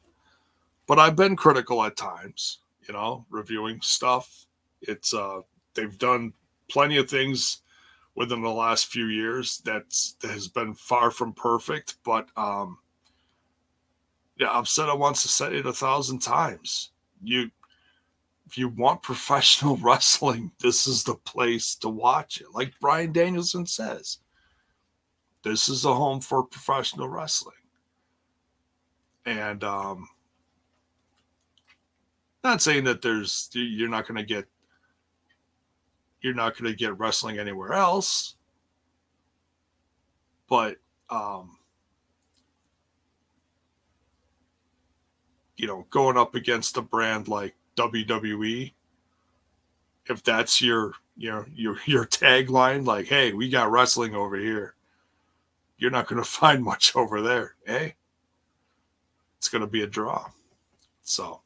but 0.87 0.99
I've 0.99 1.17
been 1.17 1.37
critical 1.37 1.83
at 1.85 1.97
times, 1.97 2.59
you 2.87 2.95
know, 2.95 3.27
reviewing 3.31 3.81
stuff. 3.81 4.47
It's, 4.83 5.13
uh, 5.15 5.41
they've 5.75 5.99
done 5.99 6.33
plenty 6.69 6.97
of 6.99 7.09
things 7.09 7.63
within 8.15 8.43
the 8.43 8.51
last 8.51 8.87
few 8.87 9.07
years 9.07 9.63
that's, 9.65 10.17
that 10.21 10.31
has 10.31 10.49
been 10.49 10.75
far 10.75 11.11
from 11.11 11.33
perfect, 11.33 11.97
but, 12.05 12.29
um, 12.37 12.79
yeah, 14.43 14.59
I've 14.59 14.69
said 14.69 14.89
it 14.89 14.99
once, 14.99 15.25
I 15.25 15.29
said 15.29 15.53
it 15.53 15.67
a 15.67 15.73
thousand 15.73 16.19
times. 16.19 16.91
You, 17.23 17.51
if 18.47 18.59
you 18.59 18.69
want 18.69 19.03
professional 19.05 19.77
wrestling, 19.77 20.51
this 20.59 20.87
is 20.87 21.05
the 21.05 21.15
place 21.15 21.77
to 21.77 21.89
watch 21.89 22.41
it. 22.41 22.49
Like 22.53 22.75
Bryan 22.81 23.13
Danielson 23.13 23.67
says, 23.67 24.19
this 25.45 25.69
is 25.69 25.83
the 25.83 25.95
home 25.95 26.21
for 26.21 26.43
professional 26.43 27.09
wrestling. 27.09 27.55
And 29.25 29.63
um 29.63 30.09
not 32.43 32.61
saying 32.61 32.83
that 32.85 33.03
there's 33.03 33.49
you're 33.53 33.89
not 33.89 34.09
going 34.09 34.19
to 34.19 34.25
get 34.25 34.47
you're 36.21 36.35
not 36.35 36.59
going 36.59 36.71
to 36.73 36.77
get 36.77 36.99
wrestling 36.99 37.39
anywhere 37.39 37.73
else. 37.73 38.35
But 40.49 40.79
um 41.11 41.59
you 45.63 45.69
know, 45.69 45.87
going 45.91 46.19
up 46.19 46.35
against 46.35 46.77
a 46.77 46.83
brand 46.83 47.29
like 47.29 47.55
WWE, 47.77 48.73
if 50.07 50.23
that's 50.25 50.61
your 50.61 50.95
your 51.17 51.47
your 51.55 51.79
your 51.87 52.05
tagline, 52.05 52.85
like, 52.85 53.07
hey, 53.07 53.33
we 53.33 53.49
got 53.49 53.71
wrestling 53.71 54.15
over 54.15 54.37
here, 54.37 54.75
you're 55.79 55.93
not 55.93 56.09
going 56.09 56.21
to 56.23 56.29
find 56.29 56.65
much 56.65 56.95
over 56.97 57.23
there, 57.23 57.55
eh? 57.67 57.91
It's 59.39 59.49
going 59.49 59.61
to 59.61 59.69
be 59.69 59.83
a 59.83 59.87
draw. 59.87 60.31
So 61.05 61.43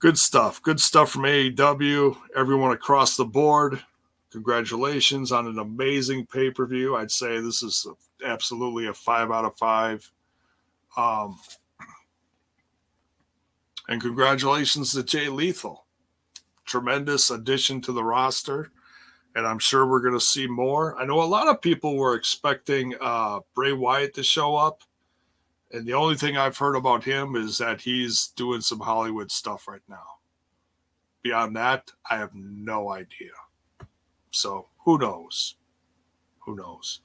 good 0.00 0.18
stuff. 0.18 0.60
Good 0.60 0.80
stuff 0.80 1.10
from 1.12 1.22
AEW. 1.22 2.16
Everyone 2.36 2.72
across 2.72 3.16
the 3.16 3.24
board. 3.24 3.80
Congratulations 4.32 5.30
on 5.30 5.46
an 5.46 5.60
amazing 5.60 6.26
pay 6.26 6.50
per 6.50 6.66
view. 6.66 6.96
I'd 6.96 7.12
say 7.12 7.40
this 7.40 7.62
is 7.62 7.86
absolutely 8.24 8.88
a 8.88 8.94
five 8.94 9.30
out 9.30 9.44
of 9.44 9.56
five. 9.56 10.10
Um, 10.96 11.38
and 13.88 14.00
congratulations 14.00 14.92
to 14.92 15.02
Jay 15.02 15.28
Lethal. 15.28 15.86
Tremendous 16.66 17.30
addition 17.30 17.80
to 17.82 17.92
the 17.92 18.04
roster. 18.04 18.70
And 19.34 19.46
I'm 19.46 19.58
sure 19.58 19.86
we're 19.86 20.00
going 20.00 20.18
to 20.18 20.20
see 20.20 20.46
more. 20.46 20.98
I 20.98 21.04
know 21.04 21.22
a 21.22 21.24
lot 21.24 21.48
of 21.48 21.62
people 21.62 21.96
were 21.96 22.14
expecting 22.14 22.94
uh, 23.00 23.40
Bray 23.54 23.72
Wyatt 23.72 24.14
to 24.14 24.22
show 24.22 24.56
up. 24.56 24.82
And 25.70 25.86
the 25.86 25.94
only 25.94 26.16
thing 26.16 26.36
I've 26.36 26.58
heard 26.58 26.76
about 26.76 27.04
him 27.04 27.36
is 27.36 27.58
that 27.58 27.80
he's 27.80 28.28
doing 28.28 28.60
some 28.60 28.80
Hollywood 28.80 29.30
stuff 29.30 29.68
right 29.68 29.82
now. 29.88 30.18
Beyond 31.22 31.56
that, 31.56 31.90
I 32.10 32.16
have 32.16 32.34
no 32.34 32.90
idea. 32.90 33.32
So 34.30 34.68
who 34.84 34.98
knows? 34.98 35.56
Who 36.40 36.56
knows? 36.56 37.00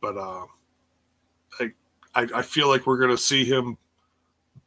But 0.00 0.16
uh, 0.16 0.46
I, 1.58 1.72
I, 2.14 2.28
I 2.36 2.42
feel 2.42 2.68
like 2.68 2.86
we're 2.86 2.98
going 2.98 3.10
to 3.10 3.18
see 3.18 3.44
him 3.44 3.78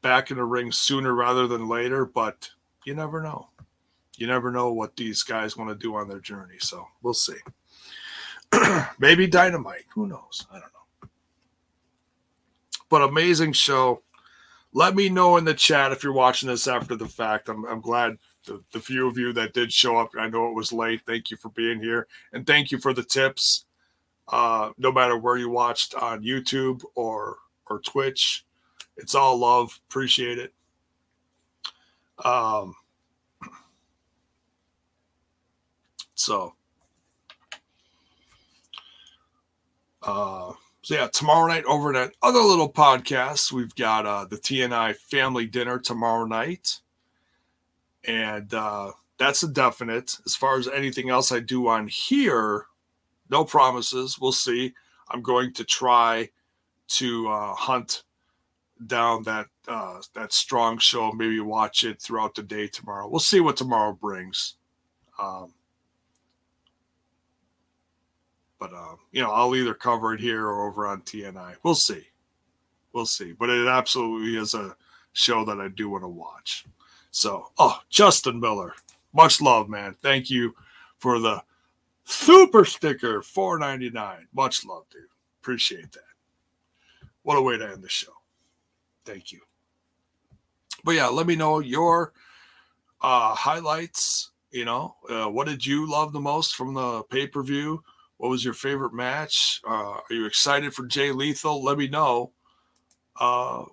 back 0.02 0.32
in 0.32 0.38
the 0.38 0.44
ring 0.44 0.72
sooner 0.72 1.14
rather 1.14 1.48
than 1.48 1.68
later, 1.68 2.06
but 2.06 2.50
you 2.86 2.96
never 2.96 3.22
know. 3.22 3.50
You 4.18 4.28
never 4.28 4.52
know 4.52 4.74
what 4.74 4.96
these 4.96 5.24
guys 5.24 5.56
want 5.56 5.70
to 5.70 5.76
do 5.76 5.96
on 5.96 6.08
their 6.08 6.20
journey. 6.20 6.58
So 6.60 6.86
we'll 7.02 7.14
see. 7.14 7.38
Maybe 9.00 9.28
dynamite. 9.28 9.86
Who 9.94 10.08
knows? 10.08 10.46
I 10.52 10.56
don't 10.56 10.64
know. 10.64 11.10
But 12.90 13.04
amazing 13.04 13.54
show. 13.54 14.04
Let 14.74 14.96
me 14.96 15.10
know 15.10 15.38
in 15.38 15.46
the 15.46 15.54
chat 15.54 15.92
if 15.92 16.04
you're 16.04 16.14
watching 16.14 16.50
this 16.50 16.68
after 16.68 16.96
the 16.96 17.08
fact. 17.08 17.50
I'm, 17.50 17.66
I'm 17.66 17.82
glad 17.82 18.18
the, 18.46 18.62
the 18.74 18.80
few 18.80 19.08
of 19.08 19.18
you 19.18 19.34
that 19.34 19.54
did 19.54 19.72
show 19.72 19.98
up. 19.98 20.12
I 20.20 20.30
know 20.30 20.50
it 20.50 20.56
was 20.56 20.74
late. 20.74 21.02
Thank 21.06 21.32
you 21.32 21.38
for 21.38 21.50
being 21.50 21.80
here. 21.80 22.08
And 22.34 22.46
thank 22.46 22.72
you 22.72 22.78
for 22.78 22.94
the 22.94 23.04
tips. 23.04 23.66
Uh, 24.28 24.72
no 24.78 24.92
matter 24.92 25.18
where 25.18 25.38
you 25.38 25.50
watched 25.50 25.96
on 25.96 26.24
YouTube 26.24 26.84
or 26.94 27.38
or 27.68 27.80
Twitch 27.80 28.46
it's 29.00 29.16
all 29.16 29.38
love. 29.38 29.80
Appreciate 29.90 30.38
it. 30.38 30.54
Um, 32.24 32.76
so, 36.16 36.54
uh, 40.04 40.52
so 40.82 40.96
yeah, 40.96 41.08
tomorrow 41.08 41.48
night 41.48 41.64
over 41.66 41.94
that 41.94 42.12
other 42.22 42.40
little 42.40 42.72
podcast, 42.72 43.52
we've 43.52 43.76
got 43.76 44.06
uh, 44.06 44.26
the 44.26 44.38
TNI 44.38 44.96
family 44.96 45.46
dinner 45.46 45.80
tomorrow 45.80 46.26
night, 46.26 46.80
and 48.04 48.54
uh, 48.54 48.92
that's 49.18 49.44
a 49.44 49.48
definite. 49.48 50.18
As 50.26 50.36
far 50.36 50.58
as 50.58 50.68
anything 50.68 51.10
else 51.10 51.32
I 51.32 51.40
do 51.40 51.68
on 51.68 51.88
here, 51.88 52.66
no 53.30 53.46
promises. 53.46 54.20
We'll 54.20 54.32
see. 54.32 54.74
I'm 55.10 55.22
going 55.22 55.54
to 55.54 55.64
try 55.64 56.30
to 56.90 57.30
uh, 57.30 57.54
hunt 57.54 58.04
down 58.86 59.24
that 59.24 59.48
uh, 59.68 60.02
that 60.14 60.34
strong 60.34 60.78
show. 60.78 61.12
Maybe 61.12 61.40
watch 61.40 61.84
it 61.84 62.02
throughout 62.02 62.36
the 62.36 62.44
day 62.44 62.68
tomorrow. 62.68 63.08
We'll 63.08 63.20
see 63.20 63.40
what 63.40 63.58
tomorrow 63.58 63.94
brings. 63.94 64.56
Um, 65.22 65.54
but 68.60 68.74
uh, 68.74 68.96
you 69.12 69.22
know, 69.22 69.32
I'll 69.32 69.56
either 69.56 69.74
cover 69.74 70.14
it 70.14 70.20
here 70.20 70.46
or 70.48 70.68
over 70.68 70.88
on 70.88 71.02
TNI. 71.02 71.56
We'll 71.64 71.76
see. 71.76 72.08
We'll 72.94 73.06
see. 73.06 73.34
But 73.34 73.50
it 73.50 73.68
absolutely 73.68 74.38
is 74.38 74.54
a 74.54 74.76
show 75.14 75.46
that 75.46 75.60
I 75.60 75.68
do 75.70 75.90
want 75.90 76.04
to 76.04 76.10
watch. 76.10 76.66
So, 77.12 77.52
oh, 77.58 77.80
Justin 77.90 78.40
Miller, 78.40 78.74
much 79.14 79.42
love, 79.42 79.70
man. 79.70 79.96
Thank 80.02 80.30
you 80.30 80.56
for 81.00 81.20
the 81.20 81.44
super 82.06 82.66
sticker, 82.66 83.22
four 83.22 83.58
ninety 83.58 83.90
nine. 83.90 84.28
Much 84.34 84.66
love, 84.66 84.86
dude. 84.92 85.04
Appreciate 85.42 85.92
that. 85.94 86.02
What 87.24 87.38
a 87.38 87.42
way 87.42 87.58
to 87.58 87.70
end 87.70 87.84
the 87.84 87.90
show. 87.90 88.19
Thank 89.06 89.32
you. 89.32 89.40
But 90.84 90.96
yeah, 90.96 91.08
let 91.08 91.28
me 91.28 91.36
know 91.36 91.60
your 91.60 92.14
uh, 93.02 93.34
highlights. 93.36 94.32
You 94.52 94.66
know, 94.66 94.96
uh, 95.10 95.26
what 95.26 95.48
did 95.48 95.64
you 95.64 95.90
love 95.90 96.12
the 96.12 96.20
most 96.20 96.56
from 96.56 96.74
the 96.74 97.04
pay 97.04 97.28
per 97.28 97.44
view? 97.44 97.84
What 98.18 98.30
was 98.30 98.44
your 98.44 98.54
favorite 98.54 98.94
match? 98.94 99.62
Uh, 99.66 100.00
are 100.00 100.04
you 100.10 100.26
excited 100.26 100.74
for 100.74 100.88
Jay 100.88 101.12
Lethal? 101.12 101.64
Let 101.64 101.78
me 101.78 101.88
know. 101.88 102.32
Uh, 103.20 103.66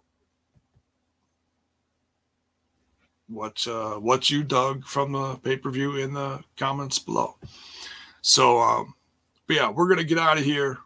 what 3.29 3.67
uh, 3.67 3.95
what 3.95 4.31
you 4.31 4.45
dug 4.45 4.85
from 4.85 5.13
the 5.13 5.37
pay 5.37 5.57
per 5.57 5.71
view 5.71 5.97
in 5.97 6.13
the 6.13 6.43
comments 6.57 6.99
below. 6.99 7.37
So, 8.21 8.61
um, 8.61 8.95
but 9.47 9.57
yeah, 9.57 9.71
we're 9.71 9.89
gonna 9.89 10.05
get 10.05 10.19
out 10.19 10.39
of 10.39 10.45
here. 10.45 10.79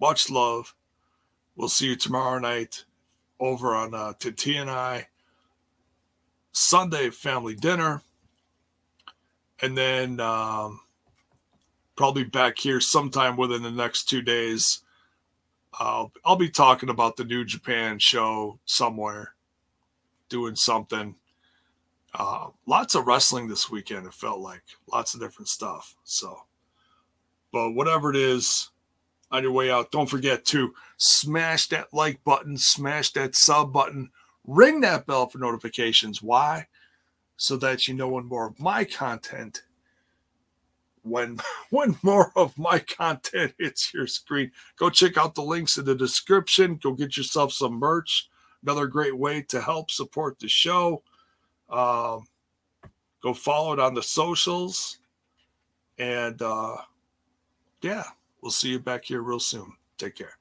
Much 0.00 0.30
love. 0.30 0.74
We'll 1.56 1.68
see 1.68 1.86
you 1.86 1.96
tomorrow 1.96 2.38
night 2.38 2.84
over 3.44 3.74
on 3.74 3.94
uh, 3.94 4.14
Titi 4.18 4.56
and 4.56 4.70
I 4.70 5.08
Sunday 6.52 7.10
family 7.10 7.54
dinner, 7.54 8.02
and 9.60 9.76
then 9.76 10.20
um, 10.20 10.80
probably 11.96 12.24
back 12.24 12.58
here 12.58 12.80
sometime 12.80 13.36
within 13.36 13.62
the 13.62 13.70
next 13.70 14.04
two 14.04 14.22
days. 14.22 14.80
I'll 15.78 16.12
I'll 16.24 16.36
be 16.36 16.48
talking 16.48 16.88
about 16.88 17.16
the 17.16 17.24
New 17.24 17.44
Japan 17.44 17.98
show 17.98 18.60
somewhere, 18.64 19.34
doing 20.28 20.54
something. 20.54 21.16
Uh, 22.16 22.48
lots 22.66 22.94
of 22.94 23.08
wrestling 23.08 23.48
this 23.48 23.68
weekend. 23.68 24.06
It 24.06 24.14
felt 24.14 24.38
like 24.38 24.62
lots 24.90 25.14
of 25.14 25.20
different 25.20 25.48
stuff. 25.48 25.96
So, 26.04 26.42
but 27.52 27.72
whatever 27.72 28.10
it 28.10 28.16
is, 28.16 28.70
on 29.30 29.42
your 29.42 29.52
way 29.52 29.70
out, 29.70 29.90
don't 29.90 30.08
forget 30.08 30.44
to 30.46 30.74
smash 30.96 31.68
that 31.68 31.92
like 31.92 32.22
button, 32.24 32.56
smash 32.56 33.12
that 33.12 33.34
sub 33.34 33.72
button, 33.72 34.10
ring 34.46 34.80
that 34.82 35.06
bell 35.06 35.28
for 35.28 35.38
notifications. 35.38 36.22
Why? 36.22 36.66
So 37.36 37.56
that 37.56 37.88
you 37.88 37.94
know 37.94 38.08
when 38.08 38.26
more 38.26 38.46
of 38.46 38.60
my 38.60 38.84
content, 38.84 39.62
when 41.02 41.38
when 41.70 41.96
more 42.02 42.32
of 42.34 42.56
my 42.58 42.80
content 42.80 43.54
hits 43.58 43.94
your 43.94 44.06
screen. 44.06 44.50
Go 44.76 44.90
check 44.90 45.16
out 45.16 45.34
the 45.34 45.42
links 45.42 45.78
in 45.78 45.84
the 45.84 45.94
description. 45.94 46.78
Go 46.82 46.92
get 46.92 47.16
yourself 47.16 47.52
some 47.52 47.74
merch. 47.74 48.28
Another 48.62 48.86
great 48.86 49.16
way 49.16 49.42
to 49.42 49.60
help 49.60 49.90
support 49.90 50.38
the 50.38 50.48
show. 50.48 51.02
Um, 51.68 52.26
go 53.22 53.34
follow 53.34 53.74
it 53.74 53.78
on 53.78 53.94
the 53.94 54.02
socials. 54.02 54.98
And 55.98 56.40
uh, 56.40 56.76
yeah, 57.82 58.04
We'll 58.44 58.50
see 58.50 58.68
you 58.68 58.78
back 58.78 59.06
here 59.06 59.22
real 59.22 59.40
soon. 59.40 59.72
Take 59.96 60.16
care. 60.16 60.36